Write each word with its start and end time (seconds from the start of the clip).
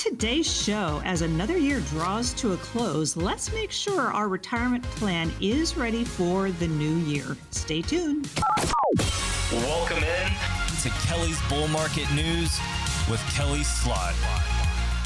today's 0.00 0.50
show, 0.50 1.02
as 1.04 1.20
another 1.20 1.58
year 1.58 1.80
draws 1.90 2.32
to 2.32 2.54
a 2.54 2.56
close, 2.56 3.18
let's 3.18 3.52
make 3.52 3.70
sure 3.70 4.00
our 4.00 4.28
retirement 4.28 4.82
plan 4.82 5.30
is 5.42 5.76
ready 5.76 6.04
for 6.04 6.50
the 6.52 6.68
new 6.68 6.96
year. 7.00 7.36
Stay 7.50 7.82
tuned. 7.82 8.26
Welcome 9.52 9.98
in 9.98 10.32
to 10.80 10.88
Kelley's 11.06 11.38
Bull 11.50 11.68
Market 11.68 12.10
News 12.14 12.58
with 13.10 13.20
Kelley 13.34 13.62
Slaught. 13.62 14.14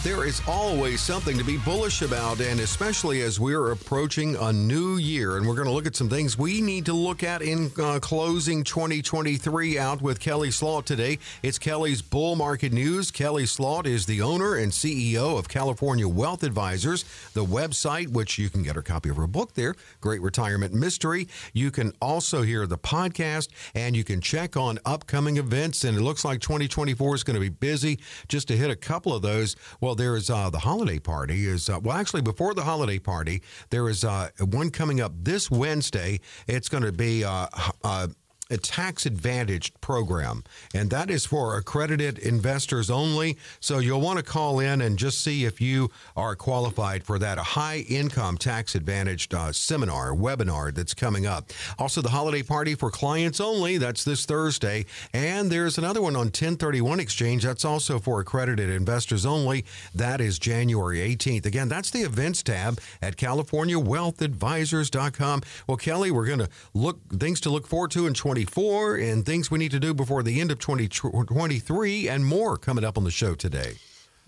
There 0.04 0.26
is 0.26 0.42
always 0.46 1.00
something 1.00 1.38
to 1.38 1.44
be 1.44 1.56
bullish 1.56 2.02
about, 2.02 2.38
and 2.38 2.60
especially 2.60 3.22
as 3.22 3.40
we're 3.40 3.70
approaching 3.70 4.36
a 4.36 4.52
new 4.52 4.96
year. 4.96 5.38
And 5.38 5.48
we're 5.48 5.54
going 5.54 5.66
to 5.66 5.72
look 5.72 5.86
at 5.86 5.96
some 5.96 6.10
things 6.10 6.36
we 6.36 6.60
need 6.60 6.84
to 6.84 6.92
look 6.92 7.22
at 7.22 7.40
in 7.40 7.70
uh, 7.80 8.00
closing 8.00 8.64
2023 8.64 9.78
out 9.78 10.02
with 10.02 10.20
Kelley 10.20 10.50
Slaught 10.50 10.84
today. 10.84 11.18
It's 11.42 11.58
Kelley's 11.58 12.02
Bull 12.02 12.36
Market 12.36 12.70
News. 12.70 13.10
Kelley 13.10 13.46
Slaught 13.46 13.86
is 13.86 14.04
the 14.04 14.20
owner 14.20 14.56
and 14.56 14.72
CEO 14.72 15.38
of 15.38 15.48
California 15.48 16.06
Wealth 16.06 16.42
Advisors, 16.42 17.06
the 17.32 17.46
website, 17.46 18.08
which 18.08 18.38
you 18.38 18.50
can 18.50 18.62
get 18.62 18.76
a 18.76 18.82
copy 18.82 19.08
of 19.08 19.16
her 19.16 19.26
book 19.26 19.54
there, 19.54 19.74
Great 20.02 20.20
Retirement 20.20 20.74
Mystery. 20.74 21.28
You 21.54 21.70
can 21.70 21.94
also 22.02 22.42
hear 22.42 22.66
the 22.66 22.76
podcast, 22.76 23.48
and 23.74 23.96
you 23.96 24.04
can 24.04 24.20
check 24.20 24.54
on 24.54 24.78
upcoming 24.84 25.38
events. 25.38 25.82
And 25.82 25.96
it 25.96 26.02
looks 26.02 26.26
like 26.26 26.42
2024 26.42 27.14
is 27.14 27.24
going 27.24 27.36
to 27.36 27.40
be 27.40 27.48
busy. 27.48 28.00
Just 28.28 28.48
to 28.48 28.56
hit 28.58 28.68
a 28.68 28.76
couple 28.76 29.14
of 29.14 29.22
those, 29.22 29.56
well, 29.80 29.93
there 29.94 30.16
is 30.16 30.30
uh, 30.30 30.50
the 30.50 30.58
holiday 30.58 30.98
party. 30.98 31.46
Is 31.46 31.68
uh, 31.68 31.80
well, 31.82 31.96
actually, 31.96 32.22
before 32.22 32.54
the 32.54 32.64
holiday 32.64 32.98
party, 32.98 33.42
there 33.70 33.88
is 33.88 34.04
uh, 34.04 34.30
one 34.40 34.70
coming 34.70 35.00
up 35.00 35.12
this 35.16 35.50
Wednesday. 35.50 36.20
It's 36.46 36.68
going 36.68 36.84
to 36.84 36.92
be 36.92 37.24
uh, 37.24 37.46
uh, 37.82 38.08
a 38.54 38.58
tax 38.58 39.04
advantaged 39.04 39.78
program, 39.80 40.44
and 40.72 40.88
that 40.90 41.10
is 41.10 41.26
for 41.26 41.56
accredited 41.56 42.18
investors 42.18 42.88
only. 42.90 43.36
So 43.60 43.80
you'll 43.80 44.00
want 44.00 44.18
to 44.18 44.24
call 44.24 44.60
in 44.60 44.80
and 44.80 44.96
just 44.96 45.20
see 45.20 45.44
if 45.44 45.60
you 45.60 45.90
are 46.16 46.36
qualified 46.36 47.02
for 47.04 47.18
that 47.18 47.38
high 47.38 47.84
income 47.88 48.38
tax 48.38 48.76
advantaged 48.76 49.34
uh, 49.34 49.50
seminar, 49.52 50.12
webinar 50.12 50.72
that's 50.72 50.94
coming 50.94 51.26
up. 51.26 51.50
Also, 51.78 52.00
the 52.00 52.10
holiday 52.10 52.42
party 52.42 52.76
for 52.76 52.90
clients 52.90 53.40
only. 53.40 53.76
That's 53.76 54.04
this 54.04 54.24
Thursday. 54.24 54.86
And 55.12 55.50
there's 55.50 55.76
another 55.76 56.00
one 56.00 56.14
on 56.14 56.26
1031 56.26 57.00
Exchange. 57.00 57.42
That's 57.42 57.64
also 57.64 57.98
for 57.98 58.20
accredited 58.20 58.70
investors 58.70 59.26
only. 59.26 59.64
That 59.94 60.20
is 60.20 60.38
January 60.38 60.98
18th. 60.98 61.46
Again, 61.46 61.68
that's 61.68 61.90
the 61.90 62.02
events 62.02 62.44
tab 62.44 62.78
at 63.02 63.16
CaliforniaWealthAdvisors.com. 63.16 65.42
Well, 65.66 65.76
Kelley, 65.76 66.12
we're 66.12 66.26
going 66.26 66.38
to 66.38 66.48
look 66.72 67.00
things 67.10 67.40
to 67.40 67.50
look 67.50 67.66
forward 67.66 67.90
to 67.92 68.06
in 68.06 68.12
20. 68.14 68.43
2024 68.46 68.96
and 68.96 69.26
things 69.26 69.50
we 69.50 69.58
need 69.58 69.70
to 69.70 69.80
do 69.80 69.94
before 69.94 70.22
the 70.22 70.40
end 70.40 70.50
of 70.50 70.58
2023 70.58 72.08
and 72.08 72.24
more 72.24 72.56
coming 72.56 72.84
up 72.84 72.98
on 72.98 73.04
the 73.04 73.10
show 73.10 73.34
today. 73.34 73.74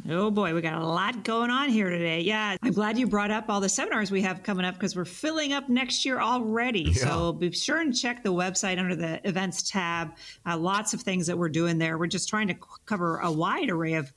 Oh 0.09 0.31
boy, 0.31 0.55
we 0.55 0.61
got 0.61 0.75
a 0.75 0.87
lot 0.87 1.25
going 1.25 1.51
on 1.51 1.71
here 1.71 1.89
today. 1.89 2.21
Yeah, 2.21 2.57
I'm 2.63 2.73
glad 2.73 2.99
you 2.99 3.07
brought 3.07 3.31
up 3.31 3.49
all 3.49 3.61
the 3.61 3.69
seminars 3.69 4.11
we 4.11 4.21
have 4.23 4.43
coming 4.43 4.67
up 4.67 4.75
because 4.75 4.95
we're 4.95 5.07
filling 5.07 5.55
up 5.55 5.71
next 5.71 6.05
year 6.05 6.21
already. 6.21 6.83
Yeah. 6.83 6.93
So 6.93 7.33
be 7.33 7.51
sure 7.53 7.81
and 7.81 7.97
check 7.97 8.23
the 8.23 8.33
website 8.33 8.79
under 8.79 8.95
the 8.95 9.27
events 9.27 9.71
tab. 9.71 10.13
Uh, 10.45 10.59
lots 10.59 10.93
of 10.93 11.01
things 11.01 11.27
that 11.29 11.39
we're 11.39 11.49
doing 11.49 11.79
there. 11.79 11.97
We're 11.97 12.09
just 12.09 12.29
trying 12.29 12.49
to 12.49 12.57
cover 12.85 13.19
a 13.19 13.33
wide 13.33 13.71
array 13.71 13.95
of 13.95 14.13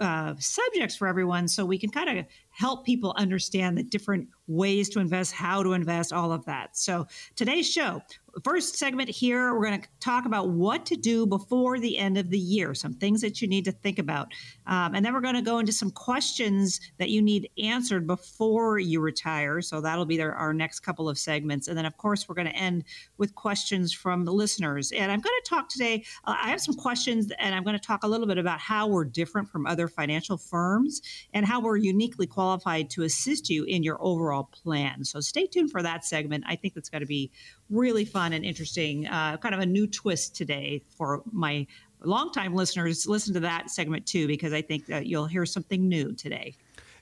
uh, 0.00 0.34
subjects 0.38 0.96
for 0.96 1.08
everyone 1.08 1.48
so 1.48 1.64
we 1.64 1.78
can 1.78 1.90
kind 1.90 2.18
of 2.18 2.26
help 2.50 2.84
people 2.84 3.12
understand 3.16 3.76
the 3.76 3.82
different 3.82 4.28
ways 4.46 4.88
to 4.90 5.00
invest, 5.00 5.32
how 5.32 5.62
to 5.62 5.72
invest, 5.72 6.12
all 6.12 6.32
of 6.32 6.44
that. 6.44 6.76
So 6.76 7.06
today's 7.36 7.70
show, 7.70 8.02
first 8.42 8.76
segment 8.76 9.08
here, 9.08 9.54
we're 9.54 9.66
going 9.66 9.80
to 9.80 9.88
talk 10.00 10.26
about 10.26 10.48
what 10.48 10.86
to 10.86 10.96
do 10.96 11.26
before 11.26 11.78
the 11.78 11.98
end 11.98 12.18
of 12.18 12.30
the 12.30 12.38
year, 12.38 12.74
some 12.74 12.94
things 12.94 13.20
that 13.20 13.40
you 13.40 13.48
need 13.48 13.64
to 13.66 13.72
think 13.72 13.98
about. 13.98 14.28
Um, 14.66 14.94
and 14.94 15.04
then 15.04 15.14
we're 15.14 15.20
going 15.20 15.34
to 15.34 15.42
go 15.42 15.58
into 15.58 15.72
some 15.72 15.90
questions 15.90 16.80
that 16.98 17.10
you 17.10 17.22
need 17.22 17.50
answered 17.62 18.06
before 18.06 18.78
you 18.78 19.00
retire. 19.00 19.60
So 19.60 19.80
that'll 19.80 20.06
be 20.06 20.20
our 20.20 20.52
next 20.52 20.80
couple 20.80 21.08
of 21.08 21.18
segments. 21.18 21.68
And 21.68 21.76
then, 21.76 21.86
of 21.86 21.96
course, 21.96 22.28
we're 22.28 22.34
going 22.34 22.48
to 22.48 22.56
end 22.56 22.84
with 23.18 23.34
questions 23.34 23.92
from 23.92 24.24
the 24.24 24.32
listeners. 24.32 24.92
And 24.92 25.12
I'm 25.12 25.20
going 25.20 25.36
to 25.42 25.48
talk 25.48 25.68
today, 25.68 26.04
uh, 26.24 26.36
I 26.40 26.50
have 26.50 26.60
some 26.60 26.74
questions, 26.74 27.30
and 27.38 27.54
I'm 27.54 27.64
going 27.64 27.78
to 27.78 27.84
talk 27.84 28.04
a 28.04 28.08
little 28.08 28.26
bit 28.26 28.38
about 28.38 28.58
how 28.58 28.86
we're 28.86 29.04
different 29.04 29.48
from 29.48 29.66
other 29.66 29.88
financial 29.88 30.36
firms 30.36 31.02
and 31.32 31.46
how 31.46 31.60
we're 31.60 31.76
uniquely 31.76 32.26
qualified 32.26 32.90
to 32.90 33.02
assist 33.02 33.50
you 33.50 33.64
in 33.64 33.82
your 33.82 33.98
overall 34.00 34.44
plan. 34.44 35.04
So 35.04 35.20
stay 35.20 35.46
tuned 35.46 35.70
for 35.70 35.82
that 35.82 36.04
segment. 36.04 36.44
I 36.46 36.56
think 36.56 36.74
that's 36.74 36.88
going 36.88 37.02
to 37.02 37.06
be 37.06 37.30
really 37.70 38.04
fun 38.04 38.32
and 38.32 38.44
interesting, 38.44 39.06
uh, 39.06 39.36
kind 39.38 39.54
of 39.54 39.60
a 39.60 39.66
new 39.66 39.86
twist 39.86 40.36
today 40.36 40.82
for 40.96 41.22
my 41.32 41.66
longtime 42.02 42.54
listeners. 42.54 43.06
Listen 43.06 43.34
to 43.34 43.40
that 43.40 43.70
segment 43.70 44.06
too, 44.06 44.26
because 44.26 44.52
I 44.52 44.62
think 44.62 44.86
that 44.86 45.06
you'll 45.06 45.26
hear 45.26 45.46
something 45.46 45.88
new 45.88 46.12
today. 46.12 46.54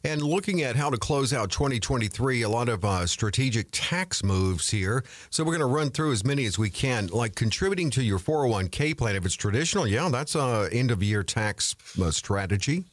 And 0.04 0.20
looking 0.20 0.62
at 0.62 0.74
how 0.74 0.90
to 0.90 0.96
close 0.96 1.32
out 1.32 1.50
2023, 1.52 2.42
a 2.42 2.48
lot 2.48 2.68
of 2.68 2.84
uh, 2.84 3.06
strategic 3.06 3.68
tax 3.70 4.24
moves 4.24 4.68
here. 4.68 5.04
So 5.30 5.44
we're 5.44 5.56
going 5.56 5.60
to 5.60 5.66
run 5.66 5.90
through 5.90 6.10
as 6.10 6.24
many 6.24 6.44
as 6.44 6.58
we 6.58 6.70
can, 6.70 7.06
like 7.06 7.36
contributing 7.36 7.88
to 7.90 8.02
your 8.02 8.18
401k 8.18 8.98
plan. 8.98 9.14
If 9.14 9.24
it's 9.24 9.36
traditional, 9.36 9.86
yeah, 9.86 10.08
that's 10.10 10.34
a 10.34 10.68
end 10.72 10.90
of 10.90 11.04
year 11.04 11.22
tax 11.22 11.76
uh, 12.02 12.10
strategy. 12.10 12.84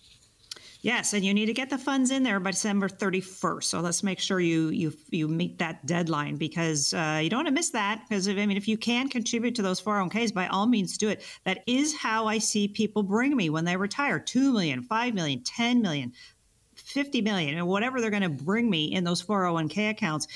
Yes, 0.82 1.14
and 1.14 1.26
you 1.26 1.34
need 1.34 1.48
to 1.48 1.54
get 1.54 1.70
the 1.70 1.78
funds 1.78 2.10
in 2.10 2.24
there 2.24 2.40
by 2.40 2.52
December 2.52 2.88
31st. 2.88 3.66
So 3.66 3.82
let's 3.82 4.02
make 4.02 4.18
sure 4.18 4.40
you 4.40 4.70
you 4.70 4.94
you 5.10 5.28
meet 5.28 5.60
that 5.60 5.86
deadline 5.86 6.38
because 6.38 6.94
uh, 6.94 7.20
you 7.22 7.30
don't 7.30 7.40
want 7.40 7.50
to 7.50 7.54
miss 7.54 7.72
that. 7.72 8.02
Because 8.08 8.30
I 8.30 8.34
mean, 8.34 8.56
if 8.56 8.66
you 8.66 8.78
can 8.78 9.10
contribute 9.10 9.56
to 9.56 9.62
those 9.62 9.82
401ks, 9.82 10.34
by 10.34 10.48
all 10.48 10.68
means 10.68 10.98
do 10.98 11.10
it. 11.10 11.22
That 11.44 11.64
is 11.68 11.98
how 11.98 12.28
I 12.28 12.38
see 12.38 12.70
people 12.70 13.04
bring 13.04 13.36
me 13.36 13.50
when 13.50 13.66
they 13.66 13.76
retire: 13.76 14.20
two 14.20 14.54
million, 14.54 14.82
five 14.82 15.14
million, 15.14 15.44
ten 15.44 15.82
million, 15.82 16.14
fifty 16.76 17.20
million, 17.20 17.58
and 17.58 17.68
whatever 17.68 18.00
they're 18.00 18.10
going 18.10 18.24
to 18.24 18.30
bring 18.30 18.70
me 18.70 18.86
in 18.86 19.04
those 19.04 19.22
401k 19.22 19.90
accounts. 19.90 20.28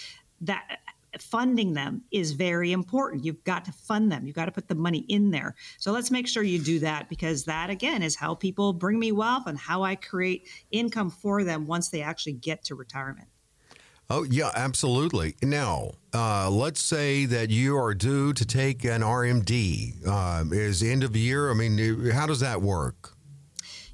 That 0.41 0.79
funding 1.21 1.73
them 1.73 2.03
is 2.11 2.31
very 2.31 2.71
important. 2.71 3.23
You've 3.23 3.43
got 3.43 3.65
to 3.65 3.71
fund 3.71 4.11
them. 4.11 4.25
You've 4.25 4.35
got 4.35 4.45
to 4.45 4.51
put 4.51 4.67
the 4.67 4.75
money 4.75 5.05
in 5.09 5.31
there. 5.31 5.55
So 5.77 5.91
let's 5.91 6.11
make 6.11 6.27
sure 6.27 6.43
you 6.43 6.59
do 6.59 6.79
that 6.79 7.09
because 7.09 7.45
that 7.45 7.69
again 7.69 8.01
is 8.01 8.15
how 8.15 8.35
people 8.35 8.73
bring 8.73 8.99
me 8.99 9.11
wealth 9.11 9.43
and 9.47 9.57
how 9.57 9.83
I 9.83 9.95
create 9.95 10.47
income 10.71 11.09
for 11.09 11.43
them 11.43 11.67
once 11.67 11.89
they 11.89 12.01
actually 12.01 12.33
get 12.33 12.63
to 12.65 12.75
retirement. 12.75 13.27
Oh, 14.09 14.23
yeah, 14.23 14.51
absolutely. 14.53 15.35
Now, 15.41 15.91
uh, 16.13 16.49
let's 16.49 16.81
say 16.81 17.25
that 17.25 17.49
you 17.49 17.77
are 17.77 17.93
due 17.93 18.33
to 18.33 18.45
take 18.45 18.83
an 18.83 19.01
RMD. 19.01 20.05
Uh, 20.05 20.43
is 20.51 20.83
end 20.83 21.03
of 21.03 21.15
year? 21.15 21.49
I 21.49 21.53
mean, 21.53 22.11
how 22.11 22.27
does 22.27 22.41
that 22.41 22.61
work? 22.61 23.12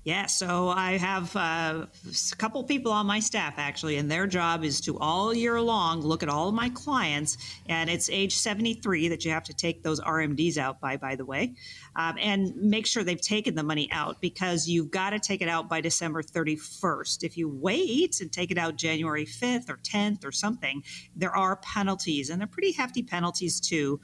Yeah, 0.05 0.27
so 0.27 0.69
I 0.69 0.93
have 0.97 1.35
uh, 1.35 1.85
a 1.85 2.35
couple 2.37 2.63
people 2.63 2.91
on 2.93 3.05
my 3.05 3.19
staff 3.19 3.55
actually, 3.57 3.97
and 3.97 4.09
their 4.09 4.27
job 4.27 4.63
is 4.63 4.79
to 4.81 4.97
all 4.97 5.33
year 5.33 5.59
long 5.59 5.99
look 5.99 6.23
at 6.23 6.29
all 6.29 6.47
of 6.47 6.55
my 6.55 6.69
clients. 6.69 7.37
And 7.67 7.89
it's 7.89 8.09
age 8.09 8.35
73 8.35 9.09
that 9.09 9.25
you 9.25 9.31
have 9.31 9.43
to 9.43 9.53
take 9.53 9.83
those 9.83 9.99
RMDs 9.99 10.57
out 10.57 10.79
by, 10.79 10.95
by 10.95 11.15
the 11.15 11.25
way, 11.25 11.55
um, 11.97 12.15
and 12.17 12.55
make 12.55 12.87
sure 12.87 13.03
they've 13.03 13.19
taken 13.19 13.55
the 13.55 13.63
money 13.63 13.89
out 13.91 14.21
because 14.21 14.69
you've 14.69 14.89
got 14.89 15.09
to 15.09 15.19
take 15.19 15.41
it 15.41 15.49
out 15.49 15.67
by 15.67 15.81
December 15.81 16.23
31st. 16.23 17.23
If 17.23 17.35
you 17.35 17.49
wait 17.49 18.21
and 18.21 18.31
take 18.31 18.51
it 18.51 18.57
out 18.57 18.77
January 18.77 19.25
5th 19.25 19.69
or 19.69 19.77
10th 19.77 20.23
or 20.23 20.31
something, 20.31 20.81
there 21.13 21.35
are 21.35 21.57
penalties, 21.57 22.29
and 22.29 22.39
they're 22.39 22.47
pretty 22.47 22.71
hefty 22.71 23.03
penalties 23.03 23.59
too. 23.59 23.99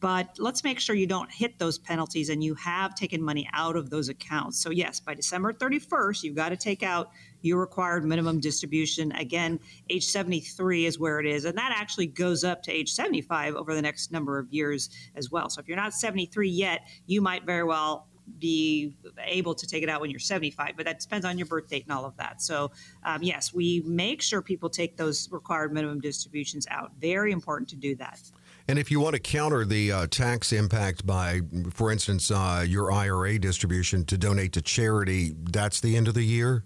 But 0.00 0.38
let's 0.38 0.64
make 0.64 0.80
sure 0.80 0.96
you 0.96 1.06
don't 1.06 1.30
hit 1.30 1.58
those 1.58 1.78
penalties 1.78 2.28
and 2.28 2.42
you 2.42 2.54
have 2.54 2.94
taken 2.94 3.22
money 3.22 3.48
out 3.52 3.76
of 3.76 3.90
those 3.90 4.08
accounts. 4.08 4.60
So, 4.60 4.70
yes, 4.70 5.00
by 5.00 5.14
December 5.14 5.52
31st, 5.52 6.22
you've 6.22 6.34
got 6.34 6.48
to 6.50 6.56
take 6.56 6.82
out 6.82 7.10
your 7.42 7.60
required 7.60 8.04
minimum 8.04 8.40
distribution. 8.40 9.12
Again, 9.12 9.60
age 9.88 10.06
73 10.06 10.86
is 10.86 10.98
where 10.98 11.20
it 11.20 11.26
is. 11.26 11.44
And 11.44 11.56
that 11.56 11.72
actually 11.76 12.06
goes 12.06 12.42
up 12.42 12.62
to 12.64 12.72
age 12.72 12.92
75 12.92 13.54
over 13.54 13.74
the 13.74 13.82
next 13.82 14.10
number 14.10 14.38
of 14.38 14.52
years 14.52 14.90
as 15.14 15.30
well. 15.30 15.48
So, 15.48 15.60
if 15.60 15.68
you're 15.68 15.76
not 15.76 15.94
73 15.94 16.48
yet, 16.48 16.82
you 17.06 17.20
might 17.20 17.44
very 17.44 17.64
well 17.64 18.08
be 18.38 18.94
able 19.24 19.54
to 19.54 19.66
take 19.66 19.82
it 19.82 19.88
out 19.88 20.00
when 20.00 20.10
you're 20.10 20.18
75, 20.18 20.72
but 20.76 20.84
that 20.84 20.98
depends 20.98 21.24
on 21.24 21.38
your 21.38 21.46
birth 21.46 21.68
date 21.68 21.84
and 21.84 21.92
all 21.92 22.04
of 22.04 22.16
that. 22.16 22.42
So, 22.42 22.72
um, 23.04 23.22
yes, 23.22 23.54
we 23.54 23.82
make 23.86 24.20
sure 24.20 24.42
people 24.42 24.68
take 24.68 24.96
those 24.96 25.30
required 25.30 25.72
minimum 25.72 26.00
distributions 26.00 26.66
out. 26.70 26.90
Very 27.00 27.30
important 27.32 27.68
to 27.70 27.76
do 27.76 27.94
that. 27.96 28.20
And 28.68 28.78
if 28.78 28.90
you 28.90 28.98
want 28.98 29.14
to 29.14 29.20
counter 29.20 29.64
the 29.64 29.92
uh, 29.92 30.06
tax 30.08 30.52
impact 30.52 31.06
by, 31.06 31.40
for 31.72 31.92
instance, 31.92 32.30
uh, 32.30 32.64
your 32.66 32.90
IRA 32.90 33.38
distribution 33.38 34.04
to 34.06 34.18
donate 34.18 34.52
to 34.54 34.62
charity, 34.62 35.34
that's 35.50 35.80
the 35.80 35.96
end 35.96 36.08
of 36.08 36.14
the 36.14 36.24
year? 36.24 36.64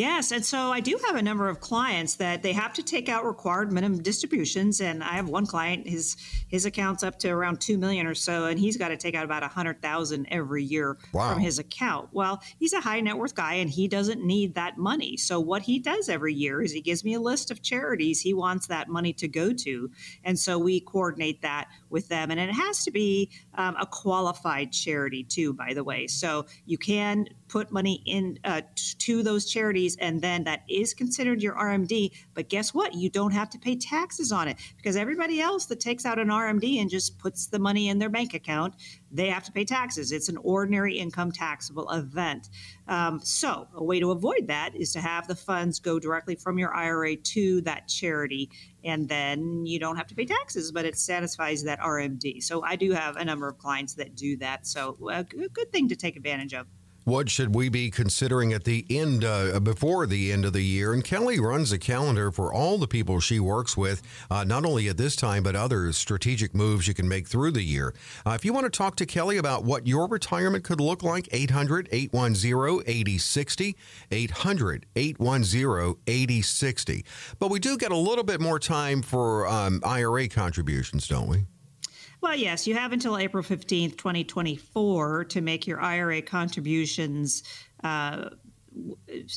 Yes, 0.00 0.32
and 0.32 0.42
so 0.42 0.72
I 0.72 0.80
do 0.80 0.98
have 1.08 1.16
a 1.16 1.20
number 1.20 1.50
of 1.50 1.60
clients 1.60 2.14
that 2.14 2.42
they 2.42 2.54
have 2.54 2.72
to 2.72 2.82
take 2.82 3.10
out 3.10 3.26
required 3.26 3.70
minimum 3.70 4.00
distributions, 4.00 4.80
and 4.80 5.04
I 5.04 5.12
have 5.12 5.28
one 5.28 5.44
client 5.44 5.86
his 5.86 6.16
his 6.48 6.64
account's 6.64 7.02
up 7.02 7.18
to 7.18 7.28
around 7.28 7.60
two 7.60 7.76
million 7.76 8.06
or 8.06 8.14
so, 8.14 8.46
and 8.46 8.58
he's 8.58 8.78
got 8.78 8.88
to 8.88 8.96
take 8.96 9.14
out 9.14 9.26
about 9.26 9.42
a 9.42 9.48
hundred 9.48 9.82
thousand 9.82 10.26
every 10.30 10.64
year 10.64 10.96
wow. 11.12 11.34
from 11.34 11.42
his 11.42 11.58
account. 11.58 12.08
Well, 12.12 12.42
he's 12.58 12.72
a 12.72 12.80
high 12.80 13.00
net 13.00 13.18
worth 13.18 13.34
guy, 13.34 13.56
and 13.56 13.68
he 13.68 13.88
doesn't 13.88 14.24
need 14.24 14.54
that 14.54 14.78
money. 14.78 15.18
So 15.18 15.38
what 15.38 15.60
he 15.60 15.78
does 15.78 16.08
every 16.08 16.32
year 16.32 16.62
is 16.62 16.72
he 16.72 16.80
gives 16.80 17.04
me 17.04 17.12
a 17.12 17.20
list 17.20 17.50
of 17.50 17.60
charities 17.60 18.22
he 18.22 18.32
wants 18.32 18.68
that 18.68 18.88
money 18.88 19.12
to 19.12 19.28
go 19.28 19.52
to, 19.52 19.90
and 20.24 20.38
so 20.38 20.58
we 20.58 20.80
coordinate 20.80 21.42
that 21.42 21.68
with 21.90 22.08
them, 22.08 22.30
and 22.30 22.40
it 22.40 22.50
has 22.52 22.84
to 22.84 22.90
be 22.90 23.30
um, 23.54 23.76
a 23.80 23.86
qualified 23.86 24.72
charity 24.72 25.24
too, 25.24 25.52
by 25.52 25.74
the 25.74 25.84
way. 25.84 26.06
So 26.06 26.46
you 26.66 26.78
can 26.78 27.26
put 27.48 27.72
money 27.72 28.02
in 28.06 28.38
uh, 28.44 28.62
to 28.98 29.22
those 29.22 29.50
charities, 29.50 29.96
and 30.00 30.22
then 30.22 30.44
that 30.44 30.62
is 30.68 30.94
considered 30.94 31.42
your 31.42 31.54
RMD. 31.54 32.12
But 32.34 32.48
guess 32.48 32.72
what? 32.72 32.94
You 32.94 33.10
don't 33.10 33.32
have 33.32 33.50
to 33.50 33.58
pay 33.58 33.76
taxes 33.76 34.32
on 34.32 34.48
it 34.48 34.56
because 34.76 34.96
everybody 34.96 35.40
else 35.40 35.66
that 35.66 35.80
takes 35.80 36.06
out 36.06 36.18
an 36.18 36.28
RMD 36.28 36.80
and 36.80 36.88
just 36.88 37.18
puts 37.18 37.46
the 37.46 37.58
money 37.58 37.88
in 37.88 37.98
their 37.98 38.08
bank 38.08 38.34
account, 38.34 38.74
they 39.10 39.28
have 39.28 39.44
to 39.44 39.52
pay 39.52 39.64
taxes. 39.64 40.12
It's 40.12 40.28
an 40.28 40.36
ordinary 40.38 40.98
income 40.98 41.32
taxable 41.32 41.90
event. 41.90 42.48
Um, 42.86 43.20
so, 43.22 43.66
a 43.74 43.84
way 43.84 44.00
to 44.00 44.10
avoid 44.12 44.46
that 44.48 44.74
is 44.74 44.92
to 44.92 45.00
have 45.00 45.26
the 45.26 45.34
funds 45.34 45.78
go 45.78 45.98
directly 45.98 46.36
from 46.36 46.58
your 46.58 46.74
IRA 46.74 47.16
to 47.16 47.60
that 47.62 47.88
charity, 47.88 48.50
and 48.84 49.08
then 49.08 49.66
you 49.66 49.78
don't 49.78 49.96
have 49.96 50.06
to 50.08 50.14
pay 50.14 50.24
taxes, 50.24 50.72
but 50.72 50.84
it 50.84 50.96
satisfies 50.96 51.62
that 51.64 51.80
RMD. 51.80 52.42
So, 52.42 52.62
I 52.62 52.76
do 52.76 52.92
have 52.92 53.16
a 53.16 53.24
number 53.24 53.48
of 53.48 53.58
clients 53.58 53.94
that 53.94 54.14
do 54.14 54.36
that. 54.38 54.66
So, 54.66 54.96
uh, 55.10 55.24
a 55.32 55.48
good 55.48 55.72
thing 55.72 55.88
to 55.88 55.96
take 55.96 56.16
advantage 56.16 56.54
of. 56.54 56.66
What 57.04 57.30
should 57.30 57.54
we 57.54 57.68
be 57.68 57.90
considering 57.90 58.52
at 58.52 58.64
the 58.64 58.84
end, 58.90 59.24
uh, 59.24 59.58
before 59.60 60.06
the 60.06 60.30
end 60.32 60.44
of 60.44 60.52
the 60.52 60.62
year? 60.62 60.92
And 60.92 61.02
Kelley 61.02 61.40
runs 61.40 61.72
a 61.72 61.78
calendar 61.78 62.30
for 62.30 62.52
all 62.52 62.78
the 62.78 62.86
people 62.86 63.20
she 63.20 63.40
works 63.40 63.76
with, 63.76 64.02
uh, 64.30 64.44
not 64.44 64.64
only 64.64 64.88
at 64.88 64.96
this 64.96 65.16
time, 65.16 65.42
but 65.42 65.56
other 65.56 65.92
strategic 65.92 66.54
moves 66.54 66.86
you 66.86 66.94
can 66.94 67.08
make 67.08 67.26
through 67.26 67.52
the 67.52 67.62
year. 67.62 67.94
Uh, 68.26 68.32
if 68.32 68.44
you 68.44 68.52
want 68.52 68.64
to 68.64 68.70
talk 68.70 68.96
to 68.96 69.06
Kelley 69.06 69.38
about 69.38 69.64
what 69.64 69.86
your 69.86 70.06
retirement 70.08 70.62
could 70.62 70.80
look 70.80 71.02
like, 71.02 71.28
800 71.32 71.88
810 71.90 72.82
8060, 72.86 73.76
800 74.10 74.86
810 74.94 75.94
8060. 76.06 77.04
But 77.38 77.50
we 77.50 77.58
do 77.58 77.78
get 77.78 77.92
a 77.92 77.96
little 77.96 78.24
bit 78.24 78.40
more 78.40 78.58
time 78.58 79.02
for 79.02 79.46
um, 79.46 79.80
IRA 79.84 80.28
contributions, 80.28 81.08
don't 81.08 81.28
we? 81.28 81.46
Well, 82.20 82.36
yes, 82.36 82.66
you 82.66 82.74
have 82.74 82.92
until 82.92 83.16
April 83.16 83.42
15th, 83.42 83.96
2024 83.96 85.24
to 85.24 85.40
make 85.40 85.66
your 85.66 85.80
IRA 85.80 86.22
contributions. 86.22 87.42
Uh, 87.82 88.30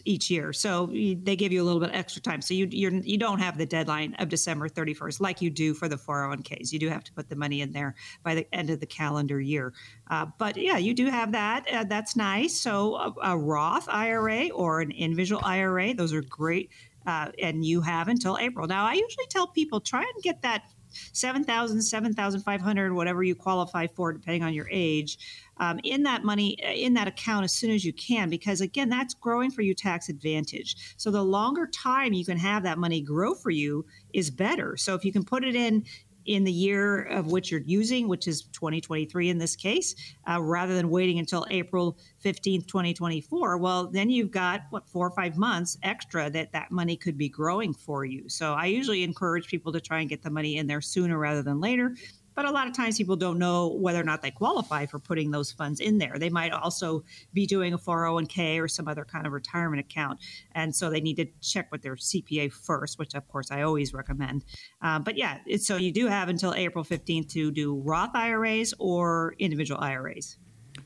each 0.05 0.29
year. 0.29 0.53
So 0.53 0.87
they 0.87 1.35
give 1.35 1.51
you 1.51 1.61
a 1.61 1.65
little 1.65 1.79
bit 1.79 1.89
extra 1.93 2.21
time. 2.21 2.41
So 2.41 2.53
you 2.53 2.67
you're, 2.69 2.91
you 2.91 3.17
do 3.17 3.25
not 3.25 3.39
have 3.39 3.57
the 3.57 3.65
deadline 3.65 4.15
of 4.19 4.29
December 4.29 4.69
31st 4.69 5.19
like 5.19 5.41
you 5.41 5.49
do 5.49 5.73
for 5.73 5.87
the 5.87 5.95
401ks. 5.95 6.71
You 6.71 6.79
do 6.79 6.87
have 6.89 7.03
to 7.05 7.13
put 7.13 7.29
the 7.29 7.35
money 7.35 7.61
in 7.61 7.71
there 7.71 7.95
by 8.21 8.35
the 8.35 8.47
end 8.53 8.69
of 8.69 8.79
the 8.79 8.85
calendar 8.85 9.39
year. 9.39 9.73
Uh, 10.09 10.27
but 10.37 10.55
yeah, 10.55 10.77
you 10.77 10.93
do 10.93 11.09
have 11.09 11.31
that. 11.31 11.67
Uh, 11.71 11.83
that's 11.83 12.15
nice. 12.15 12.59
So 12.59 12.95
a, 12.95 13.13
a, 13.23 13.37
Roth 13.37 13.89
IRA 13.89 14.49
or 14.49 14.81
an 14.81 14.91
individual 14.91 15.41
IRA, 15.43 15.93
those 15.93 16.13
are 16.13 16.21
great. 16.21 16.69
Uh, 17.05 17.31
and 17.41 17.65
you 17.65 17.81
have 17.81 18.07
until 18.07 18.37
April. 18.37 18.67
Now, 18.67 18.85
I 18.85 18.93
usually 18.93 19.25
tell 19.29 19.47
people 19.47 19.81
try 19.81 20.01
and 20.01 20.23
get 20.23 20.41
that 20.43 20.69
7,000, 21.13 21.81
7,500, 21.81 22.93
whatever 22.93 23.23
you 23.23 23.35
qualify 23.35 23.87
for, 23.87 24.13
depending 24.13 24.43
on 24.43 24.53
your 24.53 24.67
age, 24.71 25.17
um, 25.57 25.79
in 25.83 26.03
that 26.03 26.23
money, 26.23 26.57
uh, 26.63 26.71
in 26.71 26.93
that 26.95 27.07
account 27.07 27.43
as 27.43 27.53
soon 27.53 27.71
as 27.71 27.85
you 27.85 27.93
can, 27.93 28.29
because 28.29 28.61
again, 28.61 28.89
that's 28.89 29.13
growing 29.13 29.51
for 29.51 29.61
you 29.61 29.73
tax 29.73 30.09
advantage. 30.09 30.95
So 30.97 31.11
the 31.11 31.23
longer 31.23 31.67
time 31.67 32.13
you 32.13 32.25
can 32.25 32.37
have 32.37 32.63
that 32.63 32.77
money 32.77 33.01
grow 33.01 33.35
for 33.35 33.51
you 33.51 33.85
is 34.13 34.29
better. 34.29 34.77
So 34.77 34.95
if 34.95 35.05
you 35.05 35.11
can 35.11 35.23
put 35.23 35.43
it 35.43 35.55
in 35.55 35.85
in 36.25 36.43
the 36.43 36.51
year 36.51 37.03
of 37.03 37.27
which 37.27 37.51
you're 37.51 37.61
using, 37.61 38.07
which 38.07 38.27
is 38.27 38.43
2023 38.53 39.29
in 39.29 39.37
this 39.37 39.55
case, 39.55 39.95
uh, 40.29 40.41
rather 40.41 40.75
than 40.75 40.89
waiting 40.89 41.19
until 41.19 41.45
April 41.49 41.97
15th, 42.23 42.67
2024. 42.67 43.57
Well, 43.57 43.87
then 43.87 44.09
you've 44.09 44.31
got 44.31 44.61
what 44.69 44.87
four 44.87 45.07
or 45.07 45.11
five 45.11 45.37
months 45.37 45.77
extra 45.83 46.29
that 46.29 46.51
that 46.51 46.71
money 46.71 46.95
could 46.95 47.17
be 47.17 47.29
growing 47.29 47.73
for 47.73 48.05
you. 48.05 48.27
So 48.29 48.53
I 48.53 48.65
usually 48.65 49.03
encourage 49.03 49.47
people 49.47 49.71
to 49.73 49.81
try 49.81 49.99
and 49.99 50.09
get 50.09 50.21
the 50.21 50.29
money 50.29 50.57
in 50.57 50.67
there 50.67 50.81
sooner 50.81 51.17
rather 51.17 51.41
than 51.41 51.59
later 51.59 51.95
but 52.35 52.45
a 52.45 52.51
lot 52.51 52.67
of 52.67 52.73
times 52.73 52.97
people 52.97 53.15
don't 53.15 53.37
know 53.37 53.69
whether 53.69 53.99
or 53.99 54.03
not 54.03 54.21
they 54.21 54.31
qualify 54.31 54.85
for 54.85 54.99
putting 54.99 55.31
those 55.31 55.51
funds 55.51 55.79
in 55.79 55.97
there. 55.97 56.17
They 56.17 56.29
might 56.29 56.51
also 56.51 57.03
be 57.33 57.45
doing 57.45 57.73
a 57.73 57.77
401k 57.77 58.61
or 58.61 58.67
some 58.67 58.87
other 58.87 59.05
kind 59.05 59.25
of 59.25 59.33
retirement 59.33 59.79
account. 59.79 60.19
And 60.53 60.75
so 60.75 60.89
they 60.89 61.01
need 61.01 61.15
to 61.17 61.27
check 61.41 61.71
with 61.71 61.81
their 61.81 61.95
CPA 61.95 62.51
first, 62.51 62.99
which 62.99 63.13
of 63.13 63.27
course 63.27 63.51
I 63.51 63.61
always 63.61 63.93
recommend. 63.93 64.45
Uh, 64.81 64.99
but 64.99 65.17
yeah, 65.17 65.39
so 65.57 65.77
you 65.77 65.91
do 65.91 66.07
have 66.07 66.29
until 66.29 66.53
April 66.53 66.83
15th 66.83 67.29
to 67.33 67.51
do 67.51 67.75
Roth 67.75 68.15
IRAs 68.15 68.73
or 68.79 69.35
individual 69.39 69.81
IRAs. 69.81 70.37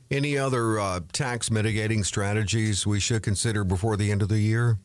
Any 0.10 0.38
other 0.38 0.80
uh, 0.80 1.02
tax 1.12 1.52
mitigating 1.52 2.04
strategies 2.04 2.88
we 2.88 3.00
should 3.00 3.24
consider 3.24 3.64
before 3.64 3.98
the 3.98 4.12
end 4.12 4.22
of 4.22 4.30
the 4.30 4.40
year? 4.40 4.80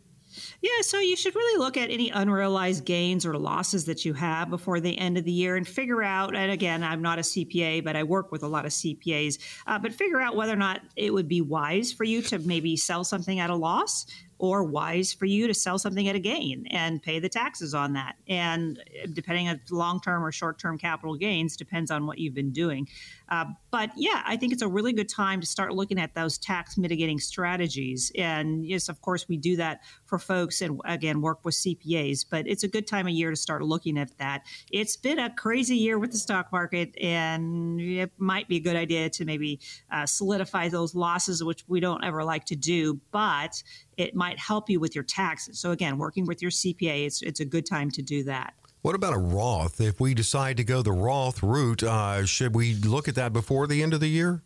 Yeah, 0.63 0.83
so 0.83 1.01
you 1.01 1.17
should 1.17 1.35
really 1.35 1.59
look 1.59 1.77
at 1.77 1.91
any 1.91 2.11
unrealized 2.11 2.85
gains 2.85 3.27
or 3.27 3.37
losses 3.37 3.85
that 3.87 4.05
you 4.05 4.15
have 4.15 4.49
before 4.49 4.79
the 4.79 4.97
end 4.97 5.19
of 5.19 5.25
the 5.25 5.33
year 5.33 5.57
and 5.57 5.67
figure 5.67 6.05
out. 6.05 6.37
And 6.37 6.53
again, 6.53 6.85
I'm 6.85 7.03
not 7.03 7.19
a 7.19 7.23
CPA, 7.23 7.83
but 7.83 7.97
I 7.97 8.05
work 8.05 8.31
with 8.31 8.45
a 8.45 8.47
lot 8.47 8.65
of 8.65 8.71
CPAs. 8.71 9.39
Uh, 9.67 9.81
but 9.81 9.93
figure 9.93 10.21
out 10.21 10.37
whether 10.37 10.53
or 10.53 10.57
not 10.57 10.81
it 10.95 11.13
would 11.13 11.27
be 11.27 11.41
wise 11.41 11.93
for 11.93 12.05
you 12.05 12.23
to 12.23 12.39
maybe 12.39 12.77
sell 12.77 13.03
something 13.03 13.41
at 13.41 13.51
a 13.51 13.57
loss 13.57 14.07
or 14.39 14.65
wise 14.65 15.13
for 15.13 15.25
you 15.25 15.47
to 15.47 15.55
sell 15.55 15.79
something 15.79 16.09
at 16.09 16.17
a 16.17 16.21
gain 16.21 16.67
and 16.71 17.03
pay 17.03 17.19
the 17.19 17.29
taxes 17.29 17.75
on 17.75 17.93
that. 17.93 18.17
And 18.29 18.81
depending 19.13 19.49
on 19.49 19.61
long 19.71 20.01
term 20.01 20.25
or 20.25 20.31
short 20.31 20.61
term 20.61 20.79
capital 20.79 21.17
gains, 21.17 21.57
depends 21.57 21.91
on 21.91 22.07
what 22.07 22.19
you've 22.19 22.35
been 22.35 22.51
doing. 22.51 22.89
Uh, 23.33 23.47
but 23.71 23.91
yeah, 23.97 24.23
I 24.27 24.37
think 24.37 24.53
it's 24.53 24.61
a 24.61 24.69
really 24.69 24.93
good 24.93 25.09
time 25.09 25.41
to 25.41 25.47
start 25.47 25.73
looking 25.73 25.99
at 25.99 26.15
those 26.15 26.37
tax 26.37 26.77
mitigating 26.77 27.19
strategies. 27.19 28.13
And 28.19 28.67
yes, 28.67 28.91
of 28.91 29.01
course, 29.01 29.27
we 29.27 29.39
do 29.39 29.57
that 29.57 29.81
for 30.05 30.19
folks 30.19 30.61
and 30.61 30.79
again, 30.85 31.23
work 31.23 31.43
with 31.43 31.55
CPAs, 31.55 32.27
but 32.31 32.47
it's 32.47 32.63
a 32.63 32.69
good 32.69 32.87
time 32.87 33.07
of 33.07 33.15
year 33.15 33.31
to 33.31 33.37
start 33.37 33.63
looking 33.63 33.97
at 33.97 34.11
that. 34.19 34.43
It's 34.71 34.99
been 34.99 35.19
a 35.19 35.35
crazy 35.35 35.77
year 35.77 35.99
with 35.99 36.13
the 36.13 36.19
stock 36.19 36.53
market, 36.53 36.95
and 37.01 37.81
it 37.81 38.13
might 38.19 38.49
be 38.49 38.57
a 38.57 38.61
good 38.61 38.77
idea 38.77 39.09
to 39.09 39.25
maybe 39.25 39.61
uh, 39.91 40.05
solidify 40.05 40.69
those 40.69 40.95
losses, 40.95 41.43
which 41.43 41.65
we 41.67 41.81
don't 41.81 42.05
ever 42.05 42.25
like 42.25 42.45
to 42.47 42.55
do, 42.55 43.01
but 43.13 43.63
it 43.97 44.15
might 44.15 44.39
help 44.39 44.69
you 44.69 44.79
with 44.79 44.95
your 44.95 45.05
taxes. 45.05 45.59
So 45.59 45.71
again, 45.71 45.97
working 45.97 46.27
with 46.27 46.43
your 46.43 46.51
CPA, 46.51 47.07
it's 47.07 47.23
it's 47.23 47.41
a 47.41 47.47
good 47.47 47.65
time 47.65 47.91
to 47.93 48.03
do 48.03 48.25
that. 48.25 48.53
What 48.83 48.97
about 48.97 49.15
a 49.15 49.19
Roth? 49.19 49.81
If 49.81 50.01
we 50.01 50.13
decide 50.13 50.57
to 50.57 50.65
go 50.65 50.83
the 50.83 50.91
Roth 50.91 51.41
route, 51.41 51.85
uh, 51.85 52.27
should 52.27 52.53
we 52.53 52.75
look 52.75 53.07
at 53.07 53.15
that 53.15 53.33
before 53.33 53.69
the 53.69 53.81
end 53.81 53.95
of 53.95 54.01
the 54.01 54.09
year? 54.09 54.43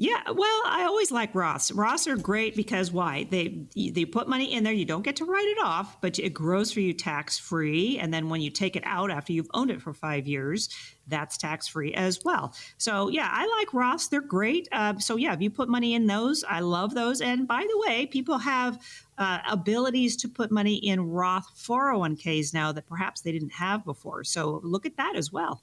Yeah, 0.00 0.22
well, 0.32 0.62
I 0.64 0.84
always 0.84 1.10
like 1.10 1.32
Roths. 1.32 1.72
Roths 1.72 2.06
are 2.06 2.16
great 2.16 2.54
because 2.54 2.92
why? 2.92 3.26
They 3.30 3.66
they 3.74 4.04
put 4.04 4.28
money 4.28 4.52
in 4.54 4.62
there, 4.62 4.72
you 4.72 4.84
don't 4.84 5.02
get 5.02 5.16
to 5.16 5.24
write 5.24 5.48
it 5.48 5.58
off, 5.60 6.00
but 6.00 6.20
it 6.20 6.32
grows 6.32 6.70
for 6.70 6.78
you 6.78 6.92
tax 6.92 7.36
free. 7.36 7.98
And 7.98 8.14
then 8.14 8.28
when 8.28 8.40
you 8.40 8.48
take 8.48 8.76
it 8.76 8.84
out 8.86 9.10
after 9.10 9.32
you've 9.32 9.50
owned 9.54 9.72
it 9.72 9.82
for 9.82 9.92
five 9.92 10.28
years, 10.28 10.68
that's 11.08 11.36
tax 11.36 11.66
free 11.66 11.92
as 11.94 12.20
well. 12.24 12.54
So 12.76 13.08
yeah, 13.08 13.28
I 13.28 13.48
like 13.58 13.70
Roths. 13.70 14.08
They're 14.08 14.20
great. 14.20 14.68
Uh, 14.70 14.96
so 15.00 15.16
yeah, 15.16 15.32
if 15.32 15.40
you 15.40 15.50
put 15.50 15.68
money 15.68 15.94
in 15.94 16.06
those, 16.06 16.44
I 16.48 16.60
love 16.60 16.94
those. 16.94 17.20
And 17.20 17.48
by 17.48 17.66
the 17.68 17.84
way, 17.88 18.06
people 18.06 18.38
have 18.38 18.78
uh, 19.18 19.40
abilities 19.50 20.14
to 20.18 20.28
put 20.28 20.52
money 20.52 20.76
in 20.76 21.10
Roth 21.10 21.48
401ks 21.56 22.54
now 22.54 22.70
that 22.70 22.86
perhaps 22.86 23.22
they 23.22 23.32
didn't 23.32 23.54
have 23.54 23.84
before. 23.84 24.22
So 24.22 24.60
look 24.62 24.86
at 24.86 24.96
that 24.96 25.16
as 25.16 25.32
well. 25.32 25.60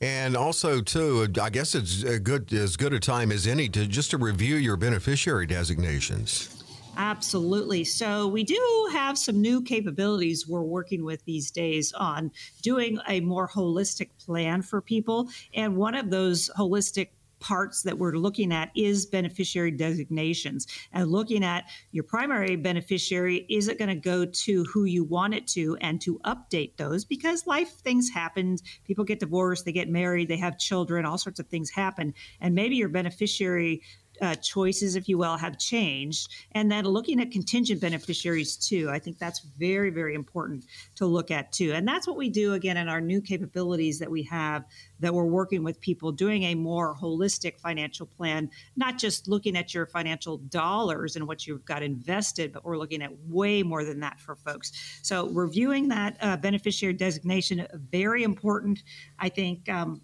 And 0.00 0.36
also, 0.36 0.82
too, 0.82 1.26
I 1.40 1.48
guess 1.48 1.74
it's 1.74 2.02
a 2.02 2.18
good 2.18 2.52
as 2.52 2.76
good 2.76 2.92
a 2.92 3.00
time 3.00 3.32
as 3.32 3.46
any 3.46 3.68
to 3.70 3.86
just 3.86 4.10
to 4.10 4.18
review 4.18 4.56
your 4.56 4.76
beneficiary 4.76 5.46
designations. 5.46 6.52
Absolutely. 6.98 7.84
So 7.84 8.26
we 8.26 8.42
do 8.42 8.88
have 8.92 9.18
some 9.18 9.40
new 9.40 9.60
capabilities 9.60 10.48
we're 10.48 10.62
working 10.62 11.04
with 11.04 11.24
these 11.24 11.50
days 11.50 11.92
on 11.92 12.30
doing 12.62 12.98
a 13.06 13.20
more 13.20 13.48
holistic 13.48 14.08
plan 14.18 14.62
for 14.62 14.80
people. 14.80 15.28
And 15.54 15.76
one 15.76 15.94
of 15.94 16.10
those 16.10 16.50
holistic 16.56 17.08
parts 17.40 17.82
that 17.82 17.98
we're 17.98 18.16
looking 18.16 18.52
at 18.52 18.70
is 18.76 19.06
beneficiary 19.06 19.70
designations. 19.70 20.66
And 20.92 21.10
looking 21.10 21.44
at 21.44 21.64
your 21.92 22.04
primary 22.04 22.56
beneficiary 22.56 23.46
is 23.48 23.68
it 23.68 23.78
going 23.78 23.88
to 23.88 23.94
go 23.94 24.24
to 24.24 24.64
who 24.64 24.84
you 24.84 25.04
want 25.04 25.34
it 25.34 25.46
to 25.48 25.76
and 25.80 26.00
to 26.02 26.18
update 26.24 26.76
those? 26.76 27.04
Because 27.04 27.46
life 27.46 27.70
things 27.70 28.10
happen. 28.10 28.56
People 28.84 29.04
get 29.04 29.20
divorced 29.20 29.64
they 29.64 29.72
get 29.72 29.88
married 29.88 30.28
they 30.28 30.36
have 30.36 30.58
children 30.58 31.04
all 31.04 31.18
sorts 31.18 31.40
of 31.40 31.48
things 31.48 31.70
happen. 31.70 32.14
And 32.40 32.54
maybe 32.54 32.76
your 32.76 32.88
beneficiary 32.88 33.82
uh, 34.20 34.34
choices, 34.36 34.96
if 34.96 35.08
you 35.08 35.18
will, 35.18 35.36
have 35.36 35.58
changed. 35.58 36.32
And 36.52 36.70
then 36.70 36.84
looking 36.84 37.20
at 37.20 37.30
contingent 37.30 37.80
beneficiaries 37.80 38.56
too. 38.56 38.88
I 38.90 38.98
think 38.98 39.18
that's 39.18 39.40
very, 39.58 39.90
very 39.90 40.14
important 40.14 40.64
to 40.96 41.06
look 41.06 41.30
at 41.30 41.52
too. 41.52 41.72
And 41.72 41.86
that's 41.86 42.06
what 42.06 42.16
we 42.16 42.28
do 42.28 42.54
again 42.54 42.76
in 42.76 42.88
our 42.88 43.00
new 43.00 43.20
capabilities 43.20 43.98
that 43.98 44.10
we 44.10 44.22
have 44.24 44.64
that 45.00 45.12
we're 45.12 45.24
working 45.24 45.62
with 45.62 45.80
people 45.80 46.10
doing 46.10 46.44
a 46.44 46.54
more 46.54 46.96
holistic 46.96 47.60
financial 47.60 48.06
plan, 48.06 48.50
not 48.76 48.98
just 48.98 49.28
looking 49.28 49.56
at 49.56 49.74
your 49.74 49.86
financial 49.86 50.38
dollars 50.38 51.16
and 51.16 51.26
what 51.26 51.46
you've 51.46 51.64
got 51.64 51.82
invested, 51.82 52.52
but 52.52 52.64
we're 52.64 52.78
looking 52.78 53.02
at 53.02 53.10
way 53.26 53.62
more 53.62 53.84
than 53.84 54.00
that 54.00 54.18
for 54.20 54.36
folks. 54.36 54.72
So, 55.02 55.28
reviewing 55.28 55.88
that 55.88 56.16
uh, 56.20 56.36
beneficiary 56.36 56.94
designation, 56.94 57.66
very 57.90 58.22
important. 58.22 58.82
I 59.18 59.28
think. 59.28 59.68
Um, 59.68 60.00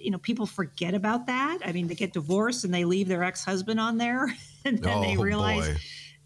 you 0.00 0.10
know, 0.10 0.18
people 0.18 0.46
forget 0.46 0.94
about 0.94 1.26
that. 1.26 1.58
I 1.64 1.72
mean, 1.72 1.88
they 1.88 1.94
get 1.94 2.12
divorced 2.12 2.64
and 2.64 2.72
they 2.72 2.84
leave 2.84 3.08
their 3.08 3.24
ex-husband 3.24 3.78
on 3.80 3.98
there, 3.98 4.24
and 4.64 4.78
then 4.82 4.98
oh, 4.98 5.02
they 5.02 5.16
realize, 5.16 5.68
boy 5.68 5.76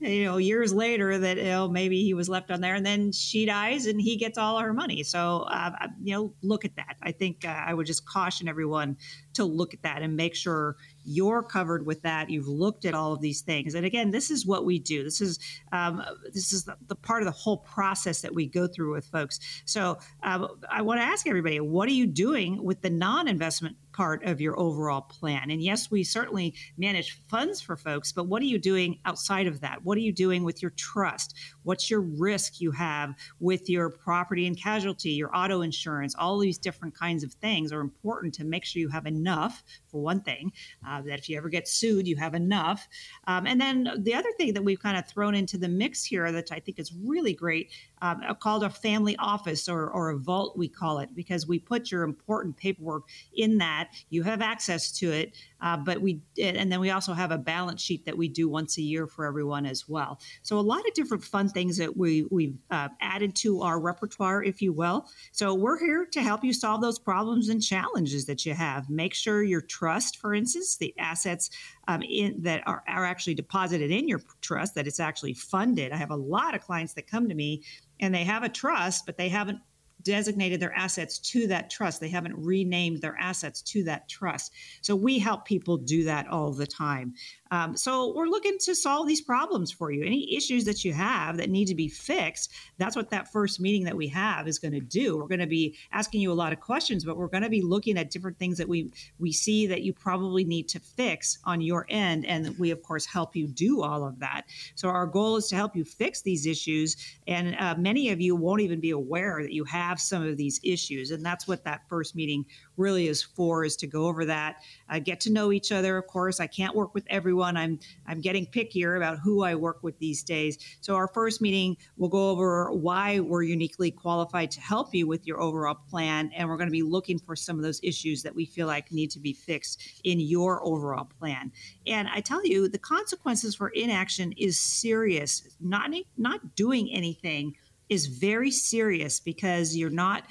you 0.00 0.24
know, 0.24 0.38
years 0.38 0.72
later 0.72 1.18
that 1.18 1.36
you 1.36 1.44
know 1.44 1.68
maybe 1.68 2.02
he 2.02 2.14
was 2.14 2.28
left 2.28 2.50
on 2.50 2.60
there, 2.60 2.74
and 2.74 2.84
then 2.84 3.12
she 3.12 3.44
dies 3.44 3.86
and 3.86 4.00
he 4.00 4.16
gets 4.16 4.38
all 4.38 4.58
her 4.58 4.72
money. 4.72 5.02
So 5.02 5.40
uh, 5.50 5.72
you 6.02 6.14
know, 6.14 6.32
look 6.42 6.64
at 6.64 6.74
that. 6.76 6.96
I 7.02 7.12
think 7.12 7.44
uh, 7.44 7.48
I 7.48 7.74
would 7.74 7.86
just 7.86 8.06
caution 8.06 8.48
everyone 8.48 8.96
to 9.34 9.44
look 9.44 9.74
at 9.74 9.82
that 9.82 10.02
and 10.02 10.16
make 10.16 10.34
sure 10.34 10.76
you're 11.04 11.42
covered 11.42 11.86
with 11.86 12.02
that. 12.02 12.30
You've 12.30 12.48
looked 12.48 12.84
at 12.84 12.94
all 12.94 13.12
of 13.12 13.20
these 13.20 13.40
things, 13.40 13.74
and 13.74 13.86
again, 13.86 14.10
this 14.10 14.30
is 14.30 14.46
what 14.46 14.64
we 14.64 14.78
do. 14.78 15.04
This 15.04 15.20
is 15.20 15.38
um, 15.72 16.02
this 16.32 16.52
is 16.52 16.64
the, 16.64 16.76
the, 16.86 16.94
part 16.94 17.22
of 17.22 17.26
the 17.26 17.32
whole 17.32 17.58
process 17.58 18.22
that 18.22 18.34
we 18.34 18.46
go 18.46 18.66
through 18.66 18.92
with 18.92 19.06
folks. 19.06 19.40
So 19.64 19.98
um, 20.22 20.48
I 20.70 20.82
want 20.82 21.00
to 21.00 21.04
ask 21.04 21.26
everybody, 21.26 21.60
what 21.60 21.88
are 21.88 21.92
you 21.92 22.06
doing 22.06 22.62
with 22.62 22.82
the 22.82 22.90
non-investment 22.90 23.76
part 23.92 24.24
of 24.24 24.40
your 24.40 24.58
overall 24.58 25.00
plan? 25.02 25.50
And 25.50 25.62
yes, 25.62 25.90
we 25.90 26.04
certainly 26.04 26.54
manage 26.76 27.20
funds 27.28 27.60
for 27.60 27.76
folks, 27.76 28.12
but 28.12 28.24
what 28.24 28.42
are 28.42 28.46
you 28.46 28.58
doing 28.58 28.98
outside 29.04 29.46
of 29.46 29.60
that? 29.60 29.84
What 29.84 29.96
are 29.96 30.02
you 30.02 30.12
doing 30.12 30.44
with 30.44 30.62
your 30.62 30.72
trust? 30.72 31.34
What's 31.62 31.90
your 31.90 32.00
risk 32.00 32.60
you 32.60 32.70
have 32.72 33.14
with 33.38 33.68
your 33.68 33.90
property 33.90 34.46
and 34.46 34.56
casualty, 34.56 35.10
your 35.10 35.34
auto 35.36 35.62
insurance? 35.62 36.14
All 36.18 36.38
these 36.38 36.58
different 36.58 36.94
kinds 36.94 37.24
of 37.24 37.32
things 37.34 37.72
are 37.72 37.80
important 37.80 38.34
to 38.34 38.44
make 38.44 38.64
sure 38.64 38.80
you 38.80 38.88
have 38.88 39.06
enough, 39.06 39.62
for 39.88 40.00
one 40.00 40.20
thing, 40.20 40.52
uh, 40.86 41.02
that 41.02 41.18
if 41.18 41.28
you 41.28 41.36
ever 41.36 41.48
get 41.48 41.68
sued, 41.68 42.06
you 42.06 42.16
have 42.16 42.34
enough. 42.34 42.88
Um, 43.26 43.46
and 43.46 43.60
then 43.60 43.88
the 43.98 44.14
other 44.14 44.30
thing 44.36 44.54
that 44.54 44.62
we've 44.62 44.80
kind 44.80 44.96
of 44.96 45.06
thrown 45.08 45.34
into 45.34 45.58
the 45.58 45.68
mix 45.68 46.04
here 46.04 46.30
that 46.32 46.52
I 46.52 46.60
think 46.60 46.78
is 46.78 46.92
really 47.04 47.34
great 47.34 47.72
um, 48.02 48.22
called 48.40 48.64
a 48.64 48.70
family 48.70 49.16
office 49.18 49.68
or, 49.68 49.90
or 49.90 50.10
a 50.10 50.18
vault, 50.18 50.56
we 50.56 50.68
call 50.68 50.98
it, 50.98 51.14
because 51.14 51.46
we 51.46 51.58
put 51.58 51.90
your 51.90 52.02
important 52.02 52.56
paperwork 52.56 53.04
in 53.34 53.58
that. 53.58 53.90
You 54.08 54.22
have 54.22 54.40
access 54.40 54.90
to 54.92 55.10
it, 55.10 55.36
uh, 55.62 55.76
but 55.76 56.00
we 56.00 56.20
and 56.42 56.70
then 56.70 56.80
we 56.80 56.90
also 56.90 57.12
have 57.12 57.30
a 57.30 57.38
balance 57.38 57.82
sheet 57.82 58.04
that 58.06 58.16
we 58.16 58.28
do 58.28 58.48
once 58.48 58.78
a 58.78 58.82
year 58.82 59.06
for 59.06 59.26
everyone 59.26 59.66
as 59.66 59.88
well. 59.88 60.20
So 60.42 60.58
a 60.58 60.60
lot 60.60 60.86
of 60.86 60.94
different 60.94 61.24
fun 61.24 61.48
things 61.48 61.76
that 61.78 61.96
we 61.96 62.24
we've 62.30 62.56
uh, 62.70 62.88
added 63.00 63.34
to 63.36 63.62
our 63.62 63.80
repertoire, 63.80 64.42
if 64.42 64.62
you 64.62 64.72
will. 64.72 65.06
So 65.32 65.54
we're 65.54 65.78
here 65.78 66.06
to 66.12 66.22
help 66.22 66.44
you 66.44 66.52
solve 66.52 66.80
those 66.80 66.98
problems 66.98 67.48
and 67.48 67.62
challenges 67.62 68.26
that 68.26 68.44
you 68.46 68.54
have. 68.54 68.88
Make 68.90 69.14
sure 69.14 69.42
your 69.42 69.60
trust, 69.60 70.18
for 70.18 70.34
instance, 70.34 70.76
the 70.76 70.94
assets 70.98 71.50
um, 71.88 72.02
in, 72.02 72.42
that 72.42 72.62
are, 72.66 72.82
are 72.86 73.04
actually 73.04 73.34
deposited 73.34 73.90
in 73.90 74.08
your 74.08 74.20
trust, 74.40 74.74
that 74.74 74.86
it's 74.86 75.00
actually 75.00 75.34
funded. 75.34 75.92
I 75.92 75.96
have 75.96 76.10
a 76.10 76.16
lot 76.16 76.54
of 76.54 76.62
clients 76.62 76.94
that 76.94 77.06
come 77.06 77.28
to 77.28 77.34
me 77.34 77.62
and 78.00 78.14
they 78.14 78.24
have 78.24 78.42
a 78.42 78.48
trust, 78.48 79.06
but 79.06 79.16
they 79.16 79.28
haven't 79.28 79.58
designated 80.02 80.60
their 80.60 80.72
assets 80.74 81.18
to 81.18 81.46
that 81.48 81.70
trust. 81.70 82.00
They 82.00 82.08
haven't 82.08 82.36
renamed 82.36 83.00
their 83.00 83.16
assets 83.18 83.62
to 83.62 83.84
that 83.84 84.08
trust. 84.08 84.52
So 84.82 84.94
we 84.96 85.18
help 85.18 85.44
people 85.44 85.76
do 85.76 86.04
that 86.04 86.28
all 86.28 86.52
the 86.52 86.66
time. 86.66 87.14
Um, 87.50 87.76
so 87.76 88.12
we're 88.14 88.26
looking 88.26 88.58
to 88.60 88.74
solve 88.74 89.08
these 89.08 89.20
problems 89.20 89.72
for 89.72 89.90
you. 89.90 90.04
Any 90.04 90.36
issues 90.36 90.64
that 90.64 90.84
you 90.84 90.92
have 90.92 91.36
that 91.38 91.50
need 91.50 91.66
to 91.66 91.74
be 91.74 91.88
fixed, 91.88 92.52
that's 92.78 92.94
what 92.94 93.10
that 93.10 93.32
first 93.32 93.60
meeting 93.60 93.84
that 93.84 93.96
we 93.96 94.06
have 94.08 94.46
is 94.46 94.58
going 94.58 94.72
to 94.72 94.80
do. 94.80 95.16
We're 95.16 95.26
going 95.26 95.40
to 95.40 95.46
be 95.46 95.76
asking 95.92 96.20
you 96.20 96.30
a 96.30 96.34
lot 96.34 96.52
of 96.52 96.60
questions, 96.60 97.04
but 97.04 97.16
we're 97.16 97.26
going 97.26 97.42
to 97.42 97.48
be 97.48 97.60
looking 97.60 97.98
at 97.98 98.10
different 98.10 98.38
things 98.38 98.56
that 98.58 98.68
we 98.68 98.92
we 99.18 99.32
see 99.32 99.66
that 99.66 99.82
you 99.82 99.92
probably 99.92 100.44
need 100.44 100.68
to 100.68 100.78
fix 100.78 101.38
on 101.44 101.60
your 101.60 101.86
end, 101.88 102.24
and 102.24 102.56
we 102.58 102.70
of 102.70 102.82
course 102.82 103.04
help 103.04 103.34
you 103.34 103.48
do 103.48 103.82
all 103.82 104.04
of 104.04 104.20
that. 104.20 104.42
So 104.76 104.88
our 104.88 105.06
goal 105.06 105.36
is 105.36 105.48
to 105.48 105.56
help 105.56 105.74
you 105.74 105.84
fix 105.84 106.22
these 106.22 106.46
issues, 106.46 106.96
and 107.26 107.56
uh, 107.58 107.74
many 107.76 108.10
of 108.10 108.20
you 108.20 108.36
won't 108.36 108.60
even 108.60 108.78
be 108.80 108.90
aware 108.90 109.42
that 109.42 109.52
you 109.52 109.64
have 109.64 110.00
some 110.00 110.22
of 110.22 110.36
these 110.36 110.60
issues, 110.62 111.10
and 111.10 111.26
that's 111.26 111.48
what 111.48 111.64
that 111.64 111.88
first 111.88 112.14
meeting 112.14 112.44
really 112.76 113.08
is 113.08 113.22
for: 113.22 113.64
is 113.64 113.74
to 113.76 113.88
go 113.88 114.06
over 114.06 114.24
that, 114.24 114.62
uh, 114.88 115.00
get 115.00 115.18
to 115.20 115.32
know 115.32 115.50
each 115.50 115.72
other. 115.72 115.96
Of 115.96 116.06
course, 116.06 116.38
I 116.38 116.46
can't 116.46 116.76
work 116.76 116.94
with 116.94 117.04
everyone 117.10 117.39
everyone. 117.40 117.56
I'm 117.56 117.78
I'm 118.06 118.20
getting 118.20 118.44
pickier 118.46 118.96
about 118.96 119.18
who 119.18 119.42
I 119.42 119.54
work 119.54 119.82
with 119.82 119.98
these 119.98 120.22
days. 120.22 120.58
So 120.82 120.94
our 120.94 121.08
first 121.08 121.40
meeting, 121.40 121.76
we'll 121.96 122.10
go 122.10 122.28
over 122.28 122.70
why 122.70 123.20
we're 123.20 123.42
uniquely 123.42 123.90
qualified 123.90 124.50
to 124.52 124.60
help 124.60 124.94
you 124.94 125.06
with 125.06 125.26
your 125.26 125.40
overall 125.40 125.78
plan, 125.88 126.30
and 126.36 126.48
we're 126.48 126.58
going 126.58 126.68
to 126.68 126.72
be 126.72 126.82
looking 126.82 127.18
for 127.18 127.34
some 127.34 127.56
of 127.56 127.62
those 127.62 127.80
issues 127.82 128.22
that 128.24 128.34
we 128.34 128.44
feel 128.44 128.66
like 128.66 128.92
need 128.92 129.10
to 129.12 129.20
be 129.20 129.32
fixed 129.32 129.82
in 130.04 130.20
your 130.20 130.62
overall 130.62 131.08
plan. 131.18 131.50
And 131.86 132.08
I 132.08 132.20
tell 132.20 132.44
you, 132.44 132.68
the 132.68 132.78
consequences 132.78 133.54
for 133.54 133.68
inaction 133.68 134.32
is 134.32 134.60
serious. 134.60 135.48
Not 135.60 135.90
not 136.18 136.56
doing 136.56 136.90
anything 136.92 137.56
is 137.88 138.06
very 138.06 138.50
serious 138.50 139.18
because 139.18 139.74
you're 139.74 139.88
not 139.88 140.24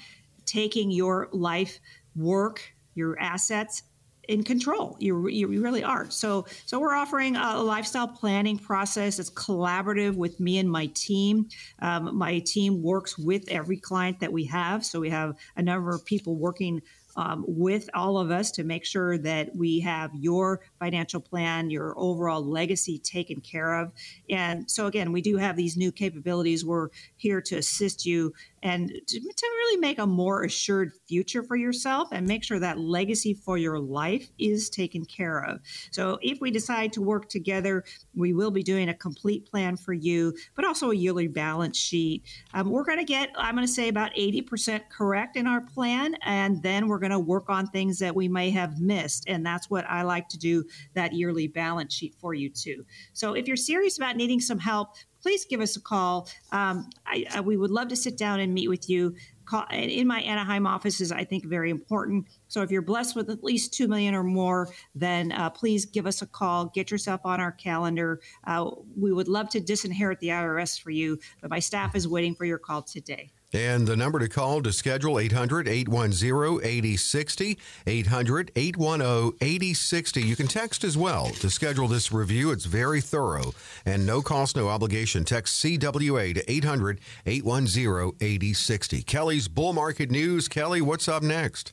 taking 0.46 0.92
your 0.92 1.28
life 1.32 1.80
work 2.14 2.74
your 2.94 3.18
assets 3.20 3.82
in 4.30 4.44
control. 4.44 4.96
You, 5.00 5.26
you 5.26 5.60
really 5.60 5.82
are. 5.82 6.08
So 6.08 6.46
so 6.64 6.78
we're 6.78 6.94
offering 6.94 7.34
a 7.34 7.60
lifestyle 7.60 8.06
planning 8.06 8.58
process. 8.58 9.18
It's 9.18 9.30
collaborative 9.30 10.14
with 10.14 10.38
me 10.38 10.58
and 10.58 10.70
my 10.70 10.86
team. 10.94 11.48
Um, 11.80 12.16
my 12.16 12.38
team 12.38 12.80
works 12.80 13.18
with 13.18 13.48
every 13.48 13.76
client 13.76 14.20
that 14.20 14.32
we 14.32 14.44
have. 14.44 14.86
So 14.86 15.00
we 15.00 15.10
have 15.10 15.36
a 15.56 15.62
number 15.62 15.92
of 15.92 16.04
people 16.04 16.36
working 16.36 16.80
um, 17.16 17.44
with 17.46 17.90
all 17.94 18.18
of 18.18 18.30
us 18.30 18.50
to 18.52 18.64
make 18.64 18.84
sure 18.84 19.18
that 19.18 19.54
we 19.54 19.80
have 19.80 20.10
your 20.14 20.60
financial 20.78 21.20
plan, 21.20 21.70
your 21.70 21.94
overall 21.96 22.44
legacy 22.44 22.98
taken 22.98 23.40
care 23.40 23.80
of. 23.80 23.92
And 24.28 24.70
so, 24.70 24.86
again, 24.86 25.12
we 25.12 25.20
do 25.20 25.36
have 25.36 25.56
these 25.56 25.76
new 25.76 25.92
capabilities. 25.92 26.64
We're 26.64 26.88
here 27.16 27.40
to 27.42 27.56
assist 27.56 28.06
you 28.06 28.32
and 28.62 28.88
to, 28.88 29.20
to, 29.20 29.46
really 29.60 29.80
make 29.80 29.98
a 29.98 30.06
more 30.06 30.44
assured 30.44 30.92
future 31.08 31.42
for 31.42 31.56
yourself 31.56 32.08
and 32.12 32.26
make 32.26 32.44
sure 32.44 32.58
that 32.58 32.78
legacy 32.78 33.34
for 33.34 33.56
your 33.56 33.78
life 33.78 34.28
is 34.38 34.68
taken 34.70 35.04
care 35.04 35.44
of. 35.44 35.60
So, 35.90 36.18
if 36.22 36.40
we 36.40 36.50
decide 36.50 36.92
to 36.94 37.02
work 37.02 37.28
together, 37.28 37.84
we 38.14 38.32
will 38.32 38.50
be 38.50 38.62
doing 38.62 38.88
a 38.88 38.94
complete 38.94 39.46
plan 39.46 39.76
for 39.76 39.92
you, 39.92 40.34
but 40.54 40.64
also 40.64 40.90
a 40.90 40.94
yearly 40.94 41.28
balance 41.28 41.76
sheet. 41.76 42.24
Um, 42.54 42.70
we're 42.70 42.84
going 42.84 42.98
to 42.98 43.04
get, 43.04 43.30
I'm 43.36 43.54
going 43.54 43.66
to 43.66 43.72
say, 43.72 43.88
about 43.88 44.14
80% 44.14 44.82
correct 44.90 45.36
in 45.36 45.46
our 45.46 45.60
plan, 45.60 46.16
and 46.22 46.62
then 46.62 46.88
we're 46.88 46.98
going 46.98 47.10
to 47.12 47.18
work 47.18 47.48
on 47.48 47.66
things 47.66 47.98
that 48.00 48.14
we 48.14 48.28
may 48.28 48.50
have 48.50 48.80
missed. 48.80 49.24
And 49.26 49.44
that's 49.44 49.70
what 49.70 49.84
I 49.88 50.02
like 50.02 50.28
to 50.30 50.38
do 50.38 50.64
that 50.94 51.12
yearly 51.12 51.48
balance 51.48 51.94
sheet 51.94 52.14
for 52.20 52.34
you, 52.34 52.50
too. 52.50 52.84
So, 53.12 53.34
if 53.34 53.46
you're 53.46 53.56
serious 53.56 53.96
about 53.96 54.16
needing 54.16 54.40
some 54.40 54.58
help, 54.58 54.96
please 55.22 55.44
give 55.44 55.60
us 55.60 55.76
a 55.76 55.80
call. 55.80 56.28
Um, 56.52 56.90
I, 57.06 57.24
I, 57.34 57.40
we 57.40 57.56
would 57.56 57.70
love 57.70 57.88
to 57.88 57.96
sit 57.96 58.16
down 58.16 58.40
and 58.40 58.52
meet 58.52 58.68
with 58.68 58.88
you. 58.88 59.14
Call, 59.44 59.66
in 59.70 60.06
my 60.06 60.20
Anaheim 60.20 60.66
office 60.66 61.00
is, 61.00 61.10
I 61.10 61.24
think, 61.24 61.44
very 61.44 61.70
important. 61.70 62.26
So 62.48 62.62
if 62.62 62.70
you're 62.70 62.82
blessed 62.82 63.16
with 63.16 63.30
at 63.30 63.42
least 63.42 63.74
two 63.74 63.88
million 63.88 64.14
or 64.14 64.22
more, 64.22 64.68
then 64.94 65.32
uh, 65.32 65.50
please 65.50 65.86
give 65.86 66.06
us 66.06 66.22
a 66.22 66.26
call. 66.26 66.66
Get 66.66 66.90
yourself 66.90 67.22
on 67.24 67.40
our 67.40 67.52
calendar. 67.52 68.20
Uh, 68.46 68.70
we 68.96 69.12
would 69.12 69.28
love 69.28 69.48
to 69.50 69.60
disinherit 69.60 70.20
the 70.20 70.28
IRS 70.28 70.80
for 70.80 70.90
you, 70.90 71.18
but 71.40 71.50
my 71.50 71.58
staff 71.58 71.96
is 71.96 72.06
waiting 72.06 72.34
for 72.34 72.44
your 72.44 72.58
call 72.58 72.82
today. 72.82 73.32
And 73.52 73.86
the 73.86 73.96
number 73.96 74.20
to 74.20 74.28
call 74.28 74.62
to 74.62 74.72
schedule 74.72 75.18
800 75.18 75.66
810 75.66 76.60
8060 76.64 77.58
800 77.86 78.52
810 78.54 79.32
8060. 79.40 80.22
You 80.22 80.36
can 80.36 80.46
text 80.46 80.84
as 80.84 80.96
well 80.96 81.26
to 81.26 81.50
schedule 81.50 81.88
this 81.88 82.12
review. 82.12 82.52
It's 82.52 82.64
very 82.64 83.00
thorough 83.00 83.52
and 83.84 84.06
no 84.06 84.22
cost, 84.22 84.56
no 84.56 84.68
obligation. 84.68 85.24
Text 85.24 85.62
CWA 85.64 86.34
to 86.34 86.50
800 86.50 87.00
810 87.26 88.12
8060. 88.20 89.02
Kelley's 89.02 89.48
Bull 89.48 89.72
Market 89.72 90.10
News. 90.10 90.46
Kelley, 90.46 90.80
what's 90.80 91.08
up 91.08 91.22
next? 91.22 91.72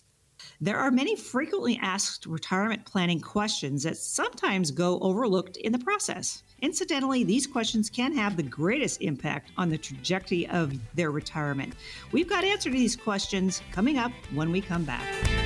There 0.59 0.77
are 0.77 0.89
many 0.89 1.15
frequently 1.15 1.77
asked 1.79 2.25
retirement 2.25 2.85
planning 2.85 3.21
questions 3.21 3.83
that 3.83 3.97
sometimes 3.97 4.71
go 4.71 4.99
overlooked 4.99 5.57
in 5.57 5.71
the 5.71 5.79
process. 5.79 6.41
Incidentally, 6.61 7.23
these 7.23 7.45
questions 7.45 7.89
can 7.89 8.15
have 8.15 8.35
the 8.35 8.43
greatest 8.43 9.01
impact 9.01 9.51
on 9.57 9.69
the 9.69 9.77
trajectory 9.77 10.47
of 10.47 10.73
their 10.95 11.11
retirement. 11.11 11.73
We've 12.11 12.27
got 12.27 12.43
answer 12.43 12.69
to 12.69 12.75
these 12.75 12.95
questions 12.95 13.61
coming 13.71 13.97
up 13.97 14.11
when 14.33 14.51
we 14.51 14.61
come 14.61 14.83
back. 14.83 15.36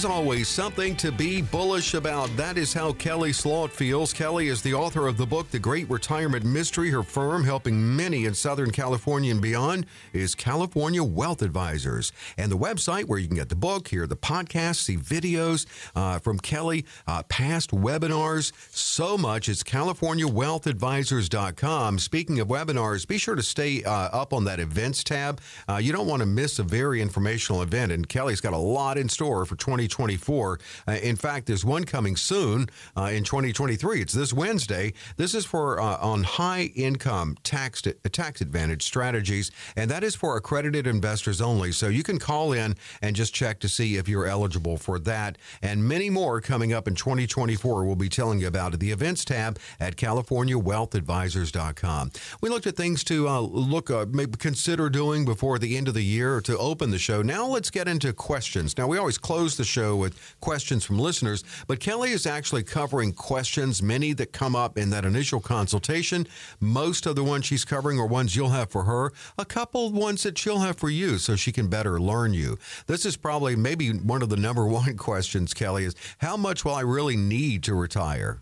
There's 0.00 0.10
always 0.10 0.48
something 0.48 0.96
to 0.96 1.12
be 1.12 1.42
bullish 1.42 1.92
about. 1.92 2.34
That 2.34 2.56
is 2.56 2.72
how 2.72 2.94
Kelley 2.94 3.34
Slaught 3.34 3.70
feels. 3.70 4.14
Kelley 4.14 4.48
is 4.48 4.62
the 4.62 4.72
author 4.72 5.06
of 5.06 5.18
the 5.18 5.26
book, 5.26 5.50
The 5.50 5.58
Great 5.58 5.90
Retirement 5.90 6.42
Mystery. 6.42 6.88
Her 6.88 7.02
firm, 7.02 7.44
helping 7.44 7.96
many 7.96 8.24
in 8.24 8.32
Southern 8.32 8.70
California 8.70 9.30
and 9.30 9.42
beyond, 9.42 9.84
is 10.14 10.34
California 10.34 11.04
Wealth 11.04 11.42
Advisors. 11.42 12.12
And 12.38 12.50
the 12.50 12.56
website 12.56 13.08
where 13.08 13.18
you 13.18 13.26
can 13.26 13.36
get 13.36 13.50
the 13.50 13.56
book, 13.56 13.88
hear 13.88 14.06
the 14.06 14.16
podcast, 14.16 14.76
see 14.76 14.96
videos 14.96 15.66
uh, 15.94 16.18
from 16.18 16.38
Kelley, 16.38 16.86
uh, 17.06 17.24
past 17.24 17.72
webinars, 17.72 18.52
so 18.74 19.18
much. 19.18 19.50
It's 19.50 19.62
CaliforniaWealthAdvisors.com. 19.62 21.98
Speaking 21.98 22.40
of 22.40 22.48
webinars, 22.48 23.06
be 23.06 23.18
sure 23.18 23.34
to 23.34 23.42
stay 23.42 23.84
uh, 23.84 23.92
up 23.92 24.32
on 24.32 24.44
that 24.44 24.60
events 24.60 25.04
tab. 25.04 25.42
Uh, 25.68 25.76
you 25.76 25.92
don't 25.92 26.06
want 26.06 26.20
to 26.20 26.26
miss 26.26 26.58
a 26.58 26.62
very 26.62 27.02
informational 27.02 27.60
event. 27.60 27.92
And 27.92 28.08
Kelley's 28.08 28.40
got 28.40 28.54
a 28.54 28.58
lot 28.58 28.96
in 28.96 29.10
store 29.10 29.44
for 29.44 29.56
2024. 29.90 30.60
Uh, 30.86 30.92
in 31.02 31.16
fact, 31.16 31.46
there's 31.46 31.64
one 31.64 31.84
coming 31.84 32.16
soon 32.16 32.68
uh, 32.96 33.10
in 33.12 33.24
2023. 33.24 34.00
It's 34.00 34.12
this 34.12 34.32
Wednesday. 34.32 34.92
This 35.16 35.34
is 35.34 35.44
for 35.44 35.80
uh, 35.80 35.98
on 35.98 36.22
high 36.22 36.70
income 36.74 37.36
tax 37.42 37.82
tax 38.12 38.40
advantage 38.40 38.82
strategies, 38.82 39.50
and 39.76 39.90
that 39.90 40.02
is 40.02 40.14
for 40.14 40.36
accredited 40.36 40.86
investors 40.86 41.40
only. 41.40 41.72
So 41.72 41.88
you 41.88 42.02
can 42.02 42.18
call 42.18 42.52
in 42.52 42.76
and 43.02 43.16
just 43.16 43.34
check 43.34 43.60
to 43.60 43.68
see 43.68 43.96
if 43.96 44.08
you're 44.08 44.26
eligible 44.26 44.76
for 44.76 44.98
that, 45.00 45.38
and 45.62 45.86
many 45.86 46.10
more 46.10 46.40
coming 46.40 46.72
up 46.72 46.88
in 46.88 46.94
2024. 46.94 47.84
We'll 47.84 47.96
be 47.96 48.08
telling 48.08 48.40
you 48.40 48.46
about 48.46 48.74
it. 48.74 48.80
The 48.80 48.92
events 48.92 49.24
tab 49.24 49.58
at 49.78 49.96
CaliforniaWealthAdvisors.com. 49.96 52.10
We 52.40 52.48
looked 52.48 52.66
at 52.66 52.76
things 52.76 53.04
to 53.04 53.28
uh, 53.28 53.40
look 53.40 53.90
uh, 53.90 54.06
maybe 54.10 54.32
consider 54.38 54.90
doing 54.90 55.24
before 55.24 55.58
the 55.58 55.76
end 55.76 55.88
of 55.88 55.94
the 55.94 56.02
year 56.02 56.40
to 56.42 56.56
open 56.58 56.90
the 56.90 56.98
show. 56.98 57.22
Now 57.22 57.46
let's 57.46 57.70
get 57.70 57.88
into 57.88 58.12
questions. 58.12 58.76
Now 58.76 58.86
we 58.86 58.98
always 58.98 59.18
close 59.18 59.56
the 59.56 59.64
show 59.70 59.96
with 59.96 60.18
questions 60.40 60.84
from 60.84 60.98
listeners, 60.98 61.44
but 61.66 61.80
Kelley 61.80 62.10
is 62.10 62.26
actually 62.26 62.62
covering 62.62 63.12
questions, 63.12 63.82
many 63.82 64.12
that 64.14 64.32
come 64.32 64.56
up 64.56 64.76
in 64.76 64.90
that 64.90 65.04
initial 65.04 65.40
consultation. 65.40 66.26
Most 66.58 67.06
of 67.06 67.16
the 67.16 67.24
ones 67.24 67.46
she's 67.46 67.64
covering 67.64 67.98
are 67.98 68.06
ones 68.06 68.34
you'll 68.34 68.50
have 68.50 68.70
for 68.70 68.84
her, 68.84 69.12
a 69.38 69.44
couple 69.44 69.90
ones 69.92 70.22
that 70.24 70.36
she'll 70.36 70.58
have 70.58 70.76
for 70.76 70.90
you 70.90 71.18
so 71.18 71.36
she 71.36 71.52
can 71.52 71.68
better 71.68 72.00
learn 72.00 72.34
you. 72.34 72.58
This 72.86 73.06
is 73.06 73.16
probably 73.16 73.56
maybe 73.56 73.90
one 73.90 74.22
of 74.22 74.28
the 74.28 74.36
number 74.36 74.66
one 74.80 74.96
questions, 74.96 75.54
Kelley, 75.54 75.84
is 75.84 75.94
how 76.18 76.36
much 76.36 76.64
will 76.64 76.74
I 76.74 76.82
really 76.82 77.16
need 77.16 77.62
to 77.64 77.74
retire? 77.74 78.40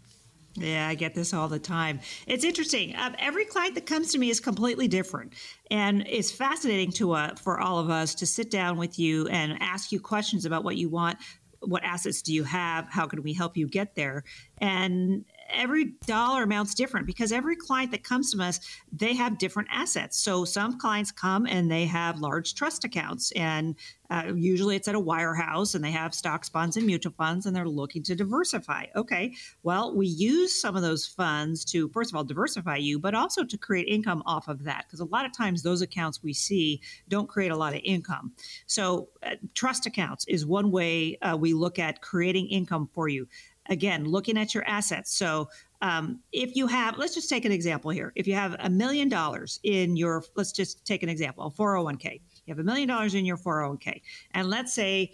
Yeah, 0.60 0.88
I 0.88 0.94
get 0.94 1.14
this 1.14 1.32
all 1.32 1.48
the 1.48 1.58
time. 1.58 2.00
It's 2.26 2.44
interesting. 2.44 2.94
Uh, 2.94 3.14
every 3.18 3.44
client 3.44 3.74
that 3.76 3.86
comes 3.86 4.12
to 4.12 4.18
me 4.18 4.30
is 4.30 4.40
completely 4.40 4.88
different, 4.88 5.34
and 5.70 6.06
it's 6.06 6.30
fascinating 6.30 6.92
to 6.92 7.12
uh, 7.12 7.34
for 7.36 7.60
all 7.60 7.78
of 7.78 7.90
us 7.90 8.14
to 8.16 8.26
sit 8.26 8.50
down 8.50 8.76
with 8.76 8.98
you 8.98 9.28
and 9.28 9.56
ask 9.60 9.92
you 9.92 10.00
questions 10.00 10.44
about 10.44 10.64
what 10.64 10.76
you 10.76 10.88
want. 10.88 11.18
What 11.60 11.84
assets 11.84 12.22
do 12.22 12.32
you 12.32 12.44
have? 12.44 12.86
How 12.88 13.06
can 13.06 13.22
we 13.22 13.32
help 13.32 13.56
you 13.56 13.68
get 13.68 13.94
there? 13.94 14.24
And 14.58 15.24
every 15.50 15.92
dollar 16.06 16.42
amount's 16.42 16.74
different 16.74 17.06
because 17.06 17.32
every 17.32 17.56
client 17.56 17.90
that 17.92 18.04
comes 18.04 18.32
to 18.32 18.42
us, 18.42 18.60
they 18.92 19.14
have 19.14 19.38
different 19.38 19.68
assets. 19.70 20.18
So 20.18 20.44
some 20.44 20.78
clients 20.78 21.10
come 21.10 21.46
and 21.46 21.70
they 21.70 21.86
have 21.86 22.20
large 22.20 22.54
trust 22.54 22.84
accounts, 22.84 23.32
and 23.32 23.74
uh, 24.10 24.32
usually 24.34 24.74
it's 24.74 24.88
at 24.88 24.94
a 24.94 25.00
wirehouse, 25.00 25.74
and 25.74 25.84
they 25.84 25.90
have 25.90 26.14
stocks, 26.14 26.48
bonds, 26.48 26.76
and 26.76 26.86
mutual 26.86 27.12
funds, 27.12 27.44
and 27.44 27.54
they're 27.54 27.68
looking 27.68 28.02
to 28.04 28.14
diversify. 28.14 28.86
Okay, 28.96 29.34
well, 29.62 29.94
we 29.94 30.06
use 30.06 30.58
some 30.58 30.76
of 30.76 30.82
those 30.82 31.06
funds 31.06 31.64
to, 31.66 31.88
first 31.90 32.10
of 32.10 32.16
all, 32.16 32.24
diversify 32.24 32.76
you, 32.76 32.98
but 32.98 33.14
also 33.14 33.44
to 33.44 33.58
create 33.58 33.86
income 33.86 34.22
off 34.24 34.48
of 34.48 34.64
that 34.64 34.84
because 34.86 35.00
a 35.00 35.04
lot 35.04 35.26
of 35.26 35.32
times 35.36 35.62
those 35.62 35.82
accounts 35.82 36.22
we 36.22 36.32
see 36.32 36.80
don't 37.08 37.28
create 37.28 37.50
a 37.50 37.56
lot 37.56 37.74
of 37.74 37.80
income. 37.84 38.32
So 38.66 39.08
uh, 39.22 39.34
trust 39.54 39.86
accounts 39.86 40.24
is 40.26 40.46
one 40.46 40.70
way 40.70 41.18
uh, 41.20 41.36
we 41.36 41.52
look 41.52 41.78
at 41.78 42.00
creating 42.00 42.48
income 42.48 42.88
for 42.92 43.08
you 43.08 43.28
again, 43.68 44.04
looking 44.04 44.38
at 44.38 44.54
your 44.54 44.66
assets. 44.66 45.16
So 45.16 45.48
um, 45.80 46.20
if 46.32 46.56
you 46.56 46.66
have, 46.66 46.98
let's 46.98 47.14
just 47.14 47.28
take 47.28 47.44
an 47.44 47.52
example 47.52 47.90
here. 47.90 48.12
If 48.16 48.26
you 48.26 48.34
have 48.34 48.56
a 48.58 48.70
million 48.70 49.08
dollars 49.08 49.60
in 49.62 49.96
your, 49.96 50.24
let's 50.34 50.52
just 50.52 50.84
take 50.84 51.02
an 51.02 51.08
example, 51.08 51.46
a 51.46 51.50
401k. 51.50 52.20
You 52.46 52.54
have 52.54 52.58
a 52.58 52.64
million 52.64 52.88
dollars 52.88 53.14
in 53.14 53.24
your 53.24 53.36
401k. 53.36 54.00
And 54.32 54.48
let's 54.48 54.72
say 54.72 55.12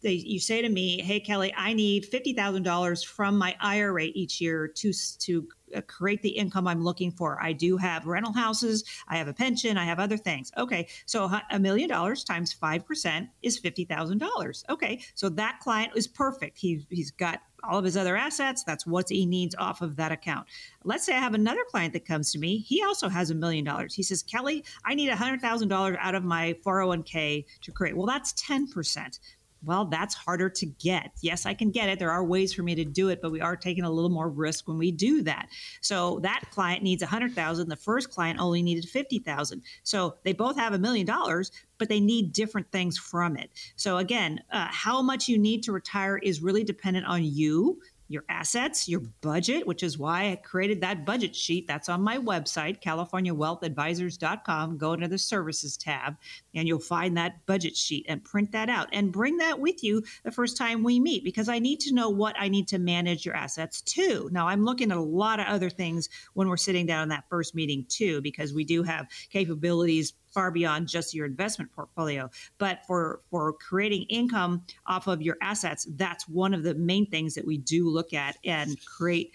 they, 0.00 0.12
you 0.12 0.38
say 0.38 0.62
to 0.62 0.68
me, 0.68 1.00
"Hey 1.00 1.20
Kelley, 1.20 1.52
I 1.56 1.72
need 1.72 2.06
fifty 2.06 2.32
thousand 2.32 2.62
dollars 2.62 3.02
from 3.02 3.36
my 3.36 3.56
IRA 3.60 4.04
each 4.14 4.40
year 4.40 4.68
to 4.68 4.92
to 4.92 5.48
uh, 5.74 5.80
create 5.82 6.22
the 6.22 6.30
income 6.30 6.66
I'm 6.68 6.82
looking 6.82 7.10
for. 7.10 7.42
I 7.42 7.52
do 7.52 7.76
have 7.76 8.06
rental 8.06 8.32
houses, 8.32 8.84
I 9.08 9.16
have 9.16 9.28
a 9.28 9.32
pension, 9.32 9.76
I 9.76 9.84
have 9.84 9.98
other 9.98 10.16
things. 10.16 10.52
Okay, 10.56 10.88
so 11.06 11.30
a 11.50 11.58
million 11.58 11.88
dollars 11.88 12.24
times 12.24 12.52
five 12.52 12.86
percent 12.86 13.28
is 13.42 13.58
fifty 13.58 13.84
thousand 13.84 14.18
dollars. 14.18 14.64
Okay, 14.68 15.00
so 15.14 15.28
that 15.30 15.60
client 15.60 15.92
is 15.96 16.06
perfect. 16.06 16.58
He 16.58 16.86
he's 16.90 17.10
got 17.10 17.40
all 17.62 17.78
of 17.78 17.84
his 17.84 17.96
other 17.96 18.16
assets. 18.16 18.64
That's 18.64 18.86
what 18.86 19.08
he 19.08 19.26
needs 19.26 19.54
off 19.56 19.82
of 19.82 19.96
that 19.96 20.12
account. 20.12 20.46
Let's 20.84 21.04
say 21.04 21.14
I 21.14 21.20
have 21.20 21.34
another 21.34 21.64
client 21.70 21.92
that 21.92 22.06
comes 22.06 22.32
to 22.32 22.38
me. 22.38 22.58
He 22.58 22.82
also 22.82 23.08
has 23.08 23.30
a 23.30 23.34
million 23.34 23.64
dollars. 23.64 23.94
He 23.94 24.02
says, 24.02 24.22
Kelley, 24.22 24.64
I 24.84 24.94
need 24.94 25.10
$100,000 25.10 25.96
out 26.00 26.14
of 26.14 26.24
my 26.24 26.54
401k 26.64 27.44
to 27.62 27.72
create. 27.72 27.96
Well, 27.96 28.06
that's 28.06 28.32
10% 28.34 29.18
well, 29.64 29.84
that's 29.84 30.14
harder 30.14 30.48
to 30.48 30.66
get. 30.66 31.12
Yes, 31.20 31.46
I 31.46 31.54
can 31.54 31.70
get 31.70 31.88
it. 31.88 31.98
There 31.98 32.10
are 32.10 32.24
ways 32.24 32.52
for 32.52 32.62
me 32.62 32.74
to 32.74 32.84
do 32.84 33.08
it, 33.08 33.20
but 33.22 33.30
we 33.30 33.40
are 33.40 33.56
taking 33.56 33.84
a 33.84 33.90
little 33.90 34.10
more 34.10 34.28
risk 34.28 34.66
when 34.66 34.78
we 34.78 34.90
do 34.90 35.22
that. 35.22 35.48
So 35.80 36.18
that 36.20 36.42
client 36.50 36.82
needs 36.82 37.02
100,000. 37.02 37.68
The 37.68 37.76
first 37.76 38.10
client 38.10 38.40
only 38.40 38.62
needed 38.62 38.88
50,000. 38.88 39.62
So 39.82 40.16
they 40.24 40.32
both 40.32 40.56
have 40.56 40.72
a 40.72 40.78
million 40.78 41.06
dollars, 41.06 41.52
but 41.78 41.88
they 41.88 42.00
need 42.00 42.32
different 42.32 42.70
things 42.70 42.98
from 42.98 43.36
it. 43.36 43.50
So 43.76 43.98
again, 43.98 44.40
uh, 44.52 44.68
how 44.70 45.02
much 45.02 45.28
you 45.28 45.38
need 45.38 45.62
to 45.64 45.72
retire 45.72 46.16
is 46.18 46.42
really 46.42 46.64
dependent 46.64 47.06
on 47.06 47.24
you 47.24 47.80
your 48.12 48.24
assets, 48.28 48.88
your 48.88 49.00
budget, 49.20 49.66
which 49.66 49.82
is 49.82 49.98
why 49.98 50.30
I 50.30 50.36
created 50.36 50.80
that 50.80 51.06
budget 51.06 51.34
sheet. 51.34 51.66
That's 51.66 51.88
on 51.88 52.02
my 52.02 52.18
website, 52.18 52.82
CaliforniaWealthAdvisors.com. 52.82 54.78
Go 54.78 54.92
into 54.92 55.08
the 55.08 55.18
services 55.18 55.76
tab 55.76 56.16
and 56.54 56.68
you'll 56.68 56.78
find 56.78 57.16
that 57.16 57.44
budget 57.46 57.76
sheet 57.76 58.06
and 58.08 58.24
print 58.24 58.52
that 58.52 58.68
out 58.68 58.88
and 58.92 59.12
bring 59.12 59.38
that 59.38 59.58
with 59.58 59.82
you 59.82 60.02
the 60.24 60.30
first 60.30 60.56
time 60.56 60.82
we 60.82 61.00
meet 61.00 61.24
because 61.24 61.48
I 61.48 61.58
need 61.58 61.80
to 61.80 61.94
know 61.94 62.10
what 62.10 62.36
I 62.38 62.48
need 62.48 62.68
to 62.68 62.78
manage 62.78 63.24
your 63.24 63.34
assets 63.34 63.80
to. 63.82 64.28
Now, 64.32 64.48
I'm 64.48 64.64
looking 64.64 64.90
at 64.90 64.98
a 64.98 65.02
lot 65.02 65.40
of 65.40 65.46
other 65.46 65.70
things 65.70 66.08
when 66.34 66.48
we're 66.48 66.56
sitting 66.56 66.86
down 66.86 67.04
in 67.04 67.08
that 67.08 67.28
first 67.28 67.54
meeting 67.54 67.86
too, 67.88 68.20
because 68.20 68.52
we 68.52 68.64
do 68.64 68.82
have 68.82 69.06
capabilities 69.30 70.12
far 70.32 70.50
beyond 70.50 70.88
just 70.88 71.14
your 71.14 71.26
investment 71.26 71.72
portfolio. 71.72 72.30
But 72.58 72.80
for 72.86 73.20
for 73.30 73.52
creating 73.52 74.02
income 74.08 74.64
off 74.86 75.06
of 75.06 75.22
your 75.22 75.36
assets, 75.42 75.86
that's 75.96 76.28
one 76.28 76.54
of 76.54 76.62
the 76.62 76.74
main 76.74 77.06
things 77.06 77.34
that 77.34 77.46
we 77.46 77.58
do 77.58 77.88
look 77.88 78.12
at 78.12 78.36
and 78.44 78.76
create 78.84 79.32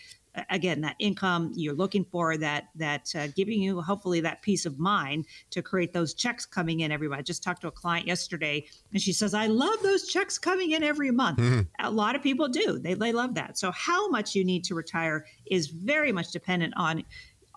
again 0.50 0.82
that 0.82 0.96
income 1.00 1.52
you're 1.56 1.74
looking 1.74 2.06
for 2.06 2.38
that 2.38 2.66
that 2.76 3.14
uh, 3.16 3.28
giving 3.36 3.62
you 3.62 3.82
hopefully 3.82 4.20
that 4.22 4.42
peace 4.42 4.66
of 4.66 4.80
mind 4.80 5.26
to 5.50 5.62
create 5.62 5.94
those 5.94 6.14
checks 6.14 6.46
coming 6.46 6.82
in 6.82 6.92
every 6.92 7.08
month. 7.08 7.20
I 7.20 7.24
just 7.24 7.44
talked 7.44 7.62
to 7.62 7.68
a 7.68 7.72
client 7.72 8.08
yesterday 8.08 8.66
and 8.92 9.02
she 9.02 9.14
says 9.14 9.34
I 9.34 9.48
love 9.48 9.82
those 9.82 10.08
checks 10.08 10.38
coming 10.38 10.72
in 10.72 10.84
every 10.84 11.12
month. 11.12 11.40
Mm-hmm. 11.40 11.62
A 11.80 11.92
lot 11.92 12.16
of 12.16 12.22
people 12.22 12.48
do. 12.48 12.80
They 12.80 12.94
they 12.94 13.14
love 13.14 13.36
that. 13.36 13.58
So 13.58 13.72
how 13.72 14.10
much 14.10 14.36
you 14.36 14.44
need 14.46 14.64
to 14.66 14.76
retire 14.76 15.26
is 15.46 15.68
very 15.68 16.12
much 16.12 16.32
dependent 16.32 16.74
on 16.78 17.04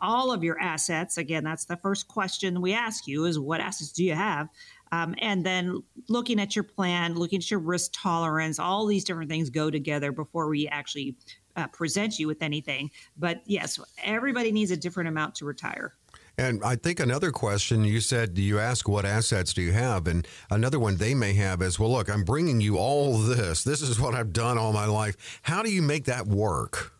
all 0.00 0.32
of 0.32 0.42
your 0.42 0.58
assets. 0.60 1.18
Again, 1.18 1.44
that's 1.44 1.64
the 1.64 1.76
first 1.76 2.08
question 2.08 2.60
we 2.60 2.72
ask 2.72 3.06
you 3.06 3.24
is 3.24 3.38
what 3.38 3.60
assets 3.60 3.92
do 3.92 4.04
you 4.04 4.14
have? 4.14 4.48
Um, 4.92 5.14
and 5.18 5.44
then 5.44 5.82
looking 6.08 6.40
at 6.40 6.56
your 6.56 6.64
plan, 6.64 7.14
looking 7.14 7.38
at 7.38 7.50
your 7.50 7.60
risk 7.60 7.92
tolerance, 7.94 8.58
all 8.58 8.86
these 8.86 9.04
different 9.04 9.30
things 9.30 9.50
go 9.50 9.70
together 9.70 10.10
before 10.10 10.48
we 10.48 10.66
actually 10.68 11.16
uh, 11.56 11.68
present 11.68 12.18
you 12.18 12.26
with 12.26 12.42
anything. 12.42 12.90
But 13.16 13.42
yes, 13.46 13.78
everybody 14.02 14.50
needs 14.52 14.70
a 14.70 14.76
different 14.76 15.08
amount 15.08 15.36
to 15.36 15.44
retire. 15.44 15.94
And 16.38 16.64
I 16.64 16.76
think 16.76 17.00
another 17.00 17.32
question 17.32 17.84
you 17.84 18.00
said, 18.00 18.38
you 18.38 18.58
ask 18.58 18.88
what 18.88 19.04
assets 19.04 19.52
do 19.52 19.60
you 19.60 19.72
have? 19.72 20.06
And 20.06 20.26
another 20.50 20.78
one 20.78 20.96
they 20.96 21.14
may 21.14 21.34
have 21.34 21.60
is, 21.60 21.78
well, 21.78 21.90
look, 21.92 22.08
I'm 22.08 22.24
bringing 22.24 22.60
you 22.60 22.78
all 22.78 23.18
this. 23.18 23.62
This 23.62 23.82
is 23.82 24.00
what 24.00 24.14
I've 24.14 24.32
done 24.32 24.56
all 24.56 24.72
my 24.72 24.86
life. 24.86 25.40
How 25.42 25.62
do 25.62 25.70
you 25.70 25.82
make 25.82 26.06
that 26.06 26.26
work? 26.26 26.94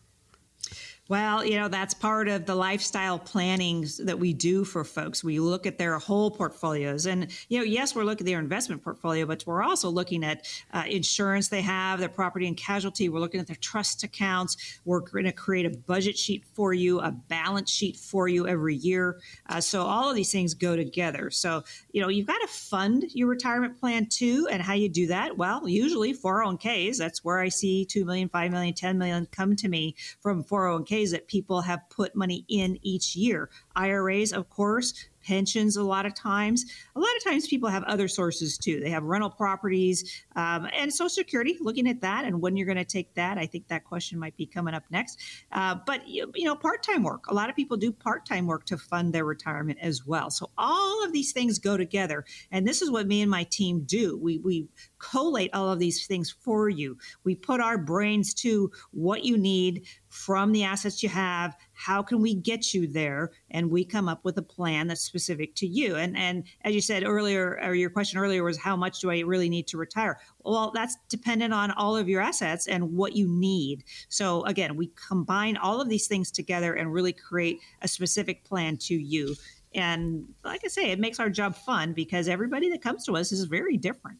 Well, 1.11 1.45
you 1.45 1.57
know, 1.57 1.67
that's 1.67 1.93
part 1.93 2.29
of 2.29 2.47
the 2.47 2.55
lifestyle 2.55 3.19
planning 3.19 3.85
that 3.99 4.21
we 4.21 4.33
do 4.33 4.63
for 4.63 4.85
folks. 4.85 5.25
We 5.25 5.41
look 5.41 5.67
at 5.67 5.77
their 5.77 5.99
whole 5.99 6.31
portfolios. 6.31 7.07
And, 7.07 7.33
you 7.49 7.59
know, 7.59 7.65
yes, 7.65 7.97
we're 7.97 8.05
looking 8.05 8.25
at 8.25 8.31
their 8.31 8.39
investment 8.39 8.85
portfolio, 8.85 9.27
but 9.27 9.45
we're 9.45 9.61
also 9.61 9.91
looking 9.91 10.23
at 10.23 10.47
uh, 10.73 10.85
insurance 10.89 11.49
they 11.49 11.63
have, 11.63 11.99
their 11.99 12.09
property 12.09 12.47
and 12.47 12.57
casualty. 12.57 13.09
We're 13.09 13.19
looking 13.19 13.41
at 13.41 13.49
their 13.49 13.57
trust 13.57 14.05
accounts. 14.05 14.79
We're 14.85 15.01
going 15.01 15.25
to 15.25 15.33
create 15.33 15.67
a 15.67 15.71
budget 15.71 16.17
sheet 16.17 16.45
for 16.55 16.73
you, 16.73 17.01
a 17.01 17.11
balance 17.11 17.73
sheet 17.73 17.97
for 17.97 18.29
you 18.29 18.47
every 18.47 18.77
year. 18.77 19.19
Uh, 19.49 19.61
so 19.61 19.83
all 19.83 20.09
of 20.09 20.15
these 20.15 20.31
things 20.31 20.55
go 20.55 20.77
together. 20.77 21.29
So, 21.33 21.65
you 21.91 22.01
know, 22.01 22.09
you've 22.09 22.29
got 22.29 22.39
to 22.39 22.47
fund 22.47 23.07
your 23.15 23.27
retirement 23.27 23.81
plan 23.81 24.07
too. 24.07 24.47
And 24.49 24.63
how 24.63 24.75
you 24.75 24.89
do 24.89 25.09
that? 25.09 25.37
Well, 25.37 25.69
usually 25.69 26.15
401ks, 26.15 26.99
that's 26.99 27.25
where 27.25 27.41
I 27.41 27.49
see 27.49 27.85
2 27.85 28.05
million, 28.05 28.29
5 28.29 28.53
million, 28.53 28.75
10 28.75 28.97
million 28.97 29.27
come 29.33 29.57
to 29.57 29.69
me 29.69 29.97
from 30.21 30.45
401ks 30.45 31.00
ways 31.01 31.11
that 31.13 31.27
people 31.29 31.63
have 31.63 31.89
put 31.89 32.15
money 32.15 32.45
in 32.49 32.79
each 32.83 33.17
year. 33.17 33.49
IRAs, 33.75 34.33
of 34.33 34.51
course, 34.51 35.07
pensions 35.23 35.77
a 35.77 35.83
lot 35.83 36.07
of 36.07 36.15
times. 36.15 36.65
A 36.97 37.01
lot 37.01 37.11
of 37.17 37.25
times 37.25 37.47
people 37.47 37.69
have 37.69 37.83
other 37.85 38.09
sources 38.09 38.59
too. 38.59 38.81
They 38.81 38.91
have 38.91 39.05
rental 39.05 39.31
properties 39.31 40.25
um, 40.37 40.69
and 40.77 40.93
Social 40.93 41.09
Security, 41.11 41.57
looking 41.61 41.89
at 41.89 42.01
that 42.01 42.25
and 42.25 42.41
when 42.41 42.57
you're 42.57 42.67
going 42.67 42.79
to 42.79 42.85
take 42.85 43.15
that. 43.15 43.39
I 43.39 43.47
think 43.47 43.69
that 43.69 43.85
question 43.85 44.19
might 44.19 44.37
be 44.37 44.47
coming 44.47 44.75
up 44.75 44.85
next. 44.91 45.19
Uh, 45.53 45.77
but, 45.87 46.09
you, 46.09 46.31
you 46.35 46.45
know, 46.45 46.57
part 46.57 46.83
time 46.83 47.03
work. 47.03 47.27
A 47.29 47.35
lot 47.35 47.51
of 47.51 47.57
people 47.57 47.77
do 47.77 47.93
part 47.93 48.27
time 48.27 48.47
work 48.47 48.65
to 48.67 48.77
fund 48.77 49.13
their 49.13 49.25
retirement 49.25 49.79
as 49.81 50.07
well. 50.07 50.31
So 50.31 50.51
all 50.57 51.05
of 51.05 51.13
these 51.13 51.33
things 51.33 51.59
go 51.59 51.77
together. 51.77 52.25
And 52.51 52.67
this 52.67 52.83
is 52.83 52.91
what 52.91 53.07
me 53.07 53.23
and 53.23 53.31
my 53.31 53.45
team 53.45 53.83
do. 53.85 54.17
We, 54.17 54.39
we 54.39 54.69
collate 54.99 55.51
all 55.55 55.71
of 55.71 55.79
these 55.79 56.07
things 56.07 56.31
for 56.31 56.69
you. 56.69 56.99
We 57.25 57.35
put 57.35 57.61
our 57.61 57.79
brains 57.79 58.35
to 58.35 58.71
what 58.93 59.25
you 59.25 59.37
need 59.37 59.87
from 60.09 60.53
the 60.53 60.65
assets 60.65 61.03
you 61.03 61.09
have 61.09 61.57
how 61.81 62.03
can 62.03 62.21
we 62.21 62.35
get 62.35 62.75
you 62.75 62.87
there? 62.87 63.31
And 63.51 63.71
we 63.71 63.87
come 63.87 64.07
up 64.07 64.23
with 64.23 64.37
a 64.37 64.43
plan 64.43 64.87
that's 64.87 65.01
specific 65.01 65.55
to 65.57 65.67
you. 65.67 65.97
And 65.97 66.15
and 66.15 66.45
as 66.63 66.75
you 66.75 66.83
said 66.83 67.05
earlier 67.05 67.59
or 67.63 67.75
your 67.75 67.89
question 67.89 68.21
earlier 68.21 68.45
was 68.45 68.59
how 68.59 68.77
much 68.77 69.01
do 69.01 69.11
i 69.11 69.21
really 69.21 69.49
need 69.49 69.67
to 69.69 69.79
retire? 69.79 70.19
Well 70.45 70.73
that's 70.75 70.99
dependent 71.09 71.55
on 71.55 71.71
all 71.71 71.97
of 71.97 72.07
your 72.07 72.21
assets 72.21 72.67
and 72.67 72.93
what 72.93 73.17
you 73.17 73.27
need. 73.29 73.85
So 74.11 74.45
again 74.45 74.77
we 74.77 74.89
combine 75.09 75.57
all 75.57 75.81
of 75.81 75.89
these 75.89 76.07
things 76.07 76.31
together 76.31 76.75
and 76.75 76.93
really 76.93 77.15
create 77.15 77.61
a 77.81 77.89
specific 77.89 78.45
plan 78.45 78.77
to 78.89 78.95
you. 78.95 79.35
And 79.75 80.27
like 80.45 80.61
i 80.65 80.69
say 80.69 80.91
it 80.91 80.99
makes 80.99 81.19
our 81.19 81.31
job 81.31 81.55
fun 81.55 81.95
because 81.95 82.29
everybody 82.29 82.69
that 82.71 82.83
comes 82.83 83.07
to 83.07 83.17
us 83.17 83.33
is 83.33 83.45
very 83.45 83.79
different 83.79 84.19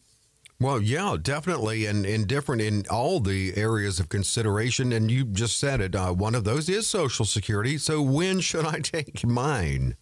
well, 0.61 0.79
yeah, 0.81 1.17
definitely, 1.21 1.87
and, 1.87 2.05
and 2.05 2.27
different 2.27 2.61
in 2.61 2.85
all 2.89 3.19
the 3.19 3.57
areas 3.57 3.99
of 3.99 4.09
consideration. 4.09 4.93
And 4.93 5.09
you 5.09 5.25
just 5.25 5.57
said 5.57 5.81
it. 5.81 5.95
Uh, 5.95 6.13
one 6.13 6.35
of 6.35 6.43
those 6.43 6.69
is 6.69 6.87
Social 6.87 7.25
Security. 7.25 7.77
So 7.77 8.01
when 8.01 8.39
should 8.39 8.65
I 8.65 8.79
take 8.83 9.25
mine? 9.25 9.95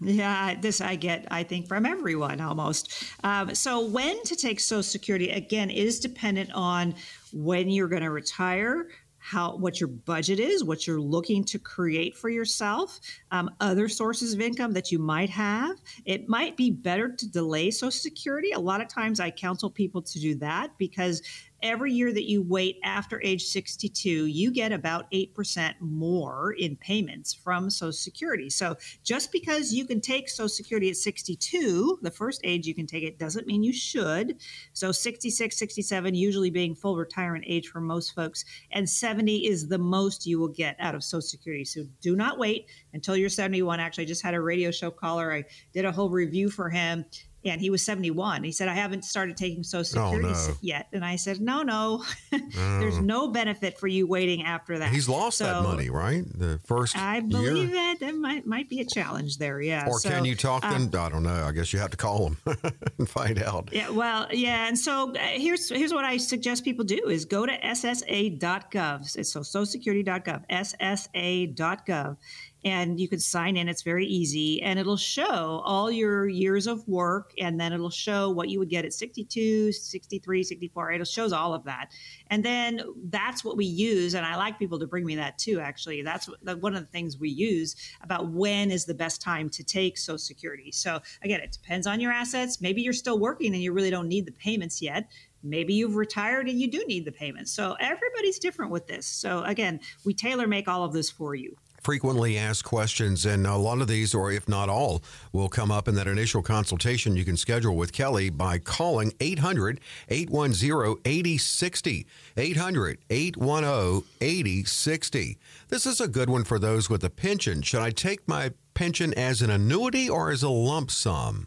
Yeah, 0.00 0.54
this 0.60 0.80
I 0.80 0.94
get, 0.96 1.26
I 1.30 1.42
think, 1.42 1.66
from 1.68 1.84
everyone 1.84 2.40
almost. 2.40 3.04
Um, 3.24 3.54
so, 3.54 3.84
when 3.84 4.22
to 4.22 4.36
take 4.36 4.60
Social 4.60 4.84
Security, 4.84 5.30
again, 5.30 5.68
is 5.68 5.98
dependent 5.98 6.52
on 6.52 6.94
when 7.32 7.68
you're 7.68 7.88
going 7.88 8.02
to 8.02 8.10
retire, 8.10 8.88
how 9.20 9.54
what 9.56 9.80
your 9.80 9.88
budget 9.88 10.40
is, 10.40 10.64
what 10.64 10.86
you're 10.86 11.00
looking 11.00 11.44
to 11.44 11.58
create 11.58 12.16
for 12.16 12.30
yourself, 12.30 12.98
um, 13.30 13.50
other 13.60 13.88
sources 13.88 14.32
of 14.32 14.40
income 14.40 14.72
that 14.72 14.90
you 14.90 14.98
might 14.98 15.30
have. 15.30 15.76
It 16.06 16.28
might 16.28 16.56
be 16.56 16.70
better 16.70 17.08
to 17.08 17.28
delay 17.28 17.70
Social 17.70 17.90
Security. 17.90 18.52
A 18.52 18.58
lot 18.58 18.80
of 18.80 18.88
times, 18.88 19.20
I 19.20 19.30
counsel 19.30 19.70
people 19.70 20.02
to 20.02 20.18
do 20.18 20.34
that 20.36 20.76
because 20.78 21.22
every 21.62 21.92
year 21.92 22.12
that 22.12 22.28
you 22.28 22.42
wait 22.42 22.78
after 22.84 23.20
age 23.22 23.44
62, 23.44 24.26
you 24.26 24.50
get 24.50 24.72
about 24.72 25.10
8% 25.10 25.74
more 25.80 26.52
in 26.58 26.76
payments 26.76 27.34
from 27.34 27.70
Social 27.70 27.92
Security. 27.92 28.50
So 28.50 28.76
just 29.02 29.32
because 29.32 29.72
you 29.72 29.86
can 29.86 30.00
take 30.00 30.28
Social 30.28 30.48
Security 30.48 30.90
at 30.90 30.96
62, 30.96 31.98
the 32.02 32.10
first 32.10 32.40
age 32.44 32.66
you 32.66 32.74
can 32.74 32.86
take 32.86 33.04
it, 33.04 33.18
doesn't 33.18 33.46
mean 33.46 33.62
you 33.62 33.72
should. 33.72 34.40
So 34.72 34.92
66, 34.92 35.56
67, 35.56 36.14
usually 36.14 36.50
being 36.50 36.74
full 36.74 36.96
retirement 36.96 37.44
age 37.46 37.68
for 37.68 37.80
most 37.80 38.14
folks, 38.14 38.44
and 38.72 38.88
70 38.88 39.46
is 39.46 39.68
the 39.68 39.78
most 39.78 40.26
you 40.26 40.38
will 40.38 40.48
get 40.48 40.76
out 40.78 40.94
of 40.94 41.04
Social 41.04 41.20
Security. 41.20 41.64
So 41.64 41.84
do 42.00 42.16
not 42.16 42.38
wait 42.38 42.66
until 42.92 43.16
you're 43.16 43.28
71. 43.28 43.80
Actually, 43.80 44.04
I 44.04 44.06
just 44.06 44.22
had 44.22 44.34
a 44.34 44.40
radio 44.40 44.70
show 44.70 44.90
caller. 44.90 45.32
I 45.32 45.44
did 45.72 45.84
a 45.84 45.92
whole 45.92 46.10
review 46.10 46.50
for 46.50 46.68
him 46.68 47.04
and 47.44 47.60
he 47.60 47.70
was 47.70 47.82
71. 47.82 48.44
He 48.44 48.52
said, 48.52 48.68
I 48.68 48.74
haven't 48.74 49.04
started 49.04 49.36
taking 49.36 49.62
Social 49.62 49.98
oh, 50.00 50.12
Security 50.12 50.38
oh, 50.38 50.48
no. 50.48 50.54
yet. 50.60 50.88
And 50.92 51.04
I 51.04 51.16
said, 51.16 51.40
No, 51.40 51.62
no, 51.62 52.04
there's 52.54 52.98
no 52.98 53.28
benefit 53.28 53.78
for 53.78 53.86
you 53.86 54.06
waiting 54.06 54.44
after 54.44 54.78
that. 54.78 54.92
He's 54.92 55.08
lost 55.08 55.38
so, 55.38 55.44
that 55.44 55.62
money, 55.62 55.88
right? 55.88 56.24
The 56.38 56.60
first 56.64 56.96
I 56.96 57.20
believe 57.20 57.68
year? 57.68 57.76
that 57.76 57.96
there 58.00 58.14
might, 58.14 58.46
might 58.46 58.68
be 58.68 58.80
a 58.80 58.84
challenge 58.84 59.38
there. 59.38 59.60
Yeah. 59.60 59.86
Or 59.88 59.98
so, 59.98 60.10
can 60.10 60.24
you 60.24 60.34
talk 60.34 60.62
them? 60.62 60.90
Um, 60.94 61.00
I 61.00 61.08
don't 61.08 61.22
know. 61.22 61.44
I 61.44 61.52
guess 61.52 61.72
you 61.72 61.78
have 61.78 61.90
to 61.90 61.96
call 61.96 62.30
them 62.30 62.36
and 62.98 63.08
find 63.08 63.42
out. 63.42 63.70
Yeah. 63.72 63.90
Well, 63.90 64.26
yeah. 64.30 64.68
And 64.68 64.78
so 64.78 65.12
uh, 65.14 65.18
here's 65.18 65.68
here's 65.70 65.94
what 65.94 66.04
I 66.04 66.18
suggest 66.18 66.64
people 66.64 66.84
do 66.84 67.08
is 67.08 67.24
go 67.24 67.46
to 67.46 67.58
ssa.gov. 67.58 69.16
It's 69.16 69.32
so 69.32 69.40
socialsecurity.gov, 69.40 70.44
ssa.gov 70.50 72.16
and 72.64 73.00
you 73.00 73.08
can 73.08 73.18
sign 73.18 73.56
in. 73.56 73.68
It's 73.68 73.82
very 73.82 74.06
easy, 74.06 74.62
and 74.62 74.78
it'll 74.78 74.96
show 74.96 75.62
all 75.64 75.90
your 75.90 76.28
years 76.28 76.66
of 76.66 76.86
work, 76.86 77.32
and 77.38 77.58
then 77.58 77.72
it'll 77.72 77.90
show 77.90 78.30
what 78.30 78.48
you 78.48 78.58
would 78.58 78.68
get 78.68 78.84
at 78.84 78.92
62, 78.92 79.72
63, 79.72 80.42
64. 80.42 80.92
It 80.92 81.08
shows 81.08 81.32
all 81.32 81.54
of 81.54 81.64
that, 81.64 81.90
and 82.28 82.44
then 82.44 82.82
that's 83.04 83.44
what 83.44 83.56
we 83.56 83.66
use. 83.66 84.14
And 84.14 84.26
I 84.26 84.36
like 84.36 84.58
people 84.58 84.78
to 84.78 84.86
bring 84.86 85.04
me 85.04 85.16
that 85.16 85.38
too. 85.38 85.60
Actually, 85.60 86.02
that's 86.02 86.28
one 86.42 86.74
of 86.74 86.82
the 86.82 86.90
things 86.90 87.18
we 87.18 87.30
use 87.30 87.76
about 88.02 88.30
when 88.30 88.70
is 88.70 88.84
the 88.84 88.94
best 88.94 89.22
time 89.22 89.48
to 89.50 89.64
take 89.64 89.98
Social 89.98 90.18
Security. 90.18 90.70
So 90.70 91.00
again, 91.22 91.40
it 91.40 91.52
depends 91.52 91.86
on 91.86 92.00
your 92.00 92.12
assets. 92.12 92.60
Maybe 92.60 92.82
you're 92.82 92.92
still 92.92 93.18
working 93.18 93.54
and 93.54 93.62
you 93.62 93.72
really 93.72 93.90
don't 93.90 94.08
need 94.08 94.26
the 94.26 94.32
payments 94.32 94.82
yet 94.82 95.08
maybe 95.42 95.74
you've 95.74 95.96
retired 95.96 96.48
and 96.48 96.60
you 96.60 96.70
do 96.70 96.84
need 96.86 97.04
the 97.04 97.12
payments. 97.12 97.52
So 97.52 97.76
everybody's 97.80 98.38
different 98.38 98.70
with 98.70 98.86
this. 98.86 99.06
So 99.06 99.42
again, 99.44 99.80
we 100.04 100.14
tailor 100.14 100.46
make 100.46 100.68
all 100.68 100.84
of 100.84 100.92
this 100.92 101.10
for 101.10 101.34
you 101.34 101.56
frequently 101.80 102.36
asked 102.36 102.64
questions, 102.64 103.26
and 103.26 103.46
a 103.46 103.56
lot 103.56 103.80
of 103.80 103.88
these, 103.88 104.14
or 104.14 104.30
if 104.30 104.48
not 104.48 104.68
all, 104.68 105.02
will 105.32 105.48
come 105.48 105.70
up 105.70 105.88
in 105.88 105.94
that 105.96 106.06
initial 106.06 106.42
consultation 106.42 107.16
you 107.16 107.24
can 107.24 107.36
schedule 107.36 107.76
with 107.76 107.92
Kelley 107.92 108.30
by 108.30 108.58
calling 108.58 109.12
800 109.20 109.80
810 110.08 110.96
8060. 111.04 112.06
800 112.36 112.98
810 113.10 114.08
8060. 114.20 115.38
This 115.68 115.86
is 115.86 116.00
a 116.00 116.08
good 116.08 116.30
one 116.30 116.44
for 116.44 116.58
those 116.58 116.88
with 116.88 117.04
a 117.04 117.10
pension. 117.10 117.62
Should 117.62 117.82
I 117.82 117.90
take 117.90 118.26
my 118.28 118.52
pension 118.74 119.12
as 119.14 119.42
an 119.42 119.50
annuity 119.50 120.08
or 120.08 120.30
as 120.30 120.42
a 120.42 120.48
lump 120.48 120.90
sum? 120.90 121.46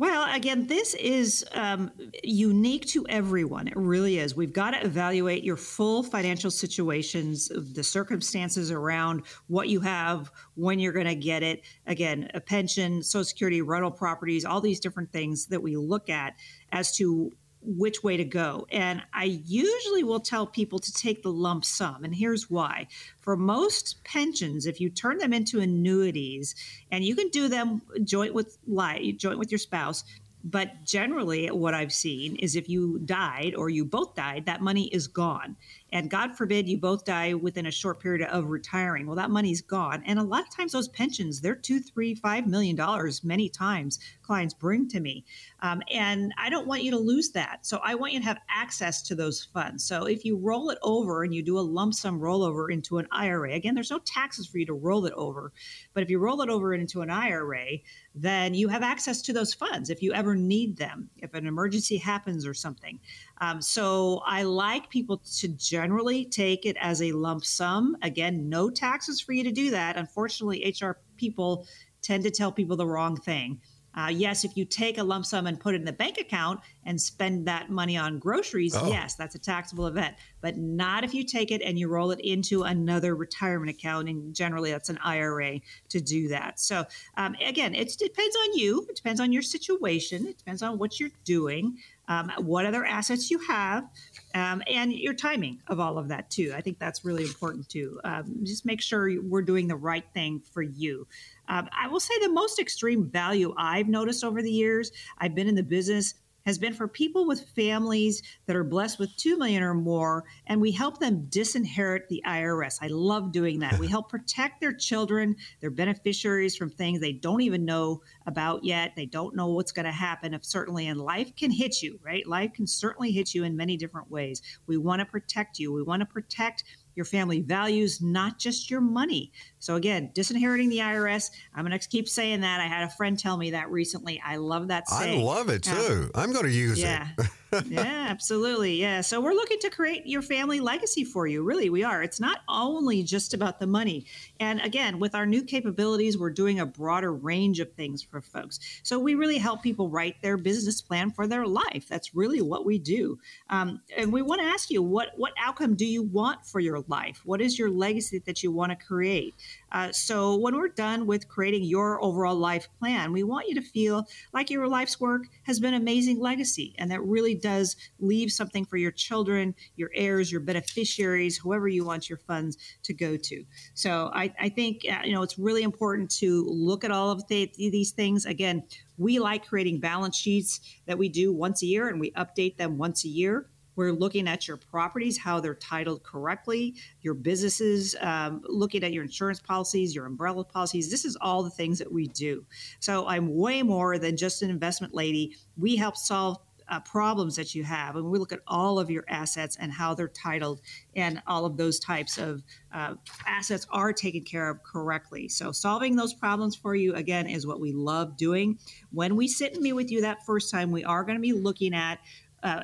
Well, 0.00 0.34
again, 0.34 0.66
this 0.66 0.94
is 0.94 1.44
um, 1.52 1.90
unique 2.24 2.86
to 2.86 3.06
everyone. 3.10 3.68
It 3.68 3.76
really 3.76 4.18
is. 4.18 4.34
We've 4.34 4.50
got 4.50 4.70
to 4.70 4.82
evaluate 4.82 5.44
your 5.44 5.58
full 5.58 6.02
financial 6.02 6.50
situations, 6.50 7.52
the 7.54 7.84
circumstances 7.84 8.70
around 8.70 9.24
what 9.48 9.68
you 9.68 9.78
have, 9.80 10.32
when 10.54 10.78
you're 10.78 10.94
going 10.94 11.04
to 11.04 11.14
get 11.14 11.42
it. 11.42 11.64
Again, 11.86 12.30
a 12.32 12.40
pension, 12.40 13.02
Social 13.02 13.24
Security, 13.24 13.60
rental 13.60 13.90
properties, 13.90 14.46
all 14.46 14.62
these 14.62 14.80
different 14.80 15.12
things 15.12 15.44
that 15.48 15.62
we 15.62 15.76
look 15.76 16.08
at 16.08 16.34
as 16.72 16.96
to 16.96 17.30
which 17.62 18.02
way 18.02 18.16
to 18.16 18.24
go. 18.24 18.66
And 18.70 19.02
I 19.12 19.24
usually 19.24 20.02
will 20.02 20.20
tell 20.20 20.46
people 20.46 20.78
to 20.78 20.92
take 20.92 21.22
the 21.22 21.32
lump 21.32 21.64
sum. 21.64 22.04
And 22.04 22.14
here's 22.14 22.50
why. 22.50 22.88
For 23.20 23.36
most 23.36 24.02
pensions, 24.04 24.66
if 24.66 24.80
you 24.80 24.90
turn 24.90 25.18
them 25.18 25.32
into 25.32 25.60
annuities, 25.60 26.54
and 26.90 27.04
you 27.04 27.14
can 27.14 27.28
do 27.28 27.48
them 27.48 27.82
joint 28.04 28.34
with 28.34 28.58
joint 28.66 29.38
with 29.38 29.52
your 29.52 29.58
spouse, 29.58 30.04
but 30.44 30.84
generally, 30.84 31.48
what 31.48 31.74
I've 31.74 31.92
seen 31.92 32.36
is 32.36 32.56
if 32.56 32.68
you 32.68 32.98
died 33.00 33.54
or 33.56 33.68
you 33.68 33.84
both 33.84 34.14
died, 34.14 34.46
that 34.46 34.62
money 34.62 34.86
is 34.88 35.06
gone. 35.06 35.56
And 35.92 36.08
God 36.08 36.36
forbid 36.36 36.68
you 36.68 36.78
both 36.78 37.04
die 37.04 37.34
within 37.34 37.66
a 37.66 37.70
short 37.70 38.00
period 38.00 38.26
of 38.28 38.46
retiring. 38.46 39.06
Well, 39.06 39.16
that 39.16 39.30
money's 39.30 39.60
gone. 39.60 40.02
And 40.06 40.18
a 40.18 40.22
lot 40.22 40.42
of 40.42 40.54
times, 40.54 40.72
those 40.72 40.88
pensions, 40.88 41.40
they're 41.40 41.54
two, 41.54 41.80
three, 41.80 42.14
five 42.14 42.46
million 42.46 42.76
dollars 42.76 43.24
many 43.24 43.48
times 43.48 43.98
clients 44.22 44.54
bring 44.54 44.88
to 44.88 45.00
me. 45.00 45.24
Um, 45.60 45.82
and 45.92 46.32
I 46.38 46.48
don't 46.48 46.66
want 46.66 46.84
you 46.84 46.92
to 46.92 46.98
lose 46.98 47.30
that. 47.30 47.66
So 47.66 47.80
I 47.82 47.96
want 47.96 48.12
you 48.12 48.20
to 48.20 48.24
have 48.24 48.38
access 48.48 49.02
to 49.02 49.14
those 49.14 49.44
funds. 49.52 49.84
So 49.84 50.04
if 50.04 50.24
you 50.24 50.36
roll 50.36 50.70
it 50.70 50.78
over 50.82 51.24
and 51.24 51.34
you 51.34 51.42
do 51.42 51.58
a 51.58 51.60
lump 51.60 51.94
sum 51.94 52.20
rollover 52.20 52.72
into 52.72 52.98
an 52.98 53.08
IRA, 53.10 53.54
again, 53.54 53.74
there's 53.74 53.90
no 53.90 53.98
taxes 53.98 54.46
for 54.46 54.58
you 54.58 54.66
to 54.66 54.74
roll 54.74 55.04
it 55.06 55.12
over. 55.14 55.52
But 55.92 56.04
if 56.04 56.10
you 56.10 56.20
roll 56.20 56.42
it 56.42 56.48
over 56.48 56.72
into 56.72 57.02
an 57.02 57.10
IRA, 57.10 57.78
then 58.14 58.54
you 58.54 58.68
have 58.68 58.82
access 58.82 59.22
to 59.22 59.32
those 59.32 59.54
funds 59.54 59.88
if 59.88 60.02
you 60.02 60.12
ever 60.12 60.34
need 60.34 60.76
them, 60.76 61.08
if 61.18 61.32
an 61.34 61.46
emergency 61.46 61.96
happens 61.96 62.44
or 62.44 62.54
something. 62.54 62.98
Um, 63.40 63.62
so 63.62 64.22
I 64.26 64.42
like 64.42 64.90
people 64.90 65.22
to 65.38 65.48
generally 65.48 66.24
take 66.24 66.66
it 66.66 66.76
as 66.80 67.02
a 67.02 67.12
lump 67.12 67.44
sum. 67.44 67.96
Again, 68.02 68.48
no 68.48 68.68
taxes 68.68 69.20
for 69.20 69.32
you 69.32 69.44
to 69.44 69.52
do 69.52 69.70
that. 69.70 69.96
Unfortunately, 69.96 70.74
HR 70.80 70.92
people 71.16 71.66
tend 72.02 72.24
to 72.24 72.30
tell 72.30 72.50
people 72.50 72.76
the 72.76 72.86
wrong 72.86 73.16
thing. 73.16 73.60
Uh, 73.94 74.08
yes, 74.08 74.44
if 74.44 74.56
you 74.56 74.64
take 74.64 74.98
a 74.98 75.02
lump 75.02 75.26
sum 75.26 75.46
and 75.46 75.58
put 75.58 75.74
it 75.74 75.78
in 75.78 75.84
the 75.84 75.92
bank 75.92 76.18
account 76.18 76.60
and 76.84 77.00
spend 77.00 77.46
that 77.46 77.70
money 77.70 77.96
on 77.96 78.18
groceries, 78.18 78.74
oh. 78.76 78.88
yes, 78.88 79.14
that's 79.14 79.34
a 79.34 79.38
taxable 79.38 79.86
event. 79.86 80.14
But 80.40 80.56
not 80.56 81.04
if 81.04 81.12
you 81.12 81.24
take 81.24 81.50
it 81.50 81.60
and 81.62 81.78
you 81.78 81.88
roll 81.88 82.10
it 82.10 82.20
into 82.20 82.62
another 82.62 83.14
retirement 83.14 83.70
account. 83.70 84.08
And 84.08 84.34
generally, 84.34 84.70
that's 84.70 84.88
an 84.88 84.98
IRA 85.04 85.60
to 85.88 86.00
do 86.00 86.28
that. 86.28 86.60
So, 86.60 86.84
um, 87.16 87.34
again, 87.44 87.74
it 87.74 87.94
depends 87.98 88.36
on 88.36 88.58
you, 88.58 88.86
it 88.88 88.96
depends 88.96 89.20
on 89.20 89.32
your 89.32 89.42
situation, 89.42 90.26
it 90.26 90.38
depends 90.38 90.62
on 90.62 90.78
what 90.78 91.00
you're 91.00 91.10
doing, 91.24 91.78
um, 92.08 92.30
what 92.38 92.66
other 92.66 92.84
assets 92.84 93.30
you 93.30 93.38
have. 93.40 93.88
Um, 94.34 94.62
and 94.68 94.92
your 94.92 95.14
timing 95.14 95.60
of 95.66 95.80
all 95.80 95.98
of 95.98 96.08
that 96.08 96.30
too. 96.30 96.52
I 96.54 96.60
think 96.60 96.78
that's 96.78 97.04
really 97.04 97.24
important 97.24 97.68
too. 97.68 98.00
Um, 98.04 98.36
just 98.44 98.64
make 98.64 98.80
sure 98.80 99.20
we're 99.20 99.42
doing 99.42 99.66
the 99.66 99.76
right 99.76 100.04
thing 100.14 100.40
for 100.52 100.62
you. 100.62 101.06
Um, 101.50 101.68
I 101.76 101.88
will 101.88 102.00
say 102.00 102.14
the 102.22 102.30
most 102.30 102.60
extreme 102.60 103.10
value 103.10 103.52
I've 103.58 103.88
noticed 103.88 104.24
over 104.24 104.40
the 104.40 104.50
years, 104.50 104.92
I've 105.18 105.34
been 105.34 105.48
in 105.48 105.56
the 105.56 105.64
business 105.64 106.14
has 106.46 106.58
been 106.58 106.72
for 106.72 106.88
people 106.88 107.26
with 107.26 107.48
families 107.50 108.22
that 108.46 108.56
are 108.56 108.64
blessed 108.64 108.98
with 108.98 109.14
2 109.16 109.36
million 109.36 109.62
or 109.62 109.74
more 109.74 110.24
and 110.46 110.60
we 110.60 110.72
help 110.72 110.98
them 110.98 111.26
disinherit 111.28 112.08
the 112.08 112.22
IRS. 112.26 112.78
I 112.80 112.86
love 112.88 113.30
doing 113.32 113.58
that. 113.58 113.78
we 113.78 113.88
help 113.96 114.08
protect 114.08 114.60
their 114.60 114.72
children, 114.72 115.36
their 115.60 115.70
beneficiaries 115.70 116.56
from 116.56 116.70
things 116.70 117.00
they 117.00 117.12
don't 117.12 117.42
even 117.42 117.64
know 117.64 118.00
about 118.26 118.64
yet. 118.64 118.92
They 118.96 119.06
don't 119.06 119.36
know 119.36 119.48
what's 119.48 119.72
going 119.72 119.86
to 119.86 119.92
happen 119.92 120.32
if 120.32 120.44
certainly 120.44 120.86
and 120.86 121.00
life 121.00 121.34
can 121.36 121.50
hit 121.50 121.82
you, 121.82 121.98
right? 122.02 122.26
Life 122.26 122.54
can 122.54 122.66
certainly 122.66 123.12
hit 123.12 123.34
you 123.34 123.44
in 123.44 123.56
many 123.56 123.76
different 123.76 124.10
ways. 124.10 124.40
We 124.66 124.76
want 124.78 125.00
to 125.00 125.06
protect 125.06 125.58
you. 125.58 125.72
We 125.72 125.82
want 125.82 126.00
to 126.00 126.06
protect 126.06 126.64
your 126.94 127.04
family 127.04 127.40
values, 127.40 128.00
not 128.00 128.38
just 128.38 128.70
your 128.70 128.80
money. 128.80 129.32
So 129.58 129.76
again, 129.76 130.10
disinheriting 130.14 130.68
the 130.68 130.78
IRS. 130.78 131.30
I'm 131.54 131.66
going 131.66 131.78
to 131.78 131.88
keep 131.88 132.08
saying 132.08 132.40
that. 132.40 132.60
I 132.60 132.66
had 132.66 132.84
a 132.84 132.90
friend 132.90 133.18
tell 133.18 133.36
me 133.36 133.52
that 133.52 133.70
recently. 133.70 134.20
I 134.24 134.36
love 134.36 134.68
that 134.68 134.88
saying. 134.88 135.20
I 135.20 135.22
love 135.22 135.48
it 135.48 135.62
too. 135.62 136.10
I'm 136.14 136.32
going 136.32 136.46
to 136.46 136.50
use 136.50 136.80
yeah. 136.80 137.08
it. 137.18 137.26
Yeah, 137.66 138.06
absolutely. 138.08 138.80
Yeah. 138.80 139.00
So 139.00 139.20
we're 139.20 139.32
looking 139.32 139.58
to 139.60 139.70
create 139.70 140.06
your 140.06 140.22
family 140.22 140.60
legacy 140.60 141.04
for 141.04 141.26
you. 141.26 141.42
Really, 141.42 141.70
we 141.70 141.82
are. 141.82 142.02
It's 142.02 142.20
not 142.20 142.40
only 142.48 143.02
just 143.02 143.34
about 143.34 143.58
the 143.58 143.66
money. 143.66 144.06
And 144.38 144.60
again, 144.60 144.98
with 144.98 145.14
our 145.14 145.26
new 145.26 145.42
capabilities, 145.42 146.16
we're 146.16 146.30
doing 146.30 146.60
a 146.60 146.66
broader 146.66 147.12
range 147.12 147.60
of 147.60 147.72
things 147.72 148.02
for 148.02 148.20
folks. 148.20 148.60
So 148.82 148.98
we 148.98 149.14
really 149.14 149.38
help 149.38 149.62
people 149.62 149.88
write 149.88 150.22
their 150.22 150.36
business 150.36 150.80
plan 150.80 151.10
for 151.10 151.26
their 151.26 151.46
life. 151.46 151.86
That's 151.88 152.14
really 152.14 152.42
what 152.42 152.64
we 152.64 152.78
do. 152.78 153.18
Um, 153.48 153.80
and 153.96 154.12
we 154.12 154.22
want 154.22 154.40
to 154.40 154.46
ask 154.46 154.70
you 154.70 154.82
what 154.82 155.10
what 155.16 155.32
outcome 155.38 155.74
do 155.74 155.86
you 155.86 156.02
want 156.02 156.46
for 156.46 156.60
your 156.60 156.84
life? 156.88 157.22
What 157.24 157.40
is 157.40 157.58
your 157.58 157.70
legacy 157.70 158.18
that 158.26 158.42
you 158.42 158.52
want 158.52 158.70
to 158.70 158.76
create? 158.76 159.34
Uh, 159.72 159.92
so 159.92 160.36
when 160.36 160.56
we're 160.56 160.68
done 160.68 161.06
with 161.06 161.28
creating 161.28 161.64
your 161.64 162.02
overall 162.02 162.34
life 162.34 162.68
plan, 162.78 163.12
we 163.12 163.22
want 163.22 163.48
you 163.48 163.54
to 163.54 163.62
feel 163.62 164.06
like 164.32 164.50
your 164.50 164.66
life's 164.66 165.00
work 165.00 165.22
has 165.44 165.60
been 165.60 165.74
amazing 165.74 166.18
legacy 166.18 166.74
and 166.78 166.90
that 166.90 167.02
really 167.02 167.34
does 167.40 167.76
leave 167.98 168.32
something 168.32 168.64
for 168.64 168.76
your 168.76 168.90
children, 168.90 169.54
your 169.76 169.90
heirs, 169.94 170.30
your 170.30 170.40
beneficiaries, 170.40 171.36
whoever 171.36 171.68
you 171.68 171.84
want 171.84 172.08
your 172.08 172.18
funds 172.18 172.56
to 172.84 172.94
go 172.94 173.16
to. 173.16 173.44
So 173.74 174.10
I, 174.14 174.32
I 174.38 174.48
think 174.48 174.82
uh, 174.90 175.00
you 175.04 175.12
know 175.12 175.22
it's 175.22 175.38
really 175.38 175.62
important 175.62 176.10
to 176.18 176.44
look 176.48 176.84
at 176.84 176.90
all 176.90 177.10
of 177.10 177.26
the, 177.28 177.50
these 177.56 177.92
things. 177.92 178.26
Again, 178.26 178.62
we 178.98 179.18
like 179.18 179.46
creating 179.46 179.80
balance 179.80 180.16
sheets 180.16 180.60
that 180.86 180.98
we 180.98 181.08
do 181.08 181.32
once 181.32 181.62
a 181.62 181.66
year 181.66 181.88
and 181.88 182.00
we 182.00 182.10
update 182.12 182.56
them 182.56 182.78
once 182.78 183.04
a 183.04 183.08
year. 183.08 183.46
We're 183.76 183.92
looking 183.92 184.28
at 184.28 184.46
your 184.46 184.58
properties, 184.58 185.16
how 185.16 185.40
they're 185.40 185.54
titled 185.54 186.02
correctly, 186.02 186.74
your 187.00 187.14
businesses, 187.14 187.96
um, 188.00 188.42
looking 188.44 188.84
at 188.84 188.92
your 188.92 189.04
insurance 189.04 189.40
policies, 189.40 189.94
your 189.94 190.04
umbrella 190.04 190.44
policies. 190.44 190.90
This 190.90 191.06
is 191.06 191.16
all 191.20 191.42
the 191.42 191.50
things 191.50 191.78
that 191.78 191.90
we 191.90 192.06
do. 192.08 192.44
So 192.80 193.06
I'm 193.06 193.34
way 193.34 193.62
more 193.62 193.98
than 193.98 194.18
just 194.18 194.42
an 194.42 194.50
investment 194.50 194.94
lady. 194.94 195.36
We 195.56 195.76
help 195.76 195.96
solve 195.96 196.38
uh, 196.70 196.80
problems 196.80 197.36
that 197.36 197.54
you 197.54 197.64
have. 197.64 197.96
And 197.96 198.10
we 198.10 198.18
look 198.18 198.32
at 198.32 198.40
all 198.46 198.78
of 198.78 198.90
your 198.90 199.04
assets 199.08 199.56
and 199.58 199.72
how 199.72 199.94
they're 199.94 200.08
titled, 200.08 200.60
and 200.94 201.20
all 201.26 201.44
of 201.44 201.56
those 201.56 201.78
types 201.78 202.16
of 202.16 202.42
uh, 202.72 202.94
assets 203.26 203.66
are 203.70 203.92
taken 203.92 204.22
care 204.22 204.48
of 204.48 204.62
correctly. 204.62 205.28
So, 205.28 205.52
solving 205.52 205.96
those 205.96 206.14
problems 206.14 206.56
for 206.56 206.74
you, 206.74 206.94
again, 206.94 207.26
is 207.26 207.46
what 207.46 207.60
we 207.60 207.72
love 207.72 208.16
doing. 208.16 208.58
When 208.92 209.16
we 209.16 209.28
sit 209.28 209.54
and 209.54 209.62
meet 209.62 209.72
with 209.74 209.90
you 209.90 210.02
that 210.02 210.24
first 210.24 210.50
time, 210.50 210.70
we 210.70 210.84
are 210.84 211.04
going 211.04 211.16
to 211.16 211.22
be 211.22 211.32
looking 211.32 211.74
at 211.74 211.98
uh, 212.42 212.62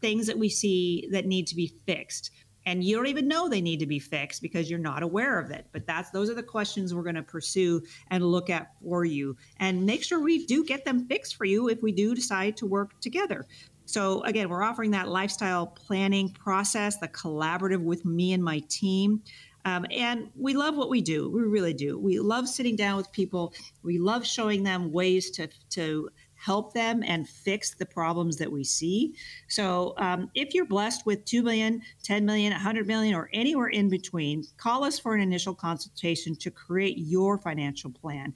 things 0.00 0.26
that 0.26 0.38
we 0.38 0.48
see 0.48 1.08
that 1.12 1.24
need 1.24 1.46
to 1.46 1.56
be 1.56 1.72
fixed 1.86 2.30
and 2.66 2.82
you 2.82 2.96
don't 2.96 3.06
even 3.06 3.28
know 3.28 3.48
they 3.48 3.60
need 3.60 3.80
to 3.80 3.86
be 3.86 3.98
fixed 3.98 4.42
because 4.42 4.70
you're 4.70 4.78
not 4.78 5.02
aware 5.02 5.38
of 5.38 5.50
it. 5.50 5.66
But 5.72 5.86
that's 5.86 6.10
those 6.10 6.30
are 6.30 6.34
the 6.34 6.42
questions 6.42 6.94
we're 6.94 7.02
going 7.02 7.14
to 7.14 7.22
pursue 7.22 7.82
and 8.08 8.24
look 8.24 8.50
at 8.50 8.72
for 8.82 9.04
you. 9.04 9.36
And 9.58 9.84
make 9.84 10.02
sure 10.02 10.20
we 10.20 10.46
do 10.46 10.64
get 10.64 10.84
them 10.84 11.06
fixed 11.06 11.36
for 11.36 11.44
you 11.44 11.68
if 11.68 11.82
we 11.82 11.92
do 11.92 12.14
decide 12.14 12.56
to 12.58 12.66
work 12.66 13.00
together. 13.00 13.46
So 13.86 14.22
again 14.22 14.48
we're 14.48 14.62
offering 14.62 14.92
that 14.92 15.08
lifestyle 15.08 15.66
planning 15.66 16.30
process 16.30 16.96
the 16.96 17.08
collaborative 17.08 17.82
with 17.82 18.04
me 18.04 18.32
and 18.32 18.42
my 18.42 18.60
team. 18.68 19.22
Um, 19.66 19.86
and 19.90 20.30
we 20.36 20.54
love 20.54 20.76
what 20.76 20.90
we 20.90 21.00
do. 21.00 21.30
We 21.30 21.40
really 21.42 21.72
do. 21.72 21.98
We 21.98 22.18
love 22.18 22.48
sitting 22.48 22.76
down 22.76 22.98
with 22.98 23.10
people. 23.12 23.54
We 23.82 23.98
love 23.98 24.26
showing 24.26 24.62
them 24.62 24.92
ways 24.92 25.30
to 25.32 25.48
to 25.70 26.10
help 26.44 26.74
them 26.74 27.02
and 27.06 27.26
fix 27.26 27.74
the 27.74 27.86
problems 27.86 28.36
that 28.36 28.50
we 28.50 28.62
see. 28.62 29.14
So 29.48 29.94
um, 29.96 30.30
if 30.34 30.52
you're 30.52 30.66
blessed 30.66 31.06
with 31.06 31.24
2 31.24 31.42
million, 31.42 31.80
10 32.02 32.26
million, 32.26 32.52
100 32.52 32.86
million, 32.86 33.14
or 33.14 33.30
anywhere 33.32 33.68
in 33.68 33.88
between, 33.88 34.44
call 34.58 34.84
us 34.84 34.98
for 34.98 35.14
an 35.14 35.22
initial 35.22 35.54
consultation 35.54 36.36
to 36.36 36.50
create 36.50 36.98
your 36.98 37.38
financial 37.38 37.90
plan. 37.90 38.34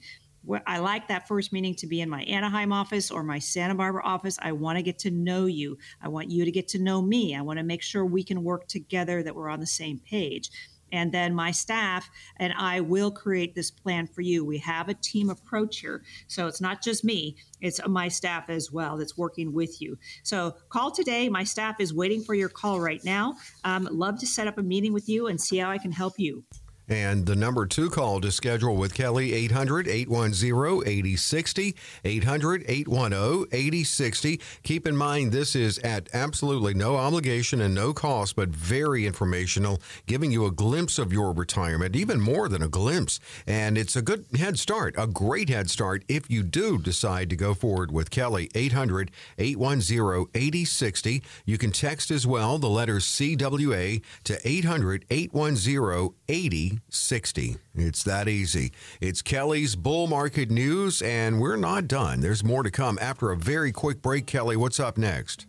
I 0.65 0.79
like 0.79 1.07
that 1.09 1.27
first 1.27 1.53
meeting 1.53 1.75
to 1.75 1.85
be 1.85 2.01
in 2.01 2.09
my 2.09 2.23
Anaheim 2.23 2.73
office 2.73 3.11
or 3.11 3.21
my 3.21 3.37
Santa 3.37 3.75
Barbara 3.75 4.03
office. 4.03 4.39
I 4.41 4.53
want 4.53 4.77
to 4.77 4.81
get 4.81 4.97
to 4.99 5.11
know 5.11 5.45
you. 5.45 5.77
I 6.01 6.07
want 6.07 6.31
you 6.31 6.45
to 6.45 6.51
get 6.51 6.67
to 6.69 6.79
know 6.79 7.01
me. 7.01 7.35
I 7.35 7.41
want 7.41 7.59
to 7.59 7.63
make 7.63 7.83
sure 7.83 8.05
we 8.05 8.23
can 8.23 8.43
work 8.43 8.67
together, 8.67 9.21
that 9.21 9.35
we're 9.35 9.49
on 9.49 9.59
the 9.59 9.67
same 9.67 9.99
page 9.99 10.49
and 10.91 11.11
then 11.11 11.33
my 11.33 11.51
staff 11.51 12.09
and 12.37 12.53
I 12.57 12.81
will 12.81 13.11
create 13.11 13.55
this 13.55 13.71
plan 13.71 14.07
for 14.07 14.21
you. 14.21 14.45
We 14.45 14.57
have 14.59 14.89
a 14.89 14.93
team 14.93 15.29
approach 15.29 15.79
here. 15.79 16.03
So 16.27 16.47
it's 16.47 16.61
not 16.61 16.81
just 16.81 17.03
me, 17.03 17.37
it's 17.61 17.79
my 17.87 18.07
staff 18.07 18.49
as 18.49 18.71
well 18.71 18.97
that's 18.97 19.17
working 19.17 19.53
with 19.53 19.81
you. 19.81 19.97
So 20.23 20.55
call 20.69 20.91
today. 20.91 21.29
My 21.29 21.43
staff 21.43 21.79
is 21.79 21.93
waiting 21.93 22.21
for 22.21 22.33
your 22.33 22.49
call 22.49 22.79
right 22.79 23.03
now. 23.03 23.35
Um, 23.63 23.87
love 23.91 24.19
to 24.19 24.27
set 24.27 24.47
up 24.47 24.57
a 24.57 24.63
meeting 24.63 24.93
with 24.93 25.09
you 25.09 25.27
and 25.27 25.39
see 25.39 25.57
how 25.57 25.69
I 25.69 25.77
can 25.77 25.91
help 25.91 26.17
you. 26.17 26.43
And 26.89 27.27
the 27.27 27.35
number 27.35 27.67
two 27.67 27.91
call 27.91 28.19
to 28.21 28.31
schedule 28.31 28.75
with 28.75 28.95
Kelley, 28.95 29.31
800 29.33 29.87
810 29.87 30.87
8060. 30.87 31.75
800 32.03 32.65
810 32.67 33.47
8060. 33.51 34.41
Keep 34.63 34.87
in 34.87 34.97
mind, 34.97 35.31
this 35.31 35.55
is 35.55 35.77
at 35.79 36.09
absolutely 36.13 36.73
no 36.73 36.95
obligation 36.95 37.61
and 37.61 37.75
no 37.75 37.93
cost, 37.93 38.35
but 38.35 38.49
very 38.49 39.05
informational, 39.05 39.79
giving 40.07 40.31
you 40.31 40.45
a 40.47 40.51
glimpse 40.51 40.97
of 40.97 41.13
your 41.13 41.31
retirement, 41.31 41.95
even 41.95 42.19
more 42.19 42.49
than 42.49 42.63
a 42.63 42.67
glimpse. 42.67 43.19
And 43.45 43.77
it's 43.77 43.95
a 43.95 44.01
good 44.01 44.25
head 44.37 44.57
start, 44.57 44.95
a 44.97 45.05
great 45.05 45.49
head 45.49 45.69
start 45.69 46.03
if 46.07 46.29
you 46.29 46.41
do 46.41 46.79
decide 46.79 47.29
to 47.29 47.35
go 47.35 47.53
forward 47.53 47.91
with 47.91 48.09
Kelley. 48.09 48.49
800 48.55 49.11
810 49.37 50.25
8060. 50.33 51.21
You 51.45 51.57
can 51.59 51.71
text 51.71 52.09
as 52.09 52.25
well 52.25 52.57
the 52.57 52.67
letters 52.67 53.05
CWA 53.05 54.01
to 54.23 54.47
800 54.47 55.05
810 55.09 56.15
8060. 56.27 56.78
60. 56.89 57.57
It's 57.75 58.03
that 58.03 58.27
easy. 58.27 58.71
It's 59.01 59.21
Kelley's 59.21 59.75
Bull 59.75 60.07
Market 60.07 60.49
News, 60.49 61.01
and 61.01 61.39
we're 61.39 61.55
not 61.55 61.87
done. 61.87 62.21
There's 62.21 62.43
more 62.43 62.63
to 62.63 62.71
come 62.71 62.97
after 63.01 63.31
a 63.31 63.37
very 63.37 63.71
quick 63.71 64.01
break. 64.01 64.25
Kelley, 64.25 64.57
what's 64.57 64.79
up 64.79 64.97
next? 64.97 65.45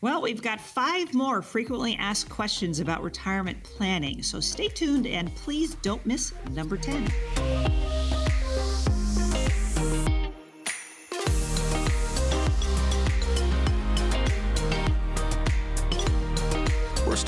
Well, 0.00 0.22
we've 0.22 0.42
got 0.42 0.60
five 0.60 1.12
more 1.12 1.42
frequently 1.42 1.96
asked 1.96 2.28
questions 2.28 2.78
about 2.78 3.02
retirement 3.02 3.62
planning, 3.64 4.22
so 4.22 4.38
stay 4.38 4.68
tuned 4.68 5.06
and 5.06 5.34
please 5.34 5.74
don't 5.76 6.04
miss 6.06 6.32
number 6.52 6.76
10. 6.76 7.08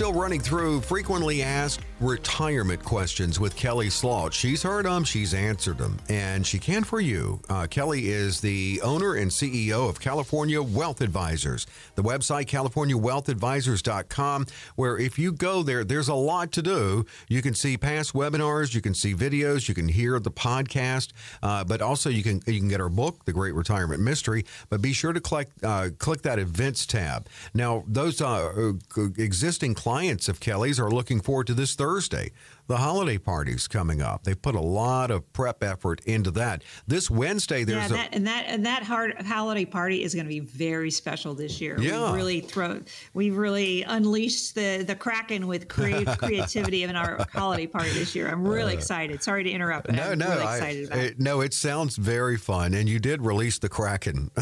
Still 0.01 0.15
running 0.15 0.41
through 0.41 0.81
frequently 0.81 1.43
asked 1.43 1.83
retirement 2.01 2.83
questions 2.83 3.39
with 3.39 3.55
Kelley 3.55 3.91
Slaught. 3.91 4.33
She's 4.33 4.63
heard 4.63 4.87
them, 4.87 5.05
she's 5.05 5.35
answered 5.35 5.77
them, 5.77 5.99
and 6.09 6.47
she 6.47 6.59
can 6.59 6.85
for 6.85 7.01
you. 7.01 7.39
Uh, 7.51 7.67
Kelley 7.67 8.09
is 8.09 8.41
the 8.41 8.81
owner 8.83 9.17
and 9.17 9.31
CEO 9.31 9.91
of 9.91 10.01
California 10.01 10.63
Wealth 10.63 11.03
Advisors. 11.03 11.67
The 11.97 12.03
website, 12.03 12.47
californiawealthadvisors.com, 12.47 14.47
where 14.77 14.97
if 14.97 15.19
you 15.19 15.33
go 15.33 15.63
there, 15.63 15.85
there's 15.85 16.09
a 16.09 16.15
lot 16.15 16.51
to 16.53 16.63
do. 16.63 17.05
You 17.29 17.43
can 17.43 17.53
see 17.53 17.77
past 17.77 18.15
webinars, 18.15 18.75
you 18.75 18.81
can 18.81 18.95
see 18.95 19.13
videos, 19.13 19.69
you 19.69 19.75
can 19.75 19.89
hear 19.89 20.19
the 20.19 20.31
podcast, 20.31 21.09
uh, 21.43 21.65
but 21.65 21.83
also 21.83 22.09
you 22.09 22.23
can 22.23 22.41
you 22.47 22.59
can 22.59 22.69
get 22.69 22.81
our 22.81 22.89
book, 22.89 23.27
The 23.27 23.35
Great 23.35 23.53
Retirement 23.53 24.01
Mystery. 24.01 24.47
But 24.71 24.81
be 24.81 24.95
sure 24.95 25.13
to 25.13 25.21
click 25.21 25.49
uh, 25.63 25.91
click 25.99 26.23
that 26.23 26.39
events 26.39 26.87
tab. 26.87 27.29
Now, 27.53 27.85
those 27.87 28.23
uh, 28.23 28.73
existing 29.19 29.75
clients 29.75 29.90
of 30.29 30.41
Kelley's 30.41 30.79
are 30.79 30.91
looking 30.91 31.21
forward 31.21 31.47
to 31.49 31.55
this 31.55 31.75
Thursday 31.75 32.31
the 32.71 32.77
holiday 32.77 33.19
parties 33.19 33.67
coming 33.67 34.01
up. 34.01 34.23
They 34.23 34.33
put 34.33 34.55
a 34.55 34.61
lot 34.61 35.11
of 35.11 35.31
prep 35.33 35.65
effort 35.65 36.01
into 36.05 36.31
that. 36.31 36.63
This 36.87 37.11
Wednesday, 37.11 37.65
there's 37.65 37.91
yeah, 37.91 37.97
that, 37.97 38.13
a, 38.13 38.15
and 38.15 38.27
that 38.29 38.45
and 38.47 38.65
that 38.65 38.85
hard 38.85 39.21
holiday 39.23 39.65
party 39.65 40.05
is 40.05 40.15
going 40.15 40.25
to 40.25 40.29
be 40.29 40.39
very 40.39 40.93
special 40.93 41.35
this 41.35 41.61
year. 41.61 41.77
Yeah. 41.81 42.13
we 42.13 42.17
really 42.17 42.41
throw 42.41 42.81
we 43.13 43.31
really 43.31 43.83
unleashed 43.83 44.55
the 44.55 44.85
the 44.87 44.95
kraken 44.95 45.49
with 45.49 45.67
creative 45.67 46.17
creativity 46.19 46.85
in 46.85 46.95
our 46.95 47.27
holiday 47.33 47.67
party 47.67 47.91
this 47.91 48.15
year. 48.15 48.29
I'm 48.29 48.47
really 48.47 48.75
uh, 48.75 48.79
excited. 48.79 49.21
Sorry 49.21 49.43
to 49.43 49.51
interrupt, 49.51 49.87
but 49.87 49.97
no, 49.97 50.13
I'm 50.13 50.19
no, 50.19 50.29
really 50.29 50.43
excited 50.43 50.93
I, 50.93 50.95
about 50.95 51.05
it. 51.07 51.19
No, 51.19 51.41
it 51.41 51.53
sounds 51.53 51.97
very 51.97 52.37
fun, 52.37 52.75
and 52.75 52.89
you 52.89 53.01
did 53.01 53.21
release 53.21 53.59
the 53.59 53.69
kraken 53.69 54.31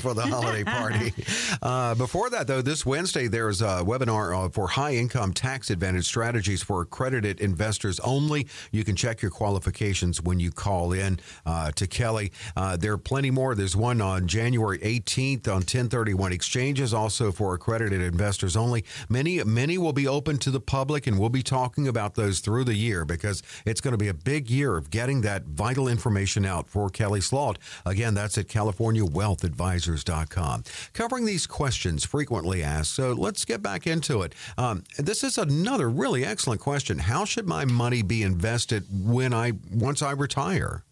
for 0.00 0.14
the 0.14 0.26
holiday 0.26 0.64
party. 0.64 1.12
uh, 1.62 1.94
before 1.96 2.30
that, 2.30 2.46
though, 2.46 2.62
this 2.62 2.86
Wednesday 2.86 3.28
there's 3.28 3.60
a 3.60 3.84
webinar 3.84 4.46
uh, 4.46 4.48
for 4.48 4.68
high 4.68 4.94
income 4.94 5.34
tax 5.34 5.68
advantage 5.68 6.06
strategies 6.06 6.62
for 6.62 6.80
accredited 6.80 7.42
investors 7.42 7.57
investors 7.58 7.98
only. 8.00 8.46
You 8.70 8.84
can 8.84 8.94
check 8.94 9.20
your 9.20 9.32
qualifications 9.32 10.22
when 10.22 10.38
you 10.38 10.52
call 10.52 10.92
in 10.92 11.18
uh, 11.44 11.72
to 11.72 11.88
Kelley. 11.88 12.30
Uh, 12.56 12.76
there 12.76 12.92
are 12.92 12.98
plenty 12.98 13.32
more. 13.32 13.56
There's 13.56 13.74
one 13.74 14.00
on 14.00 14.28
January 14.28 14.78
18th 14.78 15.48
on 15.48 15.54
1031 15.54 16.32
exchanges, 16.32 16.94
also 16.94 17.32
for 17.32 17.54
accredited 17.54 18.00
investors 18.00 18.56
only. 18.56 18.84
Many, 19.08 19.42
many 19.42 19.76
will 19.76 19.92
be 19.92 20.06
open 20.06 20.38
to 20.38 20.52
the 20.52 20.60
public, 20.60 21.08
and 21.08 21.18
we'll 21.18 21.30
be 21.30 21.42
talking 21.42 21.88
about 21.88 22.14
those 22.14 22.38
through 22.38 22.62
the 22.62 22.76
year 22.76 23.04
because 23.04 23.42
it's 23.66 23.80
going 23.80 23.90
to 23.90 23.98
be 23.98 24.06
a 24.06 24.14
big 24.14 24.48
year 24.48 24.76
of 24.76 24.90
getting 24.90 25.22
that 25.22 25.46
vital 25.46 25.88
information 25.88 26.46
out 26.46 26.68
for 26.68 26.88
Kelley 26.88 27.20
Slaught. 27.20 27.58
Again, 27.84 28.14
that's 28.14 28.38
at 28.38 28.46
CaliforniaWealthAdvisors.com. 28.46 30.62
Covering 30.92 31.24
these 31.24 31.48
questions 31.48 32.04
frequently 32.04 32.62
asked. 32.62 32.94
So 32.94 33.14
let's 33.14 33.44
get 33.44 33.62
back 33.62 33.84
into 33.84 34.22
it. 34.22 34.32
Um, 34.56 34.84
this 34.96 35.24
is 35.24 35.38
another 35.38 35.90
really 35.90 36.24
excellent 36.24 36.60
question. 36.60 36.98
How 36.98 37.24
should 37.24 37.37
my 37.46 37.64
money 37.64 38.02
be 38.02 38.22
invested 38.22 38.84
when 38.90 39.32
I 39.32 39.52
once 39.72 40.02
I 40.02 40.12
retire? 40.12 40.84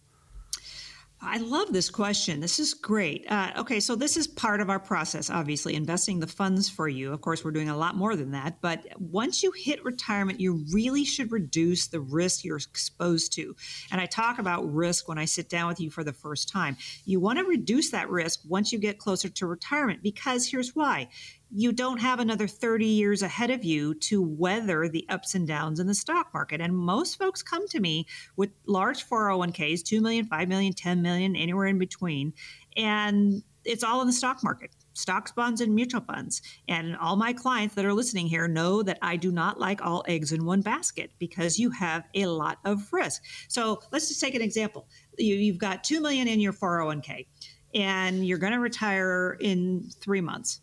I 1.19 1.37
love 1.39 1.73
this 1.73 1.89
question. 1.89 2.41
This 2.41 2.59
is 2.59 2.75
great. 2.75 3.25
Uh, 3.27 3.51
okay, 3.57 3.79
so 3.79 3.95
this 3.95 4.17
is 4.17 4.27
part 4.27 4.61
of 4.61 4.69
our 4.69 4.79
process, 4.79 5.31
obviously, 5.31 5.73
investing 5.73 6.19
the 6.19 6.27
funds 6.27 6.69
for 6.69 6.87
you. 6.87 7.11
Of 7.11 7.21
course, 7.21 7.43
we're 7.43 7.51
doing 7.51 7.69
a 7.69 7.77
lot 7.77 7.95
more 7.95 8.15
than 8.15 8.31
that. 8.31 8.61
But 8.61 8.85
once 8.99 9.41
you 9.41 9.51
hit 9.51 9.83
retirement, 9.83 10.39
you 10.39 10.63
really 10.71 11.03
should 11.05 11.31
reduce 11.31 11.87
the 11.87 11.99
risk 11.99 12.43
you're 12.43 12.57
exposed 12.57 13.33
to. 13.33 13.55
And 13.91 13.99
I 13.99 14.05
talk 14.05 14.37
about 14.37 14.71
risk 14.71 15.07
when 15.07 15.17
I 15.17 15.25
sit 15.25 15.49
down 15.49 15.67
with 15.67 15.79
you 15.79 15.89
for 15.89 16.03
the 16.03 16.13
first 16.13 16.49
time. 16.49 16.77
You 17.05 17.19
want 17.19 17.39
to 17.39 17.45
reduce 17.45 17.89
that 17.91 18.11
risk 18.11 18.41
once 18.47 18.71
you 18.71 18.77
get 18.77 18.99
closer 18.99 19.27
to 19.27 19.47
retirement 19.47 20.03
because 20.03 20.45
here's 20.45 20.75
why 20.75 21.09
you 21.51 21.71
don't 21.71 21.99
have 21.99 22.19
another 22.19 22.47
30 22.47 22.85
years 22.85 23.21
ahead 23.21 23.51
of 23.51 23.63
you 23.63 23.93
to 23.95 24.21
weather 24.21 24.89
the 24.89 25.05
ups 25.09 25.35
and 25.35 25.47
downs 25.47 25.79
in 25.79 25.87
the 25.87 25.93
stock 25.93 26.33
market. 26.33 26.61
And 26.61 26.75
most 26.75 27.17
folks 27.17 27.41
come 27.41 27.67
to 27.69 27.79
me 27.79 28.05
with 28.35 28.49
large 28.65 29.07
401ks, 29.07 29.83
2 29.83 30.01
million, 30.01 30.25
5 30.25 30.47
million, 30.47 30.73
10 30.73 31.01
million, 31.01 31.35
anywhere 31.35 31.67
in 31.67 31.79
between. 31.79 32.33
And 32.75 33.43
it's 33.63 33.83
all 33.83 34.01
in 34.01 34.07
the 34.07 34.13
stock 34.13 34.43
market 34.43 34.71
stocks, 34.97 35.31
bonds, 35.31 35.61
and 35.61 35.75
mutual 35.75 36.01
funds. 36.01 36.41
And 36.67 36.97
all 36.97 37.15
my 37.15 37.31
clients 37.31 37.75
that 37.75 37.85
are 37.85 37.93
listening 37.93 38.25
here 38.25 38.47
know 38.47 38.81
that 38.81 38.97
I 39.01 39.15
do 39.15 39.31
not 39.31 39.59
like 39.59 39.79
all 39.85 40.03
eggs 40.07 40.31
in 40.31 40.43
one 40.43 40.61
basket 40.61 41.11
because 41.19 41.59
you 41.59 41.69
have 41.69 42.03
a 42.15 42.25
lot 42.25 42.57
of 42.65 42.91
risk. 42.91 43.21
So 43.47 43.79
let's 43.91 44.07
just 44.07 44.19
take 44.19 44.33
an 44.33 44.41
example. 44.41 44.87
You, 45.19 45.51
have 45.51 45.59
got 45.59 45.83
2 45.83 46.01
million 46.01 46.27
in 46.27 46.39
your 46.39 46.51
401k 46.51 47.27
and 47.75 48.25
you're 48.25 48.39
going 48.39 48.53
to 48.53 48.59
retire 48.59 49.37
in 49.39 49.87
three 50.01 50.21
months 50.21 50.61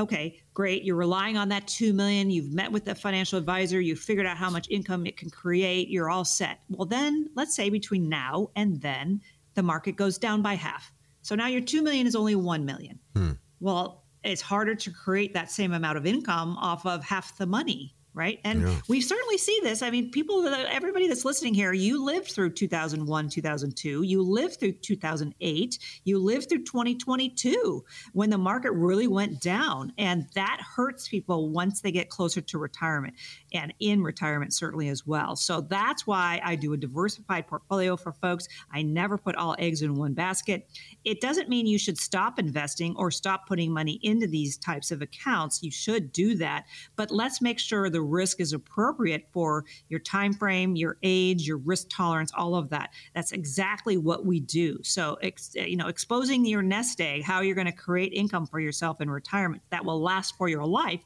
okay 0.00 0.40
great. 0.54 0.84
You're 0.84 0.96
relying 0.96 1.36
on 1.36 1.48
that 1.50 1.66
2 1.68 1.92
million. 1.92 2.30
You've 2.30 2.52
met 2.52 2.70
with 2.70 2.84
the 2.84 2.94
financial 2.94 3.38
advisor. 3.38 3.80
You've 3.80 3.98
figured 3.98 4.26
out 4.26 4.36
how 4.36 4.50
much 4.50 4.68
income 4.68 5.06
it 5.06 5.16
can 5.16 5.30
create. 5.30 5.88
You're 5.88 6.10
all 6.10 6.24
set. 6.24 6.60
Well 6.68 6.86
then 6.86 7.30
let's 7.34 7.54
say 7.54 7.70
between 7.70 8.08
now 8.08 8.50
and 8.56 8.80
then 8.80 9.20
the 9.54 9.62
market 9.62 9.96
goes 9.96 10.18
down 10.18 10.42
by 10.42 10.54
half. 10.54 10.92
So 11.22 11.34
now 11.34 11.46
your 11.46 11.60
2 11.60 11.82
million 11.82 12.06
is 12.06 12.16
only 12.16 12.34
1 12.34 12.64
million. 12.64 12.98
Hmm. 13.14 13.32
well 13.60 14.04
it's 14.22 14.42
harder 14.42 14.74
to 14.74 14.90
create 14.90 15.32
that 15.32 15.50
same 15.50 15.72
amount 15.72 15.96
of 15.96 16.04
income 16.04 16.56
off 16.58 16.84
of 16.84 17.02
half 17.02 17.38
the 17.38 17.46
money 17.46 17.94
right? 18.12 18.40
And 18.44 18.62
yeah. 18.62 18.80
we 18.88 19.00
certainly 19.00 19.38
see 19.38 19.58
this. 19.62 19.82
I 19.82 19.90
mean, 19.90 20.10
people, 20.10 20.46
everybody 20.48 21.06
that's 21.06 21.24
listening 21.24 21.54
here, 21.54 21.72
you 21.72 22.04
lived 22.04 22.32
through 22.32 22.50
2001, 22.50 23.28
2002, 23.28 24.02
you 24.02 24.22
lived 24.22 24.58
through 24.58 24.72
2008, 24.72 25.78
you 26.04 26.18
lived 26.18 26.48
through 26.48 26.64
2022 26.64 27.84
when 28.12 28.30
the 28.30 28.38
market 28.38 28.72
really 28.72 29.06
went 29.06 29.40
down. 29.40 29.92
And 29.96 30.26
that 30.34 30.60
hurts 30.60 31.08
people 31.08 31.50
once 31.50 31.80
they 31.80 31.92
get 31.92 32.08
closer 32.08 32.40
to 32.40 32.58
retirement 32.58 33.14
and 33.52 33.72
in 33.78 34.02
retirement, 34.02 34.52
certainly 34.52 34.88
as 34.88 35.06
well. 35.06 35.36
So 35.36 35.60
that's 35.60 36.06
why 36.06 36.40
I 36.44 36.56
do 36.56 36.72
a 36.72 36.76
diversified 36.76 37.46
portfolio 37.46 37.96
for 37.96 38.12
folks. 38.12 38.48
I 38.72 38.82
never 38.82 39.18
put 39.18 39.36
all 39.36 39.54
eggs 39.58 39.82
in 39.82 39.94
one 39.94 40.14
basket. 40.14 40.68
It 41.04 41.20
doesn't 41.20 41.48
mean 41.48 41.66
you 41.66 41.78
should 41.78 41.98
stop 41.98 42.38
investing 42.38 42.94
or 42.96 43.10
stop 43.10 43.46
putting 43.46 43.72
money 43.72 44.00
into 44.02 44.26
these 44.26 44.56
types 44.56 44.90
of 44.90 45.00
accounts. 45.00 45.62
You 45.62 45.70
should 45.70 46.12
do 46.12 46.34
that, 46.36 46.64
but 46.96 47.10
let's 47.10 47.40
make 47.40 47.58
sure 47.58 47.88
the 47.88 47.99
the 48.00 48.04
risk 48.06 48.40
is 48.40 48.54
appropriate 48.54 49.28
for 49.30 49.66
your 49.90 50.00
time 50.00 50.32
frame, 50.32 50.74
your 50.74 50.96
age, 51.02 51.46
your 51.46 51.58
risk 51.58 51.88
tolerance, 51.90 52.32
all 52.34 52.54
of 52.54 52.70
that. 52.70 52.94
That's 53.14 53.32
exactly 53.32 53.98
what 53.98 54.24
we 54.24 54.40
do. 54.40 54.78
So, 54.82 55.18
ex, 55.22 55.50
you 55.54 55.76
know, 55.76 55.88
exposing 55.88 56.46
your 56.46 56.62
nest 56.62 56.98
egg, 57.02 57.24
how 57.24 57.42
you're 57.42 57.54
going 57.54 57.66
to 57.66 57.72
create 57.72 58.14
income 58.14 58.46
for 58.46 58.58
yourself 58.58 59.02
in 59.02 59.10
retirement 59.10 59.62
that 59.68 59.84
will 59.84 60.00
last 60.00 60.34
for 60.38 60.48
your 60.48 60.64
life 60.64 61.02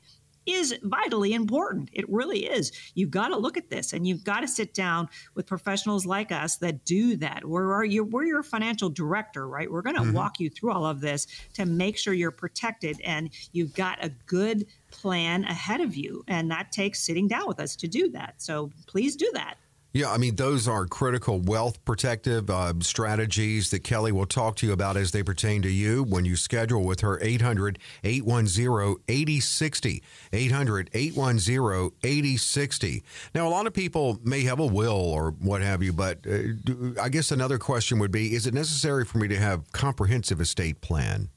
is 0.47 0.75
vitally 0.83 1.35
important. 1.35 1.91
It 1.93 2.09
really 2.11 2.47
is. 2.47 2.73
You've 2.95 3.11
got 3.11 3.29
to 3.29 3.37
look 3.37 3.57
at 3.57 3.71
this 3.71 3.93
and 3.93 4.07
you've 4.07 4.25
got 4.25 4.41
to 4.41 4.49
sit 4.49 4.75
down 4.75 5.09
with 5.35 5.47
professionals 5.47 6.07
like 6.07 6.33
us 6.33 6.57
that 6.57 6.85
do 6.85 7.17
that. 7.17 7.45
We're, 7.45 7.85
your, 7.85 8.05
we're 8.05 8.25
your 8.25 8.43
financial 8.43 8.89
director, 8.89 9.49
right? 9.49 9.71
We're 9.71 9.83
going 9.83 9.97
to 9.97 10.03
mm-hmm. 10.03 10.13
walk 10.13 10.41
you 10.41 10.51
through 10.51 10.73
all 10.73 10.87
of 10.87 11.01
this 11.01 11.27
to 11.55 11.67
make 11.67 11.97
sure 11.97 12.15
you're 12.15 12.31
protected 12.31 13.01
and 13.05 13.31
you've 13.53 13.75
got 13.75 14.05
a 14.05 14.11
good 14.27 14.67
plan 14.91 15.45
ahead 15.45 15.81
of 15.81 15.97
you. 15.97 16.25
And 16.29 16.51
that 16.51 16.73
takes 16.73 17.01
sitting 17.01 17.29
down 17.29 17.49
with 17.49 17.61
us 17.61 17.77
to 17.77 17.89
do 17.89 18.11
that. 18.11 18.35
So 18.39 18.71
please 18.87 19.17
do 19.17 19.31
that. 19.35 19.57
Yeah, 19.95 20.11
I 20.11 20.19
mean, 20.19 20.35
those 20.35 20.67
are 20.67 20.87
critical 20.87 21.39
wealth 21.39 21.85
protective 21.85 22.51
uh, 22.51 22.75
strategies 22.81 23.71
that 23.71 23.85
Kelley 23.85 24.11
will 24.11 24.27
talk 24.27 24.57
to 24.57 24.67
you 24.67 24.73
about 24.73 24.97
as 24.97 25.13
they 25.13 25.23
pertain 25.23 25.63
to 25.63 25.71
you 25.71 26.03
when 26.03 26.25
you 26.25 26.35
schedule 26.35 26.83
with 26.83 26.99
her 27.03 27.21
800 27.23 27.79
810 28.03 28.97
8060. 29.07 30.03
800 30.33 30.91
810 30.93 31.91
8060. 32.03 33.05
Now, 33.37 33.47
a 33.47 33.51
lot 33.51 33.69
of 33.69 33.73
people 33.73 34.19
may 34.25 34.43
have 34.43 34.59
a 34.59 34.67
will 34.67 34.91
or 34.91 35.31
what 35.31 35.63
have 35.63 35.81
you, 35.81 35.93
but 35.93 36.27
uh, 36.27 36.39
do, 36.65 36.97
I 37.01 37.09
guess 37.09 37.31
another 37.31 37.59
question 37.59 38.01
would 38.01 38.11
be 38.11 38.35
is 38.35 38.49
it 38.49 38.55
necessary 38.55 39.05
for 39.05 39.19
me 39.19 39.29
to 39.29 39.39
have 39.39 39.71
comprehensive 39.71 40.41
estate 40.41 40.81
plan? 40.81 41.29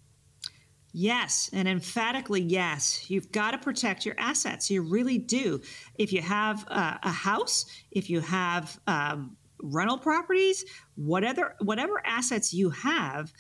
Yes, 0.94 1.50
and 1.54 1.68
emphatically 1.68 2.42
yes. 2.42 3.10
You've 3.10 3.32
got 3.32 3.52
to 3.52 3.58
protect 3.58 4.06
your 4.06 4.16
assets. 4.18 4.72
You 4.72 4.82
really 4.82 5.18
do. 5.18 5.62
If 5.96 6.14
you 6.14 6.22
have 6.22 6.66
uh, 6.70 6.98
a 7.04 7.12
house, 7.12 7.66
if 7.92 8.10
you 8.10 8.22
have 8.22 8.80
um, 8.88 9.38
rental 9.62 9.98
properties, 9.98 10.66
whatever 10.96 11.56
whatever 11.60 12.02
assets 12.06 12.54
you 12.54 12.70
have, 12.70 13.32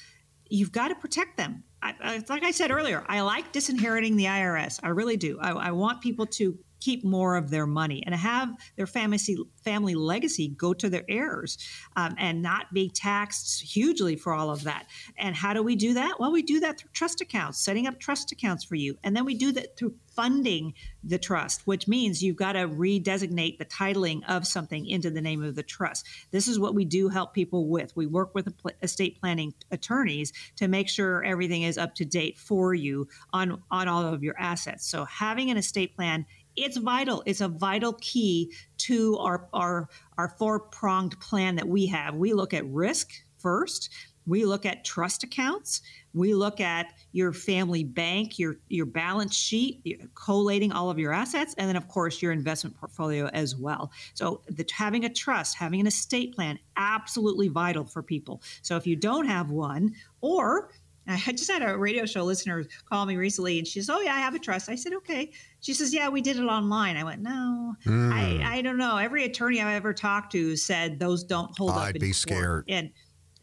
you've 0.49 0.71
got 0.71 0.89
to 0.89 0.95
protect 0.95 1.37
them. 1.37 1.63
I, 1.81 1.93
I, 2.01 2.23
like 2.29 2.43
I 2.43 2.51
said 2.51 2.71
earlier, 2.71 3.03
I 3.07 3.21
like 3.21 3.51
disinheriting 3.51 4.17
the 4.17 4.25
IRS. 4.25 4.79
I 4.83 4.89
really 4.89 5.17
do. 5.17 5.39
I, 5.39 5.51
I 5.51 5.71
want 5.71 6.01
people 6.01 6.25
to 6.25 6.57
keep 6.79 7.03
more 7.03 7.35
of 7.35 7.49
their 7.49 7.67
money 7.67 8.03
and 8.05 8.15
have 8.15 8.49
their 8.75 8.87
family 8.87 9.19
family 9.63 9.95
legacy 9.95 10.49
go 10.49 10.73
to 10.73 10.89
their 10.89 11.03
heirs 11.09 11.57
um, 11.95 12.15
and 12.17 12.41
not 12.41 12.73
be 12.73 12.89
taxed 12.89 13.61
hugely 13.61 14.15
for 14.15 14.33
all 14.33 14.49
of 14.49 14.63
that. 14.63 14.87
And 15.17 15.35
how 15.35 15.53
do 15.53 15.61
we 15.61 15.75
do 15.75 15.95
that? 15.95 16.19
Well, 16.19 16.31
we 16.31 16.41
do 16.41 16.59
that 16.61 16.79
through 16.79 16.91
trust 16.93 17.21
accounts, 17.21 17.59
setting 17.59 17.87
up 17.87 17.99
trust 17.99 18.31
accounts 18.31 18.63
for 18.63 18.75
you, 18.75 18.97
and 19.03 19.15
then 19.15 19.25
we 19.25 19.35
do 19.35 19.51
that 19.53 19.77
through 19.77 19.95
funding 20.17 20.73
the 21.03 21.19
trust, 21.19 21.61
which 21.65 21.87
means 21.87 22.23
you've 22.23 22.35
got 22.35 22.53
to 22.53 22.67
redesignate 22.67 23.59
the 23.59 23.65
titling 23.65 24.21
of 24.27 24.47
something 24.47 24.87
into 24.87 25.11
the 25.11 25.21
name 25.21 25.43
of 25.43 25.53
the 25.55 25.61
trust. 25.61 26.05
This 26.31 26.47
is 26.47 26.59
what 26.59 26.73
we 26.73 26.85
do 26.85 27.07
help 27.07 27.35
people 27.35 27.67
with. 27.67 27.95
We 27.95 28.07
work 28.07 28.33
with 28.33 28.51
estate 28.81 29.19
planning 29.21 29.53
attorneys 29.69 30.33
to 30.55 30.67
make 30.67 30.89
sure 30.89 31.23
everything 31.23 31.61
is 31.61 31.77
up 31.77 31.93
to 31.95 32.05
date 32.05 32.39
for 32.39 32.73
you 32.73 33.07
on 33.31 33.61
on 33.69 33.87
all 33.87 34.11
of 34.11 34.23
your 34.23 34.37
assets. 34.39 34.89
So 34.89 35.05
having 35.05 35.51
an 35.51 35.57
estate 35.57 35.95
plan 35.95 36.25
it's 36.57 36.77
vital. 36.77 37.23
It's 37.25 37.41
a 37.41 37.47
vital 37.47 37.93
key 38.01 38.53
to 38.79 39.17
our 39.17 39.47
our 39.53 39.89
our 40.17 40.29
four 40.37 40.59
pronged 40.59 41.19
plan 41.19 41.55
that 41.55 41.67
we 41.67 41.85
have. 41.87 42.15
We 42.15 42.33
look 42.33 42.53
at 42.53 42.65
risk 42.67 43.11
first. 43.37 43.89
We 44.25 44.43
look 44.43 44.65
at 44.65 44.83
trust 44.83 45.23
accounts. 45.23 45.81
We 46.13 46.33
look 46.33 46.59
at 46.59 46.87
your 47.13 47.31
family 47.31 47.85
bank, 47.85 48.37
your 48.37 48.57
your 48.67 48.85
balance 48.85 49.35
sheet, 49.35 50.01
collating 50.15 50.73
all 50.73 50.89
of 50.89 50.99
your 50.99 51.13
assets, 51.13 51.55
and 51.57 51.69
then 51.69 51.77
of 51.77 51.87
course 51.87 52.21
your 52.21 52.33
investment 52.33 52.75
portfolio 52.75 53.27
as 53.27 53.55
well. 53.55 53.91
So 54.15 54.41
the, 54.49 54.65
having 54.73 55.05
a 55.05 55.13
trust, 55.13 55.55
having 55.55 55.79
an 55.79 55.87
estate 55.87 56.35
plan, 56.35 56.59
absolutely 56.75 57.47
vital 57.47 57.85
for 57.85 58.03
people. 58.03 58.41
So 58.63 58.75
if 58.75 58.85
you 58.85 58.97
don't 58.97 59.27
have 59.27 59.49
one, 59.49 59.93
or 60.19 60.71
I 61.07 61.31
just 61.31 61.49
had 61.49 61.61
a 61.61 61.77
radio 61.77 62.05
show 62.05 62.23
listener 62.23 62.65
call 62.89 63.05
me 63.05 63.15
recently, 63.15 63.59
and 63.59 63.67
she 63.67 63.79
says, 63.79 63.89
"Oh 63.89 64.01
yeah, 64.01 64.13
I 64.13 64.19
have 64.19 64.35
a 64.35 64.39
trust." 64.39 64.69
I 64.69 64.75
said, 64.75 64.93
"Okay." 64.93 65.31
She 65.61 65.73
says, 65.73 65.93
"Yeah, 65.93 66.09
we 66.09 66.21
did 66.21 66.37
it 66.37 66.43
online." 66.43 66.97
I 66.97 67.03
went, 67.03 67.21
"No, 67.21 67.75
mm. 67.85 68.13
I, 68.13 68.57
I 68.57 68.61
don't 68.61 68.77
know." 68.77 68.97
Every 68.97 69.23
attorney 69.23 69.61
I've 69.61 69.75
ever 69.75 69.93
talked 69.93 70.31
to 70.33 70.55
said 70.55 70.99
those 70.99 71.23
don't 71.23 71.57
hold 71.57 71.71
I'd 71.71 71.77
up. 71.77 71.83
I'd 71.83 71.99
be 71.99 72.13
scared. 72.13 72.65
And 72.67 72.91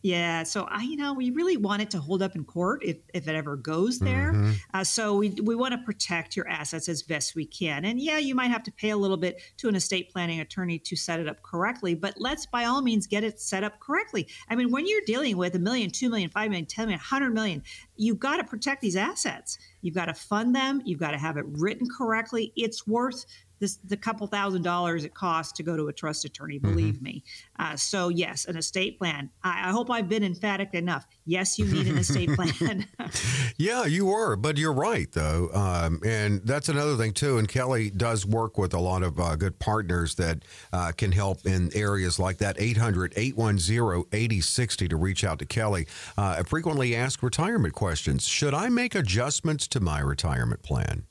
yeah, 0.04 0.42
so 0.42 0.64
I, 0.70 0.82
you 0.82 0.98
know, 0.98 1.14
we 1.14 1.30
really 1.30 1.56
want 1.56 1.80
it 1.80 1.90
to 1.92 1.98
hold 1.98 2.20
up 2.20 2.36
in 2.36 2.44
court 2.44 2.84
if, 2.84 2.98
if 3.14 3.26
it 3.26 3.34
ever 3.34 3.56
goes 3.56 4.00
there. 4.00 4.34
Mm-hmm. 4.34 4.50
Uh, 4.74 4.84
so 4.84 5.16
we 5.16 5.30
we 5.30 5.56
want 5.56 5.72
to 5.72 5.78
protect 5.78 6.36
your 6.36 6.46
assets 6.46 6.90
as 6.90 7.02
best 7.02 7.34
we 7.34 7.46
can. 7.46 7.86
And 7.86 7.98
yeah, 7.98 8.18
you 8.18 8.34
might 8.34 8.50
have 8.50 8.62
to 8.64 8.70
pay 8.70 8.90
a 8.90 8.98
little 8.98 9.16
bit 9.16 9.40
to 9.56 9.68
an 9.70 9.74
estate 9.74 10.12
planning 10.12 10.40
attorney 10.40 10.78
to 10.78 10.94
set 10.94 11.20
it 11.20 11.26
up 11.26 11.42
correctly, 11.42 11.94
but 11.94 12.16
let's 12.18 12.44
by 12.44 12.66
all 12.66 12.82
means 12.82 13.06
get 13.06 13.24
it 13.24 13.40
set 13.40 13.64
up 13.64 13.80
correctly. 13.80 14.28
I 14.50 14.56
mean, 14.56 14.70
when 14.70 14.86
you're 14.86 15.00
dealing 15.06 15.38
with 15.38 15.54
a 15.54 15.58
million, 15.58 15.88
two 15.88 16.10
million, 16.10 16.28
five 16.28 16.50
million, 16.50 16.66
ten 16.66 16.84
million, 16.84 17.00
hundred 17.00 17.32
million, 17.32 17.62
you've 17.96 18.18
got 18.18 18.36
to 18.36 18.44
protect 18.44 18.82
these 18.82 18.96
assets. 18.96 19.56
You've 19.80 19.94
got 19.94 20.06
to 20.06 20.14
fund 20.14 20.54
them. 20.54 20.82
You've 20.84 21.00
got 21.00 21.12
to 21.12 21.18
have 21.18 21.38
it 21.38 21.46
written 21.48 21.86
correctly. 21.88 22.52
It's 22.56 22.86
worth 22.86 23.24
this 23.64 23.78
the 23.84 23.96
couple 23.96 24.26
thousand 24.26 24.60
dollars 24.62 25.04
it 25.04 25.14
costs 25.14 25.54
to 25.54 25.62
go 25.62 25.74
to 25.76 25.86
a 25.88 25.92
trust 25.92 26.26
attorney. 26.26 26.58
Believe 26.58 26.96
mm-hmm. 26.96 27.04
me. 27.04 27.24
Uh, 27.58 27.74
so 27.76 28.10
yes, 28.10 28.44
an 28.44 28.58
estate 28.58 28.98
plan. 28.98 29.30
I, 29.42 29.68
I, 29.68 29.72
hope 29.72 29.90
I've 29.90 30.06
been 30.08 30.22
emphatic 30.22 30.74
enough. 30.74 31.06
Yes, 31.24 31.58
you 31.58 31.64
need 31.64 31.86
an 31.86 31.96
estate 31.96 32.28
plan. 32.34 32.86
yeah, 33.56 33.86
you 33.86 34.04
were, 34.06 34.36
but 34.36 34.58
you're 34.58 34.74
right 34.74 35.10
though, 35.12 35.48
um, 35.54 36.00
and 36.04 36.42
that's 36.44 36.68
another 36.68 36.96
thing 36.96 37.12
too. 37.12 37.38
And 37.38 37.48
Kelley 37.48 37.88
does 37.90 38.26
work 38.26 38.58
with 38.58 38.74
a 38.74 38.80
lot 38.80 39.02
of 39.02 39.18
uh, 39.18 39.36
good 39.36 39.58
partners 39.58 40.14
that 40.16 40.44
uh, 40.72 40.92
can 40.92 41.12
help 41.12 41.46
in 41.46 41.70
areas 41.74 42.18
like 42.18 42.36
that. 42.38 42.58
800-810-8060 42.58 44.90
to 44.90 44.96
reach 44.96 45.22
out 45.24 45.38
to 45.38 45.46
Kelley. 45.46 45.86
Uh, 46.18 46.42
frequently 46.42 46.94
asked 46.94 47.22
retirement 47.22 47.72
questions. 47.72 48.26
Should 48.26 48.52
I 48.52 48.68
make 48.68 48.94
adjustments 48.94 49.66
to 49.68 49.80
my 49.80 50.00
retirement 50.00 50.62
plan? 50.62 51.06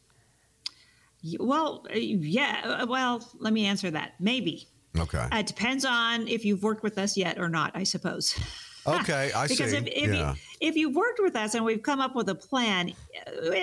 Well, 1.39 1.85
uh, 1.89 1.97
yeah. 1.97 2.79
Uh, 2.81 2.85
well, 2.87 3.27
let 3.39 3.53
me 3.53 3.65
answer 3.65 3.91
that. 3.91 4.13
Maybe. 4.19 4.67
Okay. 4.97 5.17
Uh, 5.17 5.37
it 5.37 5.47
depends 5.47 5.85
on 5.85 6.27
if 6.27 6.45
you've 6.45 6.63
worked 6.63 6.83
with 6.83 6.97
us 6.97 7.17
yet 7.17 7.39
or 7.39 7.49
not, 7.49 7.71
I 7.75 7.83
suppose. 7.83 8.37
Okay, 8.85 9.31
I 9.33 9.47
because 9.47 9.71
see. 9.71 9.77
If, 9.77 9.87
if, 9.87 10.13
yeah. 10.13 10.31
you, 10.31 10.37
if 10.63 10.77
you've 10.77 10.95
worked 10.95 11.19
with 11.21 11.35
us 11.35 11.55
and 11.55 11.65
we've 11.65 11.83
come 11.83 11.99
up 11.99 12.15
with 12.15 12.29
a 12.29 12.35
plan, 12.35 12.93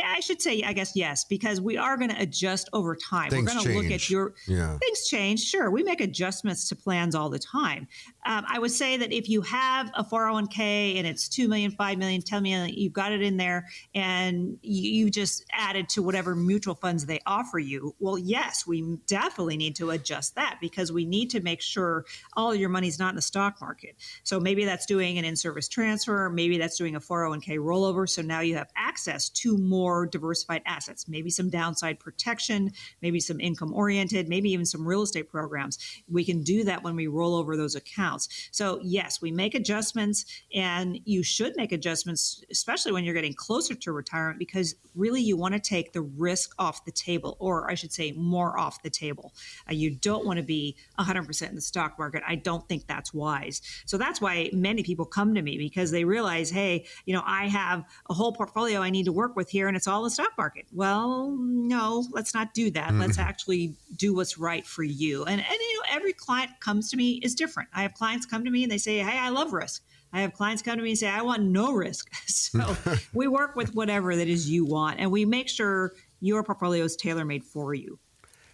I 0.05 0.21
should 0.21 0.43
say, 0.43 0.63
I 0.63 0.75
guess 0.75 0.93
yes, 0.95 1.25
because 1.25 1.59
we 1.59 1.79
are 1.79 1.97
going 1.97 2.11
to 2.11 2.21
adjust 2.21 2.69
over 2.75 2.95
time. 2.95 3.31
Things 3.31 3.47
We're 3.47 3.63
going 3.63 3.67
to 3.69 3.83
look 3.83 3.91
at 3.91 4.11
your 4.11 4.35
yeah. 4.47 4.77
things 4.77 5.09
change. 5.09 5.41
Sure, 5.41 5.71
we 5.71 5.83
make 5.83 6.03
adjustments 6.03 6.69
to 6.69 6.77
plans 6.77 7.15
all 7.15 7.31
the 7.31 7.39
time. 7.39 7.89
Um, 8.27 8.45
I 8.47 8.59
would 8.59 8.71
say 8.71 8.99
that 8.99 9.13
if 9.13 9.31
you 9.31 9.41
have 9.41 9.91
a 9.95 10.05
401k 10.05 10.99
and 10.99 11.07
it's 11.07 11.27
2 11.31 11.49
million, 11.49 11.71
5 11.71 11.97
million, 11.97 12.21
10 12.21 12.43
million, 12.43 12.69
you've 12.69 12.93
got 12.93 13.13
it 13.13 13.23
in 13.23 13.39
there 13.39 13.67
and 13.95 14.59
you, 14.61 14.91
you 14.91 15.11
just 15.11 15.47
added 15.53 15.89
to 15.91 16.03
whatever 16.03 16.37
mutual 16.37 16.75
funds 16.75 17.07
they 17.07 17.21
offer 17.25 17.59
you. 17.59 17.95
Well, 17.99 18.19
yes, 18.19 18.67
we 18.67 18.99
definitely 19.07 19.57
need 19.57 19.75
to 19.77 19.91
adjust 19.91 20.35
that 20.35 20.59
because 20.61 20.93
we 20.93 21.07
need 21.07 21.31
to 21.31 21.41
make 21.41 21.63
sure 21.63 22.05
all 22.35 22.55
your 22.55 22.69
money's 22.69 22.99
not 22.99 23.09
in 23.09 23.17
the 23.17 23.23
stock 23.23 23.59
market. 23.59 23.97
So 24.23 24.39
maybe 24.39 24.67
that's 24.67 24.85
doing 24.85 25.17
an 25.17 25.25
in 25.25 25.35
service 25.35 25.67
transfer, 25.67 26.29
maybe 26.29 26.59
that's 26.59 26.77
doing 26.77 26.90
a 26.97 27.01
401k 27.01 27.59
rollover. 27.59 28.09
So 28.09 28.23
now 28.23 28.41
you 28.41 28.57
have 28.57 28.71
access 28.77 29.29
to 29.31 29.57
more 29.59 30.07
diversified 30.07 30.63
assets, 30.67 31.09
maybe 31.09 31.31
some 31.31 31.51
downside 31.51 32.01
protection, 32.01 32.73
maybe 33.03 33.21
some 33.21 33.41
income 33.41 33.73
oriented, 33.73 34.29
maybe 34.29 34.51
even 34.51 34.67
some 34.67 34.87
real 34.87 35.03
estate 35.03 35.29
programs. 35.29 35.79
We 36.09 36.25
can 36.25 36.43
do 36.43 36.65
that 36.65 36.83
when 36.83 36.97
we 36.97 37.07
roll 37.07 37.35
over 37.35 37.57
those 37.57 37.75
accounts 37.75 37.91
accounts. 38.01 38.29
So, 38.51 38.81
yes, 38.83 39.21
we 39.21 39.31
make 39.31 39.55
adjustments 39.55 40.25
and 40.55 40.99
you 41.05 41.23
should 41.23 41.57
make 41.57 41.73
adjustments, 41.73 42.43
especially 42.51 42.93
when 42.93 43.05
you're 43.05 43.15
getting 43.15 43.35
closer 43.35 43.75
to 43.75 43.93
retirement, 43.93 44.39
because 44.39 44.75
really 44.95 45.21
you 45.21 45.37
want 45.37 45.55
to 45.55 45.61
take 45.61 45.93
the 45.93 46.03
risk 46.03 46.55
off 46.59 46.85
the 46.85 46.93
table, 46.93 47.37
or 47.39 47.71
I 47.71 47.75
should 47.75 47.93
say, 47.93 48.13
more 48.13 48.59
off 48.59 48.83
the 48.83 48.91
table. 48.91 49.33
Uh, 49.69 49.75
you 49.75 49.91
don't 49.91 50.27
want 50.27 50.39
to 50.39 50.43
be 50.43 50.77
100% 50.99 51.49
in 51.49 51.55
the 51.55 51.61
stock 51.61 51.99
market. 51.99 52.23
I 52.27 52.37
don't 52.37 52.67
think 52.69 52.87
that's 52.87 53.13
wise. 53.15 53.63
So, 53.87 53.99
that's 53.99 54.21
why 54.21 54.51
many 54.53 54.83
people 54.83 55.05
come 55.05 55.35
to 55.35 55.43
me 55.43 55.59
because 55.59 55.91
they 55.91 56.05
realize, 56.05 56.51
hey, 56.51 56.80
you 57.05 57.15
know, 57.15 57.23
I 57.25 57.47
have 57.47 57.85
a 58.09 58.15
whole 58.15 58.33
portfolio 58.33 58.81
I 58.81 58.91
need 58.91 59.05
to 59.05 59.13
work 59.13 59.37
with 59.37 59.51
here 59.51 59.69
and 59.69 59.77
it's 59.77 59.87
all 59.87 60.03
the 60.03 60.11
stock 60.11 60.33
market. 60.37 60.67
Well, 60.73 61.37
no, 61.39 62.05
let's 62.13 62.35
not 62.35 62.55
do 62.55 62.71
that. 62.71 62.91
Mm-hmm. 62.91 63.01
Let's 63.01 63.19
actually 63.19 63.75
do 63.97 64.15
what's 64.15 64.39
right 64.39 64.67
for 64.67 64.83
you. 64.83 65.25
And, 65.25 65.41
and, 65.41 65.51
you 65.51 65.77
know, 65.77 65.83
every 65.91 66.13
client 66.13 66.51
comes 66.61 66.91
to 66.91 66.97
me 66.97 67.21
is 67.23 67.35
different. 67.35 67.69
I 67.75 67.83
have 67.83 67.95
clients 67.95 68.27
come 68.27 68.45
to 68.45 68.51
me 68.51 68.63
and 68.63 68.73
they 68.73 68.79
say, 68.79 68.99
Hey, 68.99 69.19
I 69.19 69.31
love 69.31 69.53
risk. 69.53 69.83
I 70.13 70.23
have 70.23 70.33
clients 70.33 70.63
come 70.63 70.77
to 70.77 70.83
me 70.83 70.91
and 70.91 70.99
say, 70.99 71.09
I 71.09 71.23
want 71.23 71.43
no 71.43 71.73
risk. 71.73 72.11
So 72.27 72.77
we 73.15 73.29
work 73.29 73.55
with 73.55 73.75
whatever 73.75 74.17
that 74.17 74.27
is 74.27 74.51
you 74.51 74.65
want 74.65 74.99
and 74.99 75.13
we 75.13 75.25
make 75.25 75.49
sure 75.49 75.93
your 76.21 76.43
portfolio 76.43 76.85
is 76.85 76.97
tailor 76.97 77.25
made 77.25 77.45
for 77.45 77.75
you. 77.75 77.99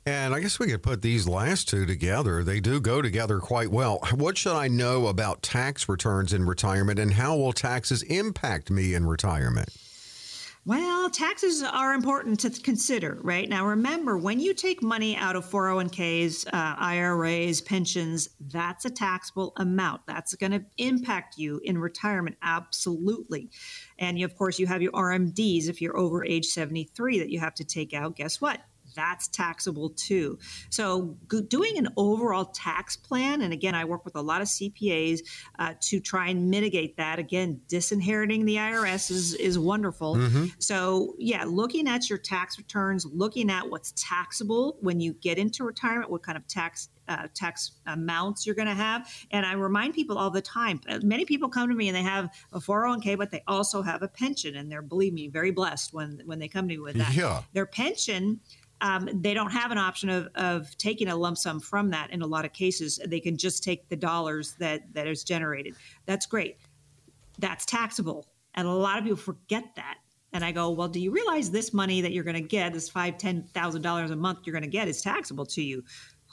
And 0.06 0.32
I 0.32 0.38
guess 0.38 0.60
we 0.60 0.68
could 0.68 0.84
put 0.84 1.02
these 1.02 1.26
last 1.26 1.68
two 1.68 1.84
together. 1.84 2.44
They 2.44 2.60
do 2.60 2.80
go 2.80 3.02
together 3.02 3.40
quite 3.40 3.72
well. 3.72 3.98
What 4.14 4.38
should 4.38 4.54
I 4.54 4.68
know 4.68 5.08
about 5.08 5.42
tax 5.42 5.88
returns 5.88 6.32
in 6.32 6.46
retirement 6.46 7.00
and 7.00 7.12
how 7.12 7.36
will 7.36 7.52
taxes 7.52 8.04
impact 8.04 8.70
me 8.70 8.94
in 8.94 9.04
retirement? 9.04 9.68
Well, 10.64 11.10
taxes 11.10 11.62
are 11.62 11.92
important 11.92 12.38
to 12.40 12.50
consider, 12.50 13.18
right? 13.22 13.48
Now, 13.48 13.66
remember, 13.66 14.16
when 14.16 14.38
you 14.38 14.54
take 14.54 14.80
money 14.80 15.16
out 15.16 15.34
of 15.34 15.44
401ks, 15.48 16.46
uh, 16.46 16.74
IRAs, 16.78 17.60
pensions, 17.60 18.28
that's 18.40 18.84
a 18.84 18.90
taxable 18.90 19.54
amount. 19.56 20.02
That's 20.06 20.34
going 20.34 20.52
to 20.52 20.64
impact 20.78 21.36
you 21.36 21.60
in 21.64 21.78
retirement, 21.78 22.36
absolutely. 22.42 23.50
And 23.98 24.18
you, 24.18 24.24
of 24.24 24.36
course, 24.36 24.58
you 24.58 24.66
have 24.68 24.82
your 24.82 24.92
RMDs 24.92 25.68
if 25.68 25.80
you're 25.80 25.96
over 25.96 26.24
age 26.24 26.46
73 26.46 27.20
that 27.20 27.30
you 27.30 27.40
have 27.40 27.54
to 27.54 27.64
take 27.64 27.92
out. 27.92 28.16
Guess 28.16 28.40
what? 28.40 28.60
That's 28.96 29.28
taxable 29.28 29.90
too. 29.90 30.38
So, 30.70 31.16
doing 31.48 31.78
an 31.78 31.88
overall 31.96 32.46
tax 32.46 32.96
plan, 32.96 33.42
and 33.42 33.52
again, 33.52 33.74
I 33.74 33.84
work 33.84 34.04
with 34.04 34.16
a 34.16 34.22
lot 34.22 34.40
of 34.40 34.48
CPAs 34.48 35.20
uh, 35.58 35.74
to 35.82 36.00
try 36.00 36.28
and 36.28 36.50
mitigate 36.50 36.96
that. 36.96 37.18
Again, 37.18 37.60
disinheriting 37.68 38.44
the 38.44 38.56
IRS 38.56 39.10
is, 39.10 39.34
is 39.34 39.58
wonderful. 39.58 40.16
Mm-hmm. 40.16 40.46
So, 40.58 41.14
yeah, 41.18 41.44
looking 41.46 41.86
at 41.86 42.08
your 42.10 42.18
tax 42.18 42.58
returns, 42.58 43.06
looking 43.06 43.50
at 43.50 43.68
what's 43.70 43.92
taxable 43.96 44.78
when 44.80 44.98
you 44.98 45.12
get 45.12 45.38
into 45.38 45.64
retirement, 45.64 46.10
what 46.10 46.22
kind 46.22 46.36
of 46.36 46.46
tax 46.48 46.88
uh, 47.08 47.28
tax 47.34 47.72
amounts 47.86 48.46
you're 48.46 48.54
going 48.54 48.68
to 48.68 48.74
have. 48.74 49.08
And 49.30 49.46
I 49.46 49.52
remind 49.52 49.94
people 49.94 50.18
all 50.18 50.30
the 50.30 50.42
time. 50.42 50.80
Uh, 50.88 50.98
many 51.02 51.24
people 51.24 51.48
come 51.48 51.68
to 51.68 51.74
me 51.74 51.88
and 51.88 51.96
they 51.96 52.02
have 52.02 52.30
a 52.52 52.58
401k, 52.58 53.16
but 53.16 53.30
they 53.30 53.42
also 53.46 53.82
have 53.82 54.02
a 54.02 54.08
pension, 54.08 54.56
and 54.56 54.70
they're 54.70 54.82
believe 54.82 55.12
me 55.12 55.28
very 55.28 55.50
blessed 55.50 55.92
when 55.92 56.22
when 56.24 56.38
they 56.38 56.48
come 56.48 56.68
to 56.68 56.74
me 56.74 56.78
with 56.78 56.96
that. 56.96 57.14
Yeah. 57.14 57.42
Their 57.52 57.66
pension 57.66 58.40
um, 58.80 59.08
they 59.12 59.34
don't 59.34 59.50
have 59.50 59.70
an 59.70 59.78
option 59.78 60.08
of, 60.10 60.28
of 60.34 60.76
taking 60.76 61.08
a 61.08 61.16
lump 61.16 61.38
sum 61.38 61.60
from 61.60 61.90
that 61.90 62.10
in 62.10 62.22
a 62.22 62.26
lot 62.26 62.44
of 62.44 62.52
cases. 62.52 63.00
They 63.06 63.20
can 63.20 63.36
just 63.36 63.64
take 63.64 63.88
the 63.88 63.96
dollars 63.96 64.54
that, 64.58 64.82
that 64.92 65.06
is 65.06 65.24
generated. 65.24 65.74
That's 66.04 66.26
great. 66.26 66.58
That's 67.38 67.64
taxable. 67.64 68.26
And 68.54 68.66
a 68.66 68.70
lot 68.70 68.98
of 68.98 69.04
people 69.04 69.18
forget 69.18 69.64
that. 69.76 69.98
And 70.32 70.44
I 70.44 70.52
go, 70.52 70.70
well, 70.70 70.88
do 70.88 71.00
you 71.00 71.10
realize 71.10 71.50
this 71.50 71.72
money 71.72 72.00
that 72.02 72.12
you're 72.12 72.24
going 72.24 72.34
to 72.36 72.42
get, 72.42 72.72
this 72.72 72.90
five, 72.90 73.16
ten 73.16 73.44
thousand 73.54 73.82
dollars 73.82 74.10
a 74.10 74.16
month 74.16 74.40
you're 74.44 74.52
going 74.52 74.64
to 74.64 74.68
get, 74.68 74.88
is 74.88 75.00
taxable 75.00 75.46
to 75.46 75.62
you? 75.62 75.82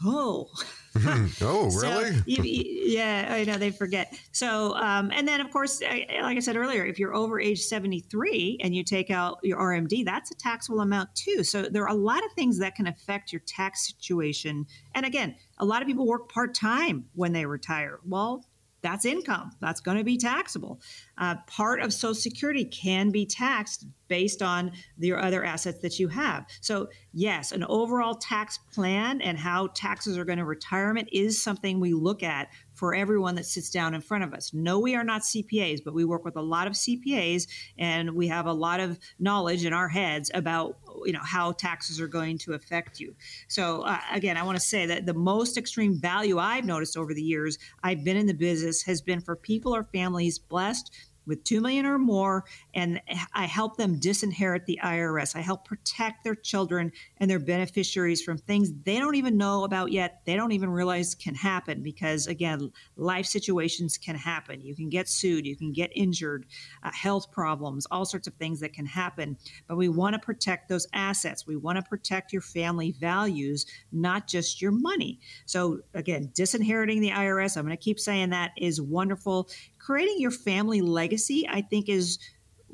Oh. 0.06 0.49
Oh 1.41 1.72
really? 1.72 2.14
so 2.14 2.22
you, 2.28 2.43
yeah 2.43 3.28
i 3.32 3.43
know 3.45 3.58
they 3.58 3.72
forget. 3.72 4.14
So 4.32 4.76
um, 4.76 5.10
and 5.12 5.28
then 5.28 5.41
of 5.41 5.49
course 5.49 5.82
like 5.82 6.08
i 6.12 6.39
said 6.39 6.56
earlier 6.56 6.86
if 6.86 6.99
you're 6.99 7.16
over 7.16 7.39
age 7.39 7.62
73 7.62 8.60
and 8.62 8.76
you 8.76 8.84
take 8.84 9.10
out 9.10 9.39
your 9.41 9.58
rmd 9.58 10.06
that's 10.06 10.30
a 10.30 10.36
taxable 10.36 10.82
amount 10.82 11.10
too. 11.16 11.43
So 11.43 11.64
there 11.64 11.84
are 11.84 11.95
a 11.95 11.99
lot 11.99 12.24
of 12.24 12.32
things 12.34 12.60
that 12.60 12.76
can 12.76 12.86
affect 12.86 13.34
your 13.34 13.41
tax 13.47 13.88
situation. 13.88 14.68
And 14.93 15.06
again 15.06 15.36
a 15.58 15.66
lot 15.66 15.82
of 15.82 15.88
people 15.88 16.06
work 16.06 16.32
part-time 16.32 17.06
when 17.16 17.34
they 17.34 17.47
retire. 17.47 17.99
Well 18.06 18.45
that's 18.84 19.05
income. 19.05 19.51
That's 19.61 19.79
going 19.79 19.97
to 19.97 20.03
be 20.03 20.17
taxable. 20.17 20.81
Uh, 21.17 21.36
part 21.47 21.79
of 21.79 21.93
Social 21.93 22.13
Security 22.13 22.65
can 22.65 23.09
be 23.09 23.25
taxed 23.25 23.88
based 24.09 24.43
on 24.43 24.73
your 24.99 25.19
other 25.19 25.43
assets 25.43 25.79
that 25.79 25.97
you 25.99 26.09
have. 26.09 26.45
So, 26.61 26.89
yes, 27.13 27.53
an 27.53 27.63
overall 27.63 28.13
tax 28.13 28.59
plan 28.73 29.21
and 29.21 29.38
how 29.38 29.67
taxes 29.67 30.17
are 30.17 30.25
going 30.25 30.38
to 30.38 30.45
retirement 30.45 31.09
is 31.11 31.41
something 31.41 31.79
we 31.79 31.93
look 31.93 32.21
at 32.21 32.49
for 32.84 32.93
everyone 32.93 33.36
that 33.36 33.45
sits 33.45 33.69
down 33.69 33.93
in 33.93 34.01
front 34.01 34.25
of 34.25 34.34
us. 34.34 34.53
No, 34.53 34.77
we 34.77 34.93
are 34.93 35.05
not 35.05 35.21
CPAs, 35.21 35.81
but 35.86 35.93
we 35.93 36.03
work 36.03 36.25
with 36.25 36.36
a 36.36 36.41
lot 36.41 36.67
of 36.67 36.73
CPAs 36.73 37.47
and 37.79 38.13
we 38.13 38.27
have 38.27 38.45
a 38.45 38.51
lot 38.51 38.81
of 38.81 38.99
knowledge 39.19 39.63
in 39.63 39.71
our 39.71 39.88
heads 39.88 40.29
about 40.34 40.75
you 41.05 41.13
know 41.13 41.21
how 41.23 41.53
taxes 41.53 42.01
are 42.01 42.09
going 42.09 42.38
to 42.39 42.51
affect 42.51 42.99
you. 42.99 43.15
So 43.47 43.84
uh, 43.84 43.99
again, 44.11 44.36
I 44.36 44.43
want 44.43 44.57
to 44.57 44.61
say 44.65 44.86
that 44.86 45.05
the 45.05 45.13
most 45.13 45.57
extreme 45.57 45.95
value 45.95 46.39
I've 46.39 46.65
noticed 46.65 46.97
over 46.97 47.13
the 47.13 47.23
years 47.23 47.57
I've 47.84 48.03
been 48.03 48.17
in 48.17 48.25
the 48.25 48.34
business 48.34 48.84
has 48.84 49.01
been 49.01 49.21
for 49.21 49.38
people 49.38 49.73
or 49.73 49.84
families 49.86 50.38
blessed 50.38 50.93
with 51.26 51.43
2 51.43 51.61
million 51.61 51.86
or 51.86 51.97
more 51.97 52.45
and 52.74 53.01
I 53.34 53.45
help 53.45 53.78
them 53.78 53.99
disinherit 53.99 54.65
the 54.65 54.80
IRS. 54.84 55.36
I 55.36 55.41
help 55.41 55.65
protect 55.65 56.24
their 56.24 56.36
children 56.36 56.91
and 57.17 57.30
their 57.30 57.39
beneficiaries 57.39 58.21
from 58.21 58.38
things 58.38 58.71
they 58.84 58.99
don't 58.99 59.15
even 59.15 59.38
know 59.38 59.63
about 59.63 59.91
yet. 59.91 60.21
They 60.26 60.36
don't 60.36 60.51
even 60.51 60.69
realize 60.69 61.15
can 61.15 61.36
happen 61.36 61.84
because 61.84 62.28
again, 62.28 62.71
life 62.95 63.26
situations 63.26 63.97
can 63.97 64.15
happen. 64.15 64.61
You 64.61 64.76
can 64.76 64.89
get 64.89 65.09
sued, 65.09 65.45
you 65.45 65.55
can 65.55 65.71
get 65.71 65.91
injured, 65.95 66.45
uh, 66.84 66.91
health 66.91 67.32
problems, 67.32 67.86
all 67.91 68.05
sorts 68.05 68.28
of 68.28 68.34
things 68.36 68.59
that 68.59 68.74
can 68.74 68.86
happen. 68.86 69.38
But 69.67 69.78
we 69.78 69.89
want 69.89 70.13
to 70.13 70.19
protect 70.19 70.69
those 70.69 70.88
assets. 70.93 71.47
We 71.47 71.55
want 71.55 71.78
to 71.78 71.84
protect 71.84 72.34
your 72.34 72.41
family 72.41 72.91
values, 72.91 73.65
not 73.91 74.28
just 74.28 74.61
your 74.61 74.71
money. 74.71 75.19
So 75.45 75.82
again, 75.93 76.32
disinheriting 76.34 77.01
the 77.01 77.11
IRS, 77.11 77.57
I'm 77.57 77.65
going 77.65 77.76
to 77.76 77.84
keep 77.84 77.99
saying 77.99 78.30
that 78.32 78.51
is 78.57 78.82
wonderful 78.82 79.49
creating 79.86 80.17
your 80.19 80.31
family 80.31 80.81
legacy, 80.81 81.45
I 81.49 81.61
think, 81.61 81.89
is 81.89 82.17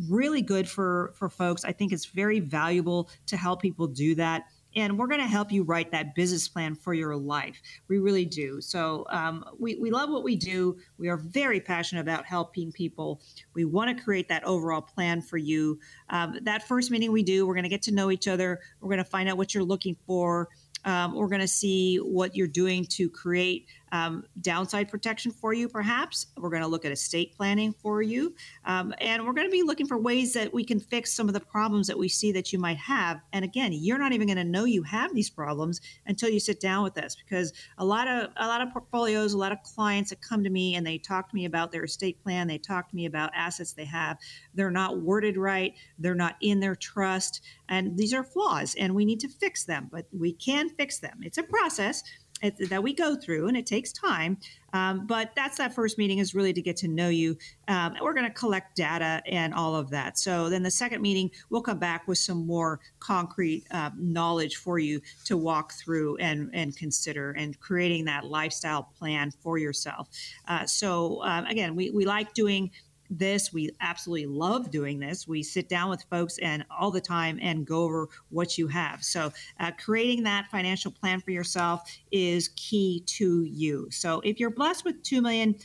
really 0.09 0.41
good 0.41 0.67
for 0.67 1.11
for 1.15 1.29
folks. 1.29 1.65
I 1.65 1.73
think 1.73 1.91
it's 1.91 2.05
very 2.05 2.39
valuable 2.39 3.09
to 3.25 3.35
help 3.35 3.61
people 3.61 3.87
do 3.87 4.15
that. 4.15 4.43
And 4.75 4.99
we're 4.99 5.07
going 5.07 5.19
to 5.19 5.27
help 5.37 5.51
you 5.51 5.63
write 5.63 5.91
that 5.91 6.13
business 6.13 6.47
plan 6.47 6.75
for 6.75 6.93
your 6.93 7.15
life. 7.15 7.59
We 7.87 7.97
really 7.97 8.25
do. 8.25 8.61
So 8.61 9.05
um, 9.09 9.43
we, 9.57 9.77
we 9.81 9.89
love 9.89 10.11
what 10.11 10.23
we 10.23 10.35
do. 10.35 10.77
We 10.99 11.09
are 11.09 11.17
very 11.17 11.59
passionate 11.59 12.01
about 12.01 12.25
helping 12.25 12.71
people. 12.71 13.19
We 13.55 13.65
want 13.65 13.97
to 13.97 14.03
create 14.03 14.29
that 14.29 14.43
overall 14.43 14.81
plan 14.81 15.21
for 15.21 15.37
you. 15.37 15.79
Um, 16.11 16.37
that 16.43 16.67
first 16.67 16.91
meeting 16.91 17.11
we 17.11 17.23
do, 17.23 17.47
we're 17.47 17.55
going 17.55 17.63
to 17.63 17.75
get 17.77 17.81
to 17.83 17.91
know 17.91 18.11
each 18.11 18.27
other. 18.27 18.59
We're 18.79 18.93
going 18.95 19.03
to 19.03 19.09
find 19.09 19.27
out 19.27 19.37
what 19.37 19.55
you're 19.55 19.63
looking 19.73 19.97
for 20.05 20.49
Um, 20.85 21.15
we're 21.15 21.27
going 21.27 21.41
to 21.41 21.47
see 21.47 21.97
what 21.97 22.35
you're 22.35 22.47
doing 22.47 22.85
to 22.97 23.09
create 23.09 23.67
um, 23.91 24.25
downside 24.41 24.89
protection 24.89 25.31
for 25.31 25.53
you, 25.53 25.67
perhaps. 25.67 26.27
We're 26.37 26.49
going 26.49 26.61
to 26.61 26.67
look 26.67 26.85
at 26.85 26.91
estate 26.91 27.35
planning 27.35 27.73
for 27.73 28.01
you. 28.01 28.33
Um, 28.65 28.93
and 28.99 29.25
we're 29.25 29.33
going 29.33 29.47
to 29.47 29.51
be 29.51 29.63
looking 29.63 29.87
for 29.87 29.97
ways 29.97 30.33
that 30.33 30.53
we 30.53 30.63
can 30.63 30.79
fix 30.79 31.13
some 31.13 31.27
of 31.27 31.33
the 31.33 31.39
problems 31.39 31.87
that 31.87 31.97
we 31.97 32.09
see 32.09 32.31
that 32.33 32.51
you 32.53 32.59
might 32.59 32.77
have. 32.77 33.21
And 33.33 33.45
again, 33.45 33.71
you're 33.73 33.97
not 33.97 34.13
even 34.13 34.27
going 34.27 34.37
to 34.37 34.43
know 34.43 34.65
you 34.65 34.83
have 34.83 35.13
these 35.13 35.29
problems 35.29 35.81
until 36.05 36.29
you 36.29 36.39
sit 36.39 36.59
down 36.59 36.83
with 36.83 36.97
us 36.97 37.15
because 37.15 37.53
a 37.77 37.85
lot 37.85 38.07
of 38.07 38.31
a 38.37 38.47
lot 38.47 38.61
of 38.61 38.71
portfolios, 38.71 39.33
a 39.33 39.37
lot 39.37 39.51
of 39.51 39.61
clients 39.63 40.09
that 40.09 40.21
come 40.21 40.43
to 40.43 40.49
me 40.49 40.75
and 40.75 40.85
they 40.85 40.97
talk 40.97 41.29
to 41.29 41.35
me 41.35 41.45
about 41.45 41.71
their 41.71 41.83
estate 41.83 42.21
plan, 42.23 42.47
they 42.47 42.57
talk 42.57 42.89
to 42.89 42.95
me 42.95 43.05
about 43.05 43.31
assets 43.33 43.73
they 43.73 43.85
have. 43.85 44.17
They're 44.53 44.71
not 44.71 45.01
worded 45.01 45.37
right, 45.37 45.73
they're 45.97 46.15
not 46.15 46.35
in 46.41 46.59
their 46.59 46.75
trust, 46.75 47.41
and 47.67 47.97
these 47.97 48.13
are 48.13 48.23
flaws 48.23 48.75
and 48.79 48.95
we 48.95 49.05
need 49.05 49.19
to 49.21 49.27
fix 49.27 49.63
them, 49.63 49.89
but 49.91 50.07
we 50.11 50.33
can 50.33 50.69
fix 50.69 50.99
them. 50.99 51.19
It's 51.21 51.37
a 51.37 51.43
process 51.43 52.03
that 52.41 52.83
we 52.83 52.93
go 52.93 53.15
through, 53.15 53.47
and 53.47 53.57
it 53.57 53.65
takes 53.65 53.91
time. 53.91 54.37
Um, 54.73 55.07
but 55.07 55.31
that's 55.35 55.57
that 55.57 55.73
first 55.73 55.97
meeting 55.97 56.19
is 56.19 56.35
really 56.35 56.53
to 56.53 56.61
get 56.61 56.77
to 56.77 56.87
know 56.87 57.09
you. 57.09 57.37
Um, 57.67 57.95
we're 58.01 58.13
going 58.13 58.27
to 58.27 58.33
collect 58.33 58.75
data 58.75 59.21
and 59.25 59.53
all 59.53 59.75
of 59.75 59.89
that. 59.89 60.19
So 60.19 60.49
then 60.49 60.63
the 60.63 60.71
second 60.71 61.01
meeting, 61.01 61.31
we'll 61.49 61.61
come 61.61 61.79
back 61.79 62.07
with 62.07 62.19
some 62.19 62.45
more 62.45 62.79
concrete 62.99 63.65
uh, 63.71 63.89
knowledge 63.97 64.57
for 64.57 64.77
you 64.77 65.01
to 65.25 65.37
walk 65.37 65.73
through 65.73 66.17
and 66.17 66.49
and 66.53 66.75
consider 66.75 67.31
and 67.31 67.59
creating 67.59 68.05
that 68.05 68.25
lifestyle 68.25 68.83
plan 68.97 69.31
for 69.31 69.57
yourself. 69.57 70.07
Uh, 70.47 70.65
so 70.65 71.23
um, 71.23 71.45
again, 71.45 71.75
we 71.75 71.89
we 71.89 72.05
like 72.05 72.33
doing 72.33 72.71
this. 73.09 73.53
We 73.53 73.71
absolutely 73.81 74.27
love 74.27 74.71
doing 74.71 74.99
this. 74.99 75.27
We 75.27 75.43
sit 75.43 75.69
down 75.69 75.89
with 75.89 76.03
folks 76.09 76.37
and 76.39 76.65
all 76.69 76.91
the 76.91 77.01
time 77.01 77.39
and 77.41 77.65
go 77.65 77.83
over 77.83 78.07
what 78.29 78.57
you 78.57 78.67
have. 78.67 79.03
So, 79.03 79.31
uh, 79.59 79.71
creating 79.77 80.23
that 80.23 80.47
financial 80.51 80.91
plan 80.91 81.21
for 81.21 81.31
yourself 81.31 81.81
is 82.11 82.49
key 82.55 83.03
to 83.07 83.43
you. 83.43 83.87
So, 83.91 84.21
if 84.21 84.39
you're 84.39 84.51
blessed 84.51 84.85
with 84.85 85.01
2 85.03 85.21
million, 85.21 85.55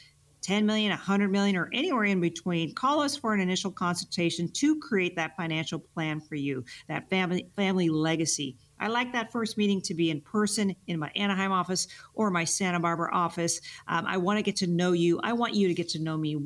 10 0.45 0.67
million, 0.67 0.91
100 0.91 1.31
million, 1.31 1.57
or 1.57 1.71
anywhere 1.73 2.05
in 2.05 2.21
between, 2.21 2.75
call 2.75 3.01
us 3.01 3.17
for 3.17 3.33
an 3.33 3.41
initial 3.41 3.71
consultation 3.71 4.47
to 4.49 4.79
create 4.79 5.17
that 5.17 5.35
financial 5.37 5.79
plan 5.79 6.21
for 6.21 6.35
you, 6.35 6.63
that 6.87 7.09
family 7.09 7.49
family 7.57 7.89
legacy. 7.89 8.57
I 8.79 8.89
like 8.89 9.13
that 9.13 9.33
first 9.33 9.57
meeting 9.57 9.81
to 9.83 9.95
be 9.95 10.11
in 10.11 10.21
person 10.21 10.77
in 10.87 10.99
my 10.99 11.11
Anaheim 11.17 11.53
office 11.53 11.89
or 12.13 12.31
my 12.31 12.45
Santa 12.45 12.79
Barbara 12.79 13.11
office. 13.15 13.61
Um, 13.89 14.05
I 14.07 14.19
want 14.19 14.39
to 14.39 14.43
get 14.43 14.57
to 14.57 14.67
know 14.67 14.93
you. 14.93 15.19
I 15.23 15.33
want 15.33 15.55
you 15.55 15.69
to 15.69 15.75
get 15.75 15.89
to 15.91 15.99
know 15.99 16.19
me 16.19 16.37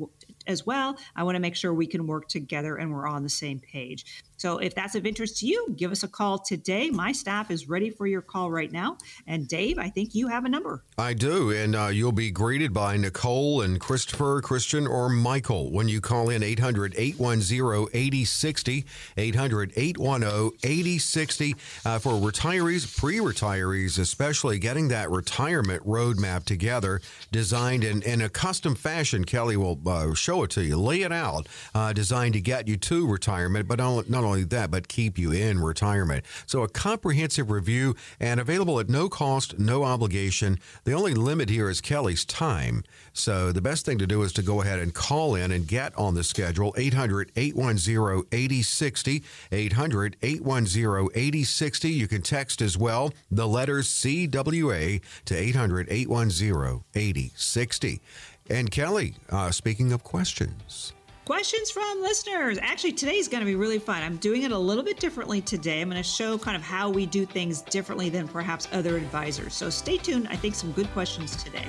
as 0.49 0.65
well. 0.65 0.97
I 1.15 1.23
want 1.23 1.35
to 1.35 1.39
make 1.39 1.55
sure 1.55 1.73
we 1.73 1.87
can 1.87 2.07
work 2.07 2.27
together 2.27 2.75
and 2.75 2.91
we're 2.91 3.07
on 3.07 3.23
the 3.23 3.29
same 3.29 3.59
page. 3.59 4.23
So 4.39 4.57
if 4.59 4.73
that's 4.73 4.95
of 4.95 5.05
interest 5.05 5.39
to 5.39 5.45
you, 5.45 5.75
give 5.75 5.91
us 5.91 6.03
a 6.03 6.07
call 6.07 6.39
today. 6.39 6.89
My 6.89 7.11
staff 7.11 7.51
is 7.51 7.67
ready 7.67 7.89
for 7.89 8.07
your 8.07 8.21
call 8.21 8.49
right 8.49 8.71
now. 8.71 8.97
And 9.27 9.49
Dave, 9.49 9.77
I 9.77 9.89
think 9.89 10.15
you 10.15 10.29
have 10.29 10.45
a 10.45 10.49
number. 10.49 10.81
I 10.97 11.13
do. 11.13 11.51
And 11.51 11.75
uh, 11.75 11.87
you'll 11.87 12.13
be 12.13 12.31
greeted 12.31 12.73
by 12.73 12.95
Nicole 12.95 13.61
and 13.61 13.81
Christopher, 13.81 14.41
Christian, 14.41 14.87
or 14.87 15.09
Michael 15.09 15.71
when 15.71 15.89
you 15.89 15.99
call 15.99 16.29
in 16.29 16.41
800 16.41 16.95
810 16.97 17.89
8060. 17.93 18.85
800 19.17 19.73
810 19.75 20.51
8060 20.63 21.55
uh, 21.85 21.99
for 21.99 22.13
retirees, 22.13 22.97
pre 22.97 23.17
retirees, 23.17 23.99
especially 23.99 24.57
getting 24.57 24.87
that 24.87 25.11
retirement 25.11 25.85
roadmap 25.85 26.45
together, 26.45 27.01
designed 27.29 27.83
in, 27.83 28.01
in 28.03 28.21
a 28.21 28.29
custom 28.29 28.73
fashion. 28.73 29.25
Kelley 29.25 29.57
will 29.57 29.77
uh, 29.85 30.13
show 30.13 30.43
it 30.43 30.51
to 30.51 30.63
you, 30.63 30.77
lay 30.77 31.01
it 31.01 31.11
out, 31.11 31.47
uh, 31.75 31.91
designed 31.91 32.35
to 32.35 32.41
get 32.41 32.69
you 32.69 32.77
to 32.77 33.05
retirement, 33.05 33.67
but 33.67 33.79
not 33.79 34.23
only 34.23 34.28
that, 34.37 34.71
but 34.71 34.87
keep 34.87 35.17
you 35.17 35.31
in 35.31 35.59
retirement. 35.59 36.25
So 36.45 36.63
a 36.63 36.69
comprehensive 36.69 37.51
review 37.51 37.95
and 38.19 38.39
available 38.39 38.79
at 38.79 38.89
no 38.89 39.09
cost, 39.09 39.59
no 39.59 39.83
obligation. 39.83 40.59
The 40.83 40.93
only 40.93 41.13
limit 41.13 41.49
here 41.49 41.69
is 41.69 41.81
Kelley's 41.81 42.25
time. 42.25 42.83
So 43.13 43.51
the 43.51 43.61
best 43.61 43.85
thing 43.85 43.97
to 43.99 44.07
do 44.07 44.23
is 44.23 44.33
to 44.33 44.41
go 44.41 44.61
ahead 44.61 44.79
and 44.79 44.93
call 44.93 45.35
in 45.35 45.51
and 45.51 45.67
get 45.67 45.97
on 45.97 46.15
the 46.15 46.23
schedule 46.23 46.73
800 46.77 47.31
810 47.35 48.23
8060. 48.31 49.23
800 49.51 50.15
810 50.21 51.09
8060. 51.15 51.89
You 51.89 52.07
can 52.07 52.21
text 52.21 52.61
as 52.61 52.77
well 52.77 53.11
the 53.29 53.47
letters 53.47 53.89
CWA 53.89 55.01
to 55.25 55.35
800 55.35 55.87
810 55.89 56.83
8060. 56.95 58.01
And 58.49 58.71
Kelley, 58.71 59.15
uh, 59.29 59.51
speaking 59.51 59.91
of 59.91 60.03
questions, 60.03 60.93
questions 61.29 61.69
from 61.69 62.01
listeners. 62.01 62.57
Actually, 62.59 62.91
today's 62.91 63.27
going 63.27 63.39
to 63.39 63.45
be 63.45 63.53
really 63.53 63.77
fun. 63.77 64.01
I'm 64.01 64.17
doing 64.17 64.41
it 64.41 64.51
a 64.51 64.57
little 64.57 64.83
bit 64.83 64.99
differently 64.99 65.41
today. 65.41 65.79
I'm 65.79 65.87
going 65.87 66.01
to 66.01 66.09
show 66.09 66.39
kind 66.39 66.57
of 66.57 66.63
how 66.63 66.89
we 66.89 67.05
do 67.05 67.23
things 67.23 67.61
differently 67.61 68.09
than 68.09 68.27
perhaps 68.27 68.67
other 68.71 68.97
advisors. 68.97 69.53
So 69.53 69.69
stay 69.69 69.97
tuned. 69.97 70.27
I 70.31 70.35
think 70.35 70.55
some 70.55 70.71
good 70.71 70.91
questions 70.91 71.35
today. 71.43 71.67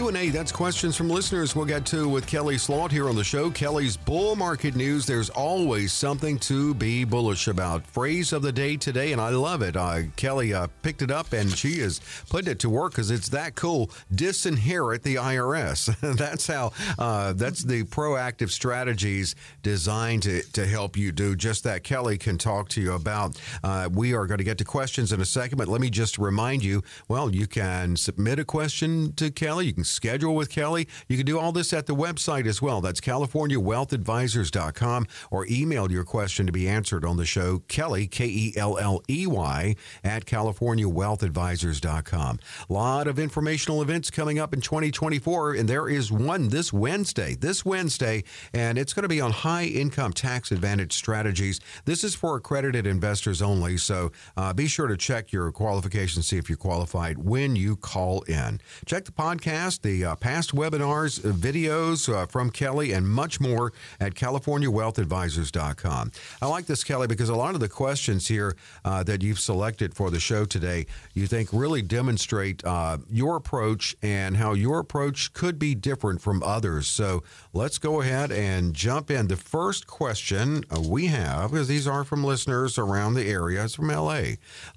Q&A, 0.00 0.30
that's 0.30 0.50
questions 0.50 0.96
from 0.96 1.10
listeners 1.10 1.54
we'll 1.54 1.66
get 1.66 1.84
to 1.84 2.08
with 2.08 2.26
Kelley 2.26 2.56
Slaught 2.56 2.90
here 2.90 3.10
on 3.10 3.16
the 3.16 3.22
show. 3.22 3.50
Kelley's 3.50 3.98
bull 3.98 4.34
market 4.34 4.74
news. 4.74 5.04
There's 5.04 5.28
always 5.28 5.92
something 5.92 6.38
to 6.38 6.72
be 6.72 7.04
bullish 7.04 7.48
about. 7.48 7.86
Phrase 7.86 8.32
of 8.32 8.40
the 8.40 8.50
day 8.50 8.78
today, 8.78 9.12
and 9.12 9.20
I 9.20 9.28
love 9.28 9.60
it. 9.60 9.76
Uh, 9.76 10.04
Kelley 10.16 10.54
uh, 10.54 10.68
picked 10.80 11.02
it 11.02 11.10
up 11.10 11.34
and 11.34 11.50
she 11.50 11.80
is 11.80 12.00
putting 12.30 12.50
it 12.50 12.58
to 12.60 12.70
work 12.70 12.92
because 12.92 13.10
it's 13.10 13.28
that 13.28 13.56
cool. 13.56 13.90
Disinherit 14.14 15.02
the 15.02 15.16
IRS. 15.16 15.94
that's 16.16 16.46
how, 16.46 16.72
uh, 16.98 17.34
that's 17.34 17.62
the 17.62 17.84
proactive 17.84 18.48
strategies 18.48 19.34
designed 19.62 20.22
to, 20.22 20.40
to 20.52 20.64
help 20.66 20.96
you 20.96 21.12
do 21.12 21.36
just 21.36 21.62
that. 21.64 21.84
Kelley 21.84 22.16
can 22.16 22.38
talk 22.38 22.70
to 22.70 22.80
you 22.80 22.94
about. 22.94 23.38
Uh, 23.62 23.90
we 23.92 24.14
are 24.14 24.26
going 24.26 24.38
to 24.38 24.44
get 24.44 24.56
to 24.56 24.64
questions 24.64 25.12
in 25.12 25.20
a 25.20 25.26
second, 25.26 25.58
but 25.58 25.68
let 25.68 25.82
me 25.82 25.90
just 25.90 26.16
remind 26.16 26.64
you, 26.64 26.82
well, 27.06 27.30
you 27.30 27.46
can 27.46 27.96
submit 27.96 28.38
a 28.38 28.46
question 28.46 29.12
to 29.12 29.30
Kelley. 29.30 29.66
You 29.66 29.74
can 29.74 29.84
schedule 29.90 30.34
with 30.34 30.50
Kelley. 30.50 30.88
You 31.08 31.16
can 31.16 31.26
do 31.26 31.38
all 31.38 31.52
this 31.52 31.72
at 31.72 31.86
the 31.86 31.94
website 31.94 32.46
as 32.46 32.60
well. 32.62 32.80
That's 32.80 33.00
CaliforniaWealthAdvisors.com 33.00 35.06
or 35.30 35.46
email 35.50 35.90
your 35.90 36.04
question 36.04 36.46
to 36.46 36.52
be 36.52 36.68
answered 36.68 37.04
on 37.04 37.16
the 37.16 37.26
show. 37.26 37.62
Kelley, 37.68 38.06
K 38.06 38.26
E 38.26 38.54
L 38.56 38.78
L 38.78 39.02
E 39.08 39.26
Y, 39.26 39.74
at 40.04 40.24
CaliforniaWealthAdvisors.com. 40.24 42.38
A 42.68 42.72
lot 42.72 43.06
of 43.06 43.18
informational 43.18 43.82
events 43.82 44.10
coming 44.10 44.38
up 44.38 44.54
in 44.54 44.60
2024, 44.60 45.54
and 45.54 45.68
there 45.68 45.88
is 45.88 46.12
one 46.12 46.48
this 46.48 46.72
Wednesday, 46.72 47.34
this 47.34 47.64
Wednesday, 47.64 48.24
and 48.54 48.78
it's 48.78 48.92
going 48.92 49.02
to 49.02 49.08
be 49.08 49.20
on 49.20 49.32
high 49.32 49.64
income 49.64 50.12
tax 50.12 50.52
advantage 50.52 50.92
strategies. 50.92 51.60
This 51.84 52.04
is 52.04 52.14
for 52.14 52.36
accredited 52.36 52.86
investors 52.86 53.42
only, 53.42 53.76
so 53.76 54.12
uh, 54.36 54.52
be 54.52 54.66
sure 54.66 54.86
to 54.86 54.96
check 54.96 55.32
your 55.32 55.50
qualifications, 55.52 56.26
see 56.26 56.38
if 56.38 56.48
you're 56.48 56.56
qualified 56.56 57.18
when 57.18 57.56
you 57.56 57.76
call 57.76 58.22
in. 58.22 58.60
Check 58.86 59.04
the 59.04 59.12
podcast 59.12 59.79
the 59.82 60.04
uh, 60.04 60.16
past 60.16 60.54
webinars, 60.54 61.24
uh, 61.24 61.32
videos 61.32 62.12
uh, 62.12 62.26
from 62.26 62.50
Kelley, 62.50 62.92
and 62.92 63.08
much 63.08 63.40
more 63.40 63.72
at 63.98 64.14
CaliforniaWealthAdvisors.com. 64.14 66.12
I 66.42 66.46
like 66.46 66.66
this, 66.66 66.84
Kelley, 66.84 67.06
because 67.06 67.28
a 67.28 67.34
lot 67.34 67.54
of 67.54 67.60
the 67.60 67.68
questions 67.68 68.28
here 68.28 68.56
uh, 68.84 69.02
that 69.04 69.22
you've 69.22 69.40
selected 69.40 69.94
for 69.94 70.10
the 70.10 70.20
show 70.20 70.44
today, 70.44 70.86
you 71.14 71.26
think 71.26 71.50
really 71.52 71.82
demonstrate 71.82 72.64
uh, 72.64 72.98
your 73.10 73.36
approach 73.36 73.96
and 74.02 74.36
how 74.36 74.52
your 74.52 74.78
approach 74.78 75.32
could 75.32 75.58
be 75.58 75.74
different 75.74 76.20
from 76.20 76.42
others. 76.42 76.86
So 76.86 77.22
let's 77.52 77.78
go 77.78 78.00
ahead 78.00 78.32
and 78.32 78.74
jump 78.74 79.10
in. 79.10 79.28
The 79.28 79.36
first 79.36 79.86
question 79.86 80.64
uh, 80.70 80.80
we 80.80 81.06
have, 81.06 81.50
because 81.50 81.68
these 81.68 81.86
are 81.86 82.04
from 82.04 82.24
listeners 82.24 82.78
around 82.78 83.14
the 83.14 83.28
area, 83.28 83.64
it's 83.64 83.74
from 83.74 83.88
LA. 83.88 84.22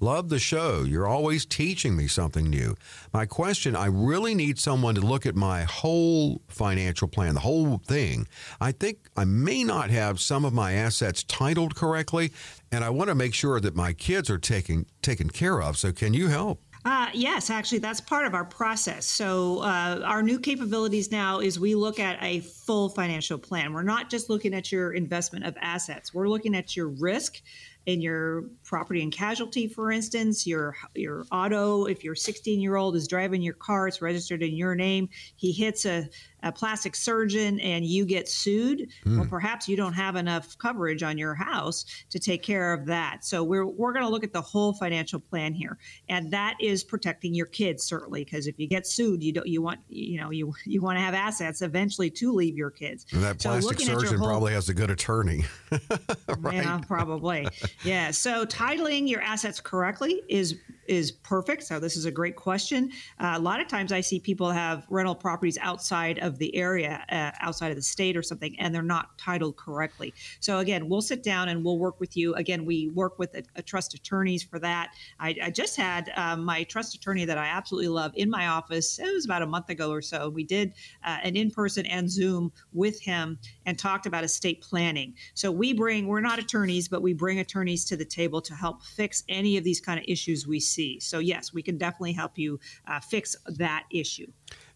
Love 0.00 0.28
the 0.28 0.38
show. 0.38 0.82
You're 0.82 1.06
always 1.06 1.46
teaching 1.46 1.96
me 1.96 2.06
something 2.06 2.48
new. 2.48 2.76
My 3.12 3.26
question 3.26 3.76
I 3.76 3.86
really 3.86 4.34
need 4.34 4.58
someone 4.58 4.93
to 4.94 5.00
look 5.00 5.26
at 5.26 5.34
my 5.34 5.62
whole 5.64 6.42
financial 6.48 7.08
plan, 7.08 7.34
the 7.34 7.40
whole 7.40 7.78
thing, 7.78 8.26
I 8.60 8.72
think 8.72 9.08
I 9.16 9.24
may 9.24 9.64
not 9.64 9.90
have 9.90 10.20
some 10.20 10.44
of 10.44 10.52
my 10.52 10.72
assets 10.72 11.22
titled 11.22 11.74
correctly, 11.74 12.32
and 12.72 12.84
I 12.84 12.90
want 12.90 13.08
to 13.08 13.14
make 13.14 13.34
sure 13.34 13.60
that 13.60 13.74
my 13.74 13.92
kids 13.92 14.30
are 14.30 14.38
taken 14.38 14.86
taken 15.02 15.30
care 15.30 15.62
of. 15.62 15.76
So, 15.76 15.92
can 15.92 16.14
you 16.14 16.28
help? 16.28 16.60
Uh, 16.86 17.08
yes, 17.14 17.48
actually, 17.48 17.78
that's 17.78 18.00
part 18.00 18.26
of 18.26 18.34
our 18.34 18.44
process. 18.44 19.06
So, 19.06 19.60
uh, 19.60 20.02
our 20.04 20.22
new 20.22 20.38
capabilities 20.38 21.10
now 21.10 21.40
is 21.40 21.58
we 21.58 21.74
look 21.74 21.98
at 21.98 22.22
a 22.22 22.40
full 22.40 22.90
financial 22.90 23.38
plan. 23.38 23.72
We're 23.72 23.82
not 23.82 24.10
just 24.10 24.28
looking 24.28 24.52
at 24.52 24.70
your 24.70 24.92
investment 24.92 25.46
of 25.46 25.56
assets, 25.62 26.12
we're 26.12 26.28
looking 26.28 26.54
at 26.54 26.76
your 26.76 26.88
risk 26.88 27.40
in 27.86 28.00
your 28.00 28.44
property 28.64 29.02
and 29.02 29.12
casualty, 29.12 29.68
for 29.68 29.90
instance, 29.90 30.46
your 30.46 30.76
your 30.94 31.24
auto. 31.30 31.84
If 31.84 32.02
your 32.02 32.14
16 32.14 32.60
year 32.60 32.76
old 32.76 32.96
is 32.96 33.06
driving 33.06 33.42
your 33.42 33.54
car, 33.54 33.88
it's 33.88 34.00
registered 34.00 34.42
in 34.42 34.54
your 34.56 34.74
name. 34.74 35.08
He 35.36 35.52
hits 35.52 35.84
a 35.84 36.08
a 36.44 36.52
plastic 36.52 36.94
surgeon 36.94 37.58
and 37.60 37.84
you 37.84 38.04
get 38.04 38.28
sued, 38.28 38.90
mm. 39.04 39.18
well, 39.18 39.26
perhaps 39.26 39.66
you 39.66 39.76
don't 39.76 39.94
have 39.94 40.14
enough 40.14 40.56
coverage 40.58 41.02
on 41.02 41.16
your 41.16 41.34
house 41.34 41.86
to 42.10 42.18
take 42.18 42.42
care 42.42 42.74
of 42.74 42.84
that. 42.86 43.24
So 43.24 43.42
we're 43.42 43.66
we're 43.66 43.92
going 43.92 44.04
to 44.04 44.10
look 44.10 44.24
at 44.24 44.32
the 44.32 44.42
whole 44.42 44.74
financial 44.74 45.18
plan 45.18 45.54
here, 45.54 45.78
and 46.08 46.30
that 46.32 46.56
is 46.60 46.84
protecting 46.84 47.34
your 47.34 47.46
kids 47.46 47.84
certainly 47.84 48.24
because 48.24 48.46
if 48.46 48.58
you 48.58 48.68
get 48.68 48.86
sued, 48.86 49.22
you 49.22 49.32
don't 49.32 49.46
you 49.46 49.62
want 49.62 49.80
you 49.88 50.20
know 50.20 50.30
you 50.30 50.52
you 50.66 50.82
want 50.82 50.98
to 50.98 51.02
have 51.02 51.14
assets 51.14 51.62
eventually 51.62 52.10
to 52.10 52.32
leave 52.32 52.56
your 52.56 52.70
kids. 52.70 53.06
And 53.12 53.22
that 53.22 53.40
plastic 53.40 53.80
so 53.80 53.98
surgeon 53.98 54.18
whole, 54.18 54.28
probably 54.28 54.52
has 54.52 54.68
a 54.68 54.74
good 54.74 54.90
attorney. 54.90 55.44
right? 56.38 56.56
Yeah, 56.56 56.80
probably. 56.86 57.48
Yeah. 57.82 58.10
So 58.10 58.44
titling 58.44 59.08
your 59.08 59.20
assets 59.20 59.60
correctly 59.60 60.22
is 60.28 60.56
is 60.88 61.12
perfect. 61.12 61.62
So 61.62 61.78
this 61.78 61.96
is 61.96 62.04
a 62.04 62.10
great 62.10 62.36
question. 62.36 62.90
Uh, 63.18 63.34
a 63.36 63.38
lot 63.38 63.60
of 63.60 63.68
times 63.68 63.92
I 63.92 64.00
see 64.00 64.20
people 64.20 64.50
have 64.50 64.86
rental 64.90 65.14
properties 65.14 65.58
outside 65.60 66.18
of 66.18 66.38
the 66.38 66.54
area, 66.54 67.04
uh, 67.10 67.30
outside 67.40 67.70
of 67.70 67.76
the 67.76 67.82
state 67.82 68.16
or 68.16 68.22
something, 68.22 68.54
and 68.58 68.74
they're 68.74 68.82
not 68.82 69.16
titled 69.18 69.56
correctly. 69.56 70.12
So 70.40 70.58
again, 70.58 70.88
we'll 70.88 71.02
sit 71.02 71.22
down 71.22 71.48
and 71.48 71.64
we'll 71.64 71.78
work 71.78 72.00
with 72.00 72.16
you. 72.16 72.34
Again, 72.34 72.64
we 72.64 72.88
work 72.88 73.18
with 73.18 73.34
a, 73.34 73.42
a 73.56 73.62
trust 73.62 73.94
attorneys 73.94 74.42
for 74.42 74.58
that. 74.60 74.94
I, 75.18 75.36
I 75.42 75.50
just 75.50 75.76
had 75.76 76.12
um, 76.16 76.44
my 76.44 76.64
trust 76.64 76.94
attorney 76.94 77.24
that 77.24 77.38
I 77.38 77.46
absolutely 77.46 77.88
love 77.88 78.12
in 78.14 78.28
my 78.30 78.48
office. 78.48 78.98
It 78.98 79.12
was 79.14 79.24
about 79.24 79.42
a 79.42 79.46
month 79.46 79.70
ago 79.70 79.90
or 79.90 80.02
so. 80.02 80.28
We 80.28 80.44
did 80.44 80.74
uh, 81.04 81.18
an 81.22 81.36
in-person 81.36 81.86
and 81.86 82.10
Zoom 82.10 82.52
with 82.72 83.00
him 83.00 83.38
and 83.66 83.78
talked 83.78 84.06
about 84.06 84.24
estate 84.24 84.60
planning. 84.60 85.14
So 85.34 85.50
we 85.50 85.72
bring, 85.72 86.06
we're 86.06 86.20
not 86.20 86.38
attorneys, 86.38 86.88
but 86.88 87.02
we 87.02 87.12
bring 87.12 87.38
attorneys 87.38 87.84
to 87.86 87.96
the 87.96 88.04
table 88.04 88.40
to 88.42 88.54
help 88.54 88.82
fix 88.82 89.24
any 89.28 89.56
of 89.56 89.64
these 89.64 89.80
kind 89.80 89.98
of 89.98 90.04
issues 90.08 90.46
we 90.46 90.60
see. 90.60 90.73
So 91.00 91.18
yes, 91.18 91.52
we 91.52 91.62
can 91.62 91.78
definitely 91.78 92.12
help 92.12 92.38
you 92.38 92.58
uh, 92.86 93.00
fix 93.00 93.36
that 93.46 93.84
issue. 93.90 94.26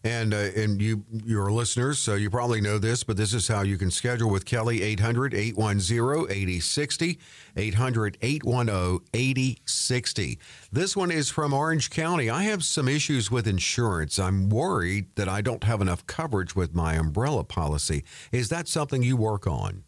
And 0.03 0.33
uh, 0.33 0.49
and 0.55 0.81
you 0.81 1.03
your 1.11 1.51
listeners, 1.51 1.99
so 1.99 2.15
you 2.15 2.29
probably 2.29 2.61
know 2.61 2.77
this, 2.77 3.03
but 3.03 3.17
this 3.17 3.33
is 3.33 3.49
how 3.49 3.63
you 3.63 3.77
can 3.77 3.91
schedule 3.91 4.29
with 4.29 4.45
Kelley 4.45 4.81
800 4.81 5.33
810 5.33 6.31
8060 6.31 7.19
800 7.57 8.17
810 8.21 9.07
8060. 9.13 10.39
This 10.71 10.95
one 10.95 11.11
is 11.11 11.29
from 11.29 11.53
Orange 11.53 11.89
County. 11.89 12.29
I 12.29 12.43
have 12.43 12.63
some 12.63 12.87
issues 12.87 13.29
with 13.29 13.45
insurance. 13.45 14.17
I'm 14.17 14.47
worried 14.47 15.07
that 15.15 15.27
I 15.27 15.41
don't 15.41 15.65
have 15.65 15.81
enough 15.81 16.07
coverage 16.07 16.55
with 16.55 16.73
my 16.73 16.93
umbrella 16.93 17.43
policy. 17.43 18.05
Is 18.31 18.47
that 18.49 18.69
something 18.69 19.03
you 19.03 19.17
work 19.17 19.47
on? 19.47 19.83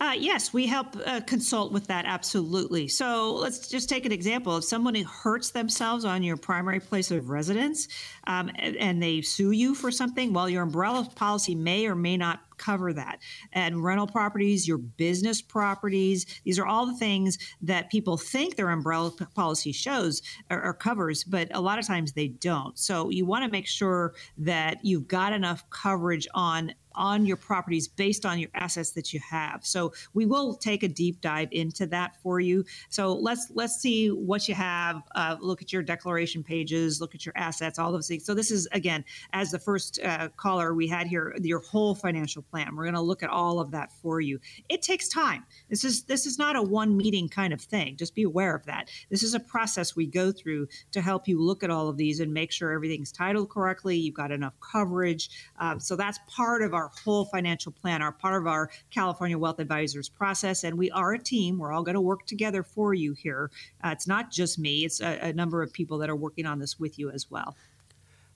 Uh, 0.00 0.14
yes, 0.18 0.50
we 0.54 0.66
help 0.66 0.96
uh, 1.04 1.20
consult 1.26 1.72
with 1.72 1.86
that 1.86 2.06
absolutely. 2.06 2.88
So 2.88 3.34
let's 3.34 3.68
just 3.68 3.86
take 3.86 4.06
an 4.06 4.12
example. 4.12 4.56
If 4.56 4.64
someone 4.64 4.94
hurts 4.94 5.50
themselves 5.50 6.06
on 6.06 6.22
your 6.22 6.38
primary 6.38 6.80
place 6.80 7.10
of 7.10 7.28
residence 7.28 7.86
um, 8.26 8.50
and, 8.54 8.76
and 8.76 9.02
they 9.02 9.20
sue 9.20 9.50
you 9.50 9.74
for 9.74 9.90
something, 9.90 10.32
well, 10.32 10.48
your 10.48 10.62
umbrella 10.62 11.06
policy 11.16 11.54
may 11.54 11.86
or 11.86 11.94
may 11.94 12.16
not 12.16 12.40
cover 12.56 12.94
that. 12.94 13.18
And 13.52 13.84
rental 13.84 14.06
properties, 14.06 14.66
your 14.66 14.78
business 14.78 15.42
properties, 15.42 16.24
these 16.44 16.58
are 16.58 16.66
all 16.66 16.86
the 16.86 16.96
things 16.96 17.38
that 17.62 17.90
people 17.90 18.16
think 18.16 18.56
their 18.56 18.70
umbrella 18.70 19.10
policy 19.34 19.72
shows 19.72 20.22
or, 20.50 20.62
or 20.62 20.74
covers, 20.74 21.24
but 21.24 21.48
a 21.54 21.60
lot 21.60 21.78
of 21.78 21.86
times 21.86 22.12
they 22.12 22.28
don't. 22.28 22.78
So 22.78 23.10
you 23.10 23.26
want 23.26 23.44
to 23.44 23.50
make 23.50 23.66
sure 23.66 24.14
that 24.38 24.78
you've 24.82 25.08
got 25.08 25.32
enough 25.32 25.68
coverage 25.70 26.26
on 26.34 26.74
on 26.94 27.26
your 27.26 27.36
properties 27.36 27.88
based 27.88 28.26
on 28.26 28.38
your 28.38 28.50
assets 28.54 28.90
that 28.92 29.12
you 29.12 29.20
have. 29.20 29.64
So 29.64 29.92
we 30.14 30.26
will 30.26 30.54
take 30.54 30.82
a 30.82 30.88
deep 30.88 31.20
dive 31.20 31.48
into 31.52 31.86
that 31.88 32.16
for 32.22 32.40
you. 32.40 32.64
So 32.88 33.14
let's 33.14 33.50
let's 33.54 33.76
see 33.76 34.08
what 34.08 34.48
you 34.48 34.54
have. 34.54 35.02
Uh, 35.14 35.36
look 35.40 35.62
at 35.62 35.72
your 35.72 35.82
declaration 35.82 36.42
pages. 36.42 37.00
Look 37.00 37.14
at 37.14 37.24
your 37.24 37.36
assets. 37.36 37.78
All 37.78 37.92
those 37.92 38.08
things. 38.08 38.24
So 38.24 38.34
this 38.34 38.50
is 38.50 38.68
again, 38.72 39.04
as 39.32 39.50
the 39.50 39.58
first 39.58 40.00
uh, 40.02 40.28
caller 40.36 40.74
we 40.74 40.86
had 40.86 41.06
here, 41.06 41.36
your 41.42 41.60
whole 41.60 41.94
financial 41.94 42.42
plan. 42.42 42.74
We're 42.74 42.84
going 42.84 42.94
to 42.94 43.00
look 43.00 43.22
at 43.22 43.30
all 43.30 43.60
of 43.60 43.70
that 43.72 43.92
for 43.92 44.20
you. 44.20 44.40
It 44.68 44.82
takes 44.82 45.08
time. 45.08 45.44
This 45.68 45.84
is 45.84 46.04
this 46.04 46.26
is 46.26 46.38
not 46.38 46.56
a 46.56 46.62
one 46.62 46.96
meeting 46.96 47.28
kind 47.28 47.52
of 47.52 47.60
thing. 47.60 47.96
Just 47.96 48.14
be 48.14 48.22
aware 48.22 48.54
of 48.54 48.64
that. 48.66 48.90
This 49.10 49.22
is 49.22 49.34
a 49.34 49.40
process 49.40 49.96
we 49.96 50.06
go 50.06 50.32
through 50.32 50.68
to 50.92 51.00
help 51.00 51.28
you 51.28 51.40
look 51.40 51.62
at 51.62 51.70
all 51.70 51.88
of 51.88 51.96
these 51.96 52.20
and 52.20 52.32
make 52.32 52.52
sure 52.52 52.72
everything's 52.72 53.12
titled 53.12 53.50
correctly. 53.50 53.96
You've 53.96 54.14
got 54.14 54.32
enough 54.32 54.54
coverage. 54.60 55.30
Um, 55.58 55.80
so 55.80 55.96
that's 55.96 56.18
part 56.28 56.62
of 56.62 56.74
our 56.74 56.79
our 56.80 56.90
whole 57.04 57.24
financial 57.24 57.72
plan, 57.72 58.02
are 58.02 58.12
part 58.12 58.40
of 58.40 58.46
our 58.46 58.70
California 58.90 59.38
Wealth 59.38 59.60
Advisors 59.60 60.08
process. 60.08 60.64
And 60.64 60.76
we 60.76 60.90
are 60.90 61.12
a 61.12 61.18
team. 61.18 61.58
We're 61.58 61.72
all 61.72 61.82
going 61.82 61.94
to 61.94 62.00
work 62.00 62.26
together 62.26 62.62
for 62.62 62.94
you 62.94 63.12
here. 63.12 63.50
Uh, 63.84 63.90
it's 63.90 64.06
not 64.06 64.30
just 64.30 64.58
me, 64.58 64.84
it's 64.84 65.00
a, 65.00 65.28
a 65.28 65.32
number 65.32 65.62
of 65.62 65.72
people 65.72 65.98
that 65.98 66.10
are 66.10 66.16
working 66.16 66.46
on 66.46 66.58
this 66.58 66.78
with 66.78 66.98
you 66.98 67.10
as 67.10 67.30
well. 67.30 67.56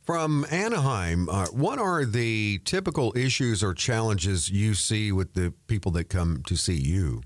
From 0.02 0.44
Anaheim, 0.50 1.30
uh, 1.30 1.46
what 1.46 1.78
are 1.78 2.04
the 2.04 2.60
typical 2.66 3.14
issues 3.16 3.64
or 3.64 3.72
challenges 3.72 4.50
you 4.50 4.74
see 4.74 5.10
with 5.10 5.32
the 5.32 5.54
people 5.66 5.90
that 5.92 6.10
come 6.10 6.42
to 6.46 6.56
see 6.56 6.76
you? 6.76 7.22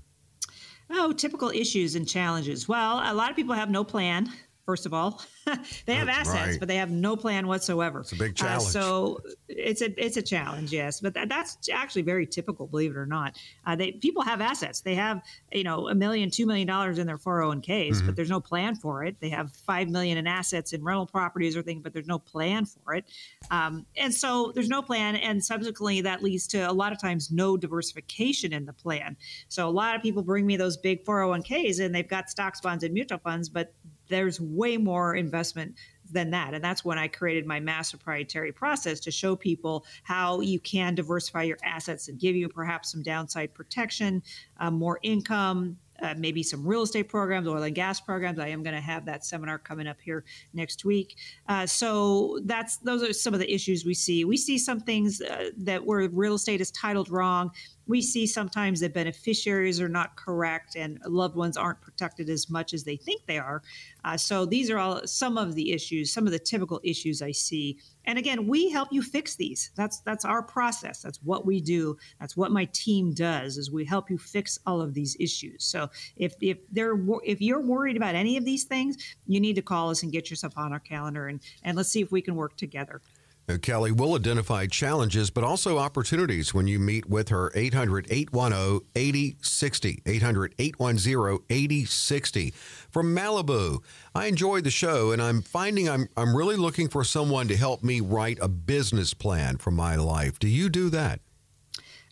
Oh, 0.89 1.11
typical 1.11 1.49
issues 1.49 1.95
and 1.95 2.07
challenges. 2.07 2.67
Well, 2.69 3.01
a 3.03 3.13
lot 3.13 3.29
of 3.29 3.35
people 3.35 3.53
have 3.53 3.69
no 3.69 3.83
plan 3.83 4.31
first 4.69 4.85
of 4.85 4.93
all. 4.93 5.19
they 5.87 5.95
have 5.95 6.05
That's 6.05 6.29
assets, 6.29 6.47
right. 6.51 6.59
but 6.59 6.67
they 6.67 6.75
have 6.75 6.91
no 6.91 7.15
plan 7.15 7.47
whatsoever. 7.47 8.01
It's 8.01 8.11
a 8.11 8.15
big 8.15 8.33
uh, 8.33 8.43
challenge. 8.43 8.67
Uh, 8.67 8.81
so 8.81 9.19
it's 9.47 9.81
a 9.81 10.05
it's 10.05 10.15
a 10.15 10.21
challenge, 10.21 10.71
yes. 10.71 11.01
But 11.01 11.15
that, 11.15 11.27
that's 11.27 11.57
actually 11.73 12.03
very 12.03 12.27
typical, 12.27 12.67
believe 12.67 12.91
it 12.91 12.97
or 12.97 13.07
not. 13.07 13.35
Uh, 13.65 13.75
they 13.75 13.93
people 13.93 14.21
have 14.21 14.41
assets. 14.41 14.81
They 14.81 14.93
have 14.93 15.23
you 15.51 15.63
know 15.63 15.87
a 15.87 15.95
million, 15.95 16.29
two 16.29 16.45
million 16.45 16.67
dollars 16.67 16.99
in 16.99 17.07
their 17.07 17.17
401ks, 17.17 17.65
mm-hmm. 17.65 18.05
but 18.05 18.15
there's 18.15 18.29
no 18.29 18.39
plan 18.39 18.75
for 18.75 19.03
it. 19.03 19.15
They 19.19 19.29
have 19.29 19.51
five 19.51 19.89
million 19.89 20.19
in 20.19 20.27
assets 20.27 20.71
in 20.71 20.83
rental 20.83 21.07
properties 21.07 21.57
or 21.57 21.63
things, 21.63 21.81
but 21.81 21.91
there's 21.91 22.05
no 22.05 22.19
plan 22.19 22.65
for 22.65 22.93
it. 22.93 23.05
Um, 23.49 23.87
and 23.97 24.13
so 24.13 24.51
there's 24.53 24.69
no 24.69 24.83
plan, 24.83 25.15
and 25.15 25.43
subsequently 25.43 26.01
that 26.01 26.21
leads 26.21 26.45
to 26.49 26.59
a 26.59 26.71
lot 26.71 26.91
of 26.91 27.01
times 27.01 27.31
no 27.31 27.57
diversification 27.57 28.53
in 28.53 28.67
the 28.67 28.73
plan. 28.73 29.17
So 29.47 29.67
a 29.67 29.71
lot 29.71 29.95
of 29.95 30.03
people 30.03 30.21
bring 30.21 30.45
me 30.45 30.57
those 30.57 30.77
big 30.77 31.03
401ks, 31.05 31.83
and 31.83 31.95
they've 31.95 32.07
got 32.07 32.29
stocks, 32.29 32.61
bonds, 32.61 32.83
and 32.83 32.93
mutual 32.93 33.17
funds, 33.17 33.49
but 33.49 33.73
there's 34.09 34.41
way 34.41 34.77
more 34.77 35.15
investment 35.15 35.75
than 36.11 36.31
that. 36.31 36.53
And 36.53 36.63
that's 36.63 36.83
when 36.83 36.97
I 36.97 37.07
created 37.07 37.45
my 37.45 37.59
mass 37.59 37.91
proprietary 37.91 38.51
process 38.51 38.99
to 39.01 39.11
show 39.11 39.35
people 39.35 39.85
how 40.03 40.41
you 40.41 40.59
can 40.59 40.95
diversify 40.95 41.43
your 41.43 41.59
assets 41.63 42.07
and 42.07 42.19
give 42.19 42.35
you 42.35 42.49
perhaps 42.49 42.91
some 42.91 43.03
downside 43.03 43.53
protection, 43.53 44.23
uh, 44.59 44.71
more 44.71 44.99
income, 45.03 45.77
uh, 46.01 46.13
maybe 46.17 46.43
some 46.43 46.65
real 46.65 46.83
estate 46.83 47.09
programs, 47.09 47.47
oil 47.47 47.61
and 47.61 47.75
gas 47.75 47.99
programs. 47.99 48.39
I 48.39 48.47
am 48.47 48.63
going 48.63 48.75
to 48.75 48.81
have 48.81 49.05
that 49.05 49.25
seminar 49.25 49.57
coming 49.57 49.87
up 49.87 49.99
here 50.01 50.23
next 50.53 50.85
week. 50.85 51.17
Uh, 51.47 51.65
so 51.65 52.39
that's 52.45 52.77
those 52.77 53.03
are 53.03 53.13
some 53.13 53.33
of 53.33 53.39
the 53.39 53.53
issues 53.53 53.85
we 53.85 53.93
see. 53.93 54.25
We 54.25 54.37
see 54.37 54.57
some 54.57 54.79
things 54.79 55.21
uh, 55.21 55.49
that 55.57 55.85
where 55.85 56.07
real 56.09 56.35
estate 56.35 56.61
is 56.61 56.71
titled 56.71 57.09
wrong. 57.09 57.51
We 57.89 58.03
see 58.03 58.27
sometimes 58.27 58.81
that 58.81 58.93
beneficiaries 58.93 59.81
are 59.81 59.89
not 59.89 60.15
correct 60.15 60.75
and 60.75 60.99
loved 61.07 61.35
ones 61.35 61.57
aren't 61.57 61.81
protected 61.81 62.29
as 62.29 62.47
much 62.47 62.75
as 62.75 62.83
they 62.83 62.95
think 62.95 63.25
they 63.25 63.39
are. 63.39 63.63
Uh, 64.05 64.15
so 64.15 64.45
these 64.45 64.69
are 64.69 64.77
all 64.77 65.07
some 65.07 65.39
of 65.39 65.55
the 65.55 65.71
issues, 65.71 66.13
some 66.13 66.27
of 66.27 66.31
the 66.31 66.37
typical 66.37 66.79
issues 66.83 67.23
I 67.23 67.31
see. 67.31 67.79
And 68.05 68.19
again, 68.19 68.47
we 68.47 68.69
help 68.69 68.89
you 68.91 69.01
fix 69.01 69.35
these. 69.35 69.71
That's 69.75 70.01
that's 70.01 70.23
our 70.23 70.43
process. 70.43 71.01
That's 71.01 71.17
what 71.23 71.47
we 71.47 71.59
do. 71.61 71.97
That's 72.19 72.37
what 72.37 72.51
my 72.51 72.65
team 72.73 73.11
does. 73.11 73.57
Is 73.57 73.71
we 73.71 73.85
help 73.85 74.11
you 74.11 74.19
fix 74.19 74.59
all 74.67 74.81
of 74.81 74.93
these 74.93 75.17
issues. 75.19 75.63
So 75.63 75.89
if 76.15 76.35
if 76.41 76.59
they're 76.71 76.97
if 77.23 77.41
you're 77.41 77.59
worried 77.59 77.97
about 77.97 78.13
any 78.13 78.37
of 78.37 78.45
these 78.45 78.65
things, 78.65 78.97
you 79.25 79.39
need 79.39 79.55
to 79.55 79.63
call 79.63 79.89
us 79.89 80.03
and 80.03 80.11
get 80.11 80.29
yourself 80.29 80.53
on 80.57 80.73
our 80.73 80.79
calendar 80.79 81.27
and 81.27 81.39
and 81.63 81.75
let's 81.75 81.89
see 81.89 82.01
if 82.01 82.11
we 82.11 82.21
can 82.21 82.35
work 82.35 82.55
together. 82.55 83.01
Uh, 83.49 83.57
Kelley 83.57 83.91
will 83.91 84.13
identify 84.13 84.67
challenges, 84.67 85.31
but 85.31 85.43
also 85.43 85.79
opportunities 85.79 86.53
when 86.53 86.67
you 86.67 86.77
meet 86.77 87.09
with 87.09 87.29
her 87.29 87.51
800 87.55 88.05
810 88.11 88.87
8060. 88.95 90.03
800 90.05 90.55
810 90.59 91.39
8060. 91.49 92.53
From 92.91 93.15
Malibu, 93.15 93.79
I 94.13 94.27
enjoy 94.27 94.61
the 94.61 94.69
show 94.69 95.11
and 95.11 95.21
I'm 95.21 95.41
finding 95.41 95.89
I'm, 95.89 96.07
I'm 96.15 96.35
really 96.35 96.57
looking 96.57 96.89
for 96.89 97.03
someone 97.03 97.47
to 97.47 97.57
help 97.57 97.83
me 97.83 98.01
write 98.01 98.37
a 98.39 98.47
business 98.47 99.15
plan 99.15 99.57
for 99.57 99.71
my 99.71 99.95
life. 99.95 100.37
Do 100.37 100.47
you 100.47 100.69
do 100.69 100.89
that? 100.91 101.21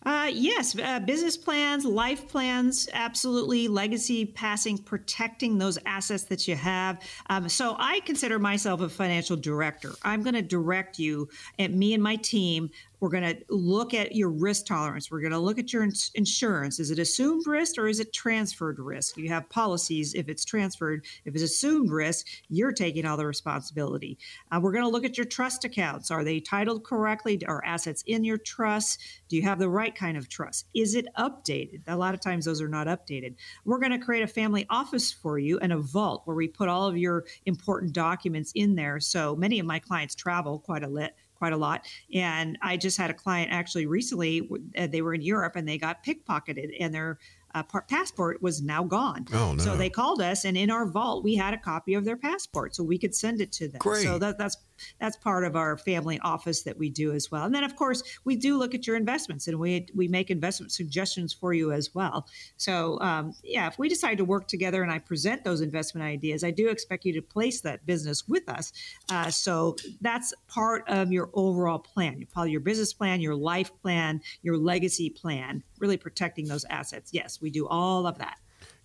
Uh, 0.08 0.32
yes, 0.32 0.74
uh, 0.80 1.01
business 1.01 1.36
plans, 1.36 1.84
life 1.84 2.30
plans, 2.30 2.88
absolutely. 2.93 3.68
Legacy 3.68 4.26
passing, 4.26 4.78
protecting 4.78 5.58
those 5.58 5.78
assets 5.86 6.24
that 6.24 6.47
you 6.47 6.55
have. 6.55 7.01
Um, 7.30 7.49
so 7.49 7.76
I 7.78 7.99
consider 8.05 8.39
myself 8.39 8.80
a 8.80 8.88
financial 8.88 9.36
director. 9.36 9.91
I'm 10.03 10.24
going 10.24 10.36
to 10.36 10.41
direct 10.41 10.97
you, 10.97 11.28
and 11.60 11.78
me 11.78 11.93
and 11.93 12.01
my 12.01 12.16
team, 12.16 12.70
We're 13.00 13.10
going 13.10 13.24
to 13.24 13.43
look 13.50 13.93
at 13.93 14.16
your 14.16 14.30
risk 14.30 14.66
tolerance. 14.66 15.12
We're 15.12 15.22
going 15.22 15.32
to 15.32 15.39
look 15.39 15.60
at 15.60 15.72
your 15.72 15.84
ins- 15.84 16.12
insurance. 16.16 16.80
Is 16.80 16.91
it 16.91 17.00
assumed 17.00 17.45
risk 17.45 17.78
or 17.78 17.88
is 17.88 18.00
it 18.00 18.12
transferred 18.14 18.80
risk? 18.80 19.18
You 19.18 19.30
have 19.30 19.50
policies 19.50 20.16
if 20.16 20.30
it's 20.30 20.45
transferred. 20.45 21.06
If 21.26 21.36
it's 21.36 21.43
assumed 21.43 21.91
risk, 21.91 22.26
you're 22.50 22.72
taking 22.72 23.06
all 23.06 23.18
the 23.18 23.26
responsibility. 23.26 24.18
Uh, 24.52 24.60
we're 24.62 24.72
going 24.72 24.84
to 24.84 24.89
look 24.89 25.06
at 25.06 25.18
your 25.18 25.26
trust 25.26 25.64
accounts. 25.64 26.10
Are 26.10 26.24
they 26.24 26.39
titled 26.39 26.84
correctly? 26.84 27.39
Are 27.48 27.64
assets 27.64 28.04
in 28.08 28.24
your 28.24 28.38
trust? 28.38 29.00
Do 29.30 29.36
you 29.36 29.43
have 29.43 29.60
the 29.60 29.70
right 29.70 29.93
kind 29.93 30.18
of 30.18 30.30
trust? 30.30 30.66
Is 30.74 30.95
it 30.95 31.08
updated? 31.18 31.82
A 31.88 31.95
lot 31.95 32.14
of 32.14 32.22
times 32.22 32.45
those 32.45 32.62
are 32.62 32.68
not 32.68 32.88
updated. 32.88 33.36
We're 33.66 33.80
going 33.80 33.91
to 33.91 34.04
create 34.04 34.24
a 34.24 34.28
family 34.28 34.66
office 34.70 35.12
for 35.12 35.38
you 35.38 35.60
and 35.60 35.72
a 35.72 35.78
vault 35.78 36.24
where 36.26 36.36
we 36.36 36.48
put 36.48 36.70
all 36.70 36.88
of 36.88 36.98
your 36.98 37.26
important 37.45 37.93
documents 37.93 38.52
in 38.56 38.76
there. 38.76 39.00
So 39.00 39.36
many 39.36 39.60
of 39.60 39.66
my 39.66 39.80
clients 39.80 40.16
travel 40.16 40.60
quite 40.60 40.84
a 40.84 40.88
lit 40.88 41.16
quite 41.38 41.53
a 41.53 41.57
lot. 41.57 41.88
And 42.13 42.57
I 42.61 42.77
just 42.77 42.97
had 42.97 43.09
a 43.09 43.13
client 43.13 43.51
actually 43.51 43.85
recently, 43.85 44.49
uh, 44.77 44.88
they 44.88 45.01
were 45.01 45.13
in 45.13 45.21
Europe 45.21 45.55
and 45.55 45.67
they 45.67 45.77
got 45.77 46.03
pickpocketed 46.03 46.75
and 46.79 46.93
their 46.93 47.19
uh, 47.55 47.63
passport 47.88 48.41
was 48.41 48.61
now 48.61 48.83
gone. 48.83 49.25
Oh, 49.33 49.53
no. 49.53 49.63
So 49.63 49.75
they 49.75 49.89
called 49.89 50.21
us, 50.21 50.45
and 50.45 50.57
in 50.57 50.69
our 50.69 50.85
vault, 50.85 51.23
we 51.23 51.35
had 51.35 51.53
a 51.53 51.57
copy 51.57 51.93
of 51.93 52.05
their 52.05 52.17
passport, 52.17 52.75
so 52.75 52.83
we 52.83 52.97
could 52.97 53.15
send 53.15 53.41
it 53.41 53.51
to 53.53 53.67
them. 53.67 53.79
Great. 53.79 54.03
So 54.03 54.19
that, 54.19 54.38
that's 54.38 54.57
that's 54.99 55.17
part 55.17 55.43
of 55.43 55.55
our 55.55 55.78
family 55.78 56.19
office 56.23 56.63
that 56.63 56.78
we 56.78 56.89
do 56.89 57.13
as 57.13 57.32
well. 57.32 57.43
And 57.45 57.53
then, 57.53 57.63
of 57.63 57.75
course, 57.75 58.03
we 58.23 58.36
do 58.36 58.57
look 58.57 58.73
at 58.73 58.88
your 58.88 58.95
investments, 58.95 59.47
and 59.47 59.59
we 59.59 59.88
we 59.95 60.07
make 60.07 60.30
investment 60.30 60.71
suggestions 60.71 61.34
for 61.34 61.53
you 61.53 61.71
as 61.71 61.93
well. 61.93 62.28
So 62.57 62.99
um, 63.01 63.34
yeah, 63.43 63.67
if 63.67 63.78
we 63.80 63.89
decide 63.89 64.17
to 64.17 64.25
work 64.25 64.47
together, 64.47 64.84
and 64.84 64.91
I 64.91 64.99
present 64.99 65.43
those 65.43 65.61
investment 65.61 66.05
ideas, 66.05 66.43
I 66.43 66.51
do 66.51 66.69
expect 66.69 67.05
you 67.05 67.13
to 67.13 67.21
place 67.21 67.61
that 67.61 67.86
business 67.86 68.28
with 68.28 68.47
us. 68.49 68.73
Uh, 69.09 69.30
so 69.30 69.75
that's 70.01 70.34
part 70.47 70.84
of 70.88 71.11
your 71.11 71.30
overall 71.34 71.80
plan. 71.80 72.19
You 72.19 72.25
follow 72.25 72.47
your 72.47 72.61
business 72.61 72.93
plan, 72.93 73.21
your 73.21 73.36
life 73.36 73.71
plan, 73.82 74.21
your 74.41 74.57
legacy 74.57 75.09
plan, 75.09 75.63
really 75.80 75.97
protecting 75.97 76.47
those 76.47 76.65
assets. 76.65 77.11
Yes, 77.13 77.41
we 77.41 77.49
do 77.49 77.67
all 77.67 78.07
of 78.07 78.17
that. 78.17 78.38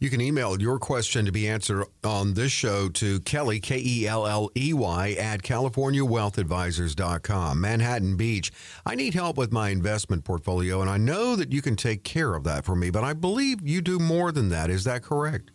You 0.03 0.11
can 0.11 0.21
email 0.21 0.61
your 0.61 0.79
question 0.81 1.25
to 1.27 1.31
be 1.31 1.47
answered 1.47 1.87
on 2.03 2.35
this 2.35 2.51
show 2.51 2.89
to 2.89 3.21
Kelley, 3.21 3.61
K 3.61 3.81
E 3.81 4.09
L 4.09 4.27
L 4.27 4.51
E 4.57 4.73
Y, 4.73 5.13
at 5.13 5.43
CaliforniaWealthAdvisors.com, 5.43 7.61
Manhattan 7.61 8.17
Beach. 8.17 8.51
I 8.85 8.97
need 8.97 9.15
help 9.15 9.37
with 9.37 9.53
my 9.53 9.69
investment 9.69 10.25
portfolio, 10.25 10.81
and 10.81 10.91
I 10.91 10.97
know 10.97 11.37
that 11.37 11.53
you 11.53 11.63
can 11.63 11.77
take 11.77 12.03
care 12.03 12.35
of 12.35 12.43
that 12.43 12.65
for 12.65 12.75
me, 12.75 12.91
but 12.91 13.05
I 13.05 13.13
believe 13.13 13.61
you 13.63 13.81
do 13.81 14.01
more 14.01 14.33
than 14.33 14.49
that. 14.49 14.71
Is 14.71 14.83
that 14.83 15.05
correct? 15.05 15.53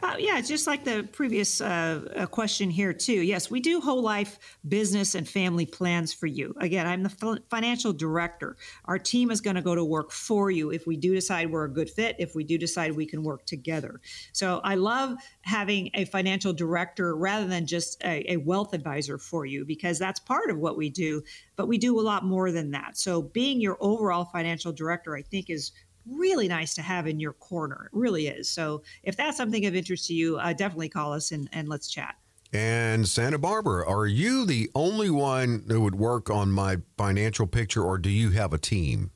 Uh, 0.00 0.14
yeah, 0.16 0.40
just 0.40 0.68
like 0.68 0.84
the 0.84 1.08
previous 1.10 1.60
uh, 1.60 2.00
uh, 2.14 2.26
question 2.26 2.70
here, 2.70 2.92
too. 2.92 3.20
Yes, 3.20 3.50
we 3.50 3.58
do 3.58 3.80
whole 3.80 4.00
life 4.00 4.38
business 4.68 5.16
and 5.16 5.28
family 5.28 5.66
plans 5.66 6.14
for 6.14 6.28
you. 6.28 6.54
Again, 6.60 6.86
I'm 6.86 7.02
the 7.02 7.40
financial 7.50 7.92
director. 7.92 8.56
Our 8.84 9.00
team 9.00 9.32
is 9.32 9.40
going 9.40 9.56
to 9.56 9.62
go 9.62 9.74
to 9.74 9.84
work 9.84 10.12
for 10.12 10.52
you 10.52 10.70
if 10.70 10.86
we 10.86 10.96
do 10.96 11.14
decide 11.14 11.50
we're 11.50 11.64
a 11.64 11.72
good 11.72 11.90
fit, 11.90 12.14
if 12.20 12.36
we 12.36 12.44
do 12.44 12.56
decide 12.56 12.92
we 12.92 13.06
can 13.06 13.24
work 13.24 13.44
together. 13.44 14.00
So 14.32 14.60
I 14.62 14.76
love 14.76 15.16
having 15.40 15.90
a 15.94 16.04
financial 16.04 16.52
director 16.52 17.16
rather 17.16 17.48
than 17.48 17.66
just 17.66 18.00
a, 18.04 18.34
a 18.34 18.36
wealth 18.36 18.74
advisor 18.74 19.18
for 19.18 19.46
you 19.46 19.64
because 19.64 19.98
that's 19.98 20.20
part 20.20 20.50
of 20.50 20.58
what 20.58 20.76
we 20.76 20.90
do, 20.90 21.24
but 21.56 21.66
we 21.66 21.76
do 21.76 21.98
a 21.98 22.02
lot 22.02 22.24
more 22.24 22.52
than 22.52 22.70
that. 22.70 22.96
So 22.96 23.20
being 23.20 23.60
your 23.60 23.76
overall 23.80 24.26
financial 24.26 24.72
director, 24.72 25.16
I 25.16 25.22
think, 25.22 25.50
is 25.50 25.72
really 26.06 26.48
nice 26.48 26.74
to 26.74 26.82
have 26.82 27.06
in 27.06 27.20
your 27.20 27.32
corner. 27.34 27.90
It 27.92 27.96
really 27.98 28.28
is. 28.28 28.48
So 28.48 28.82
if 29.02 29.16
that's 29.16 29.36
something 29.36 29.66
of 29.66 29.74
interest 29.74 30.06
to 30.08 30.14
you, 30.14 30.38
uh, 30.38 30.52
definitely 30.52 30.88
call 30.88 31.12
us 31.12 31.32
and, 31.32 31.48
and 31.52 31.68
let's 31.68 31.88
chat. 31.88 32.14
And 32.52 33.06
Santa 33.06 33.38
Barbara, 33.38 33.86
are 33.86 34.06
you 34.06 34.46
the 34.46 34.70
only 34.74 35.10
one 35.10 35.64
who 35.68 35.82
would 35.82 35.96
work 35.96 36.30
on 36.30 36.50
my 36.50 36.78
financial 36.96 37.46
picture, 37.46 37.82
or 37.82 37.98
do 37.98 38.08
you 38.08 38.30
have 38.30 38.54
a 38.54 38.58
team? 38.58 39.10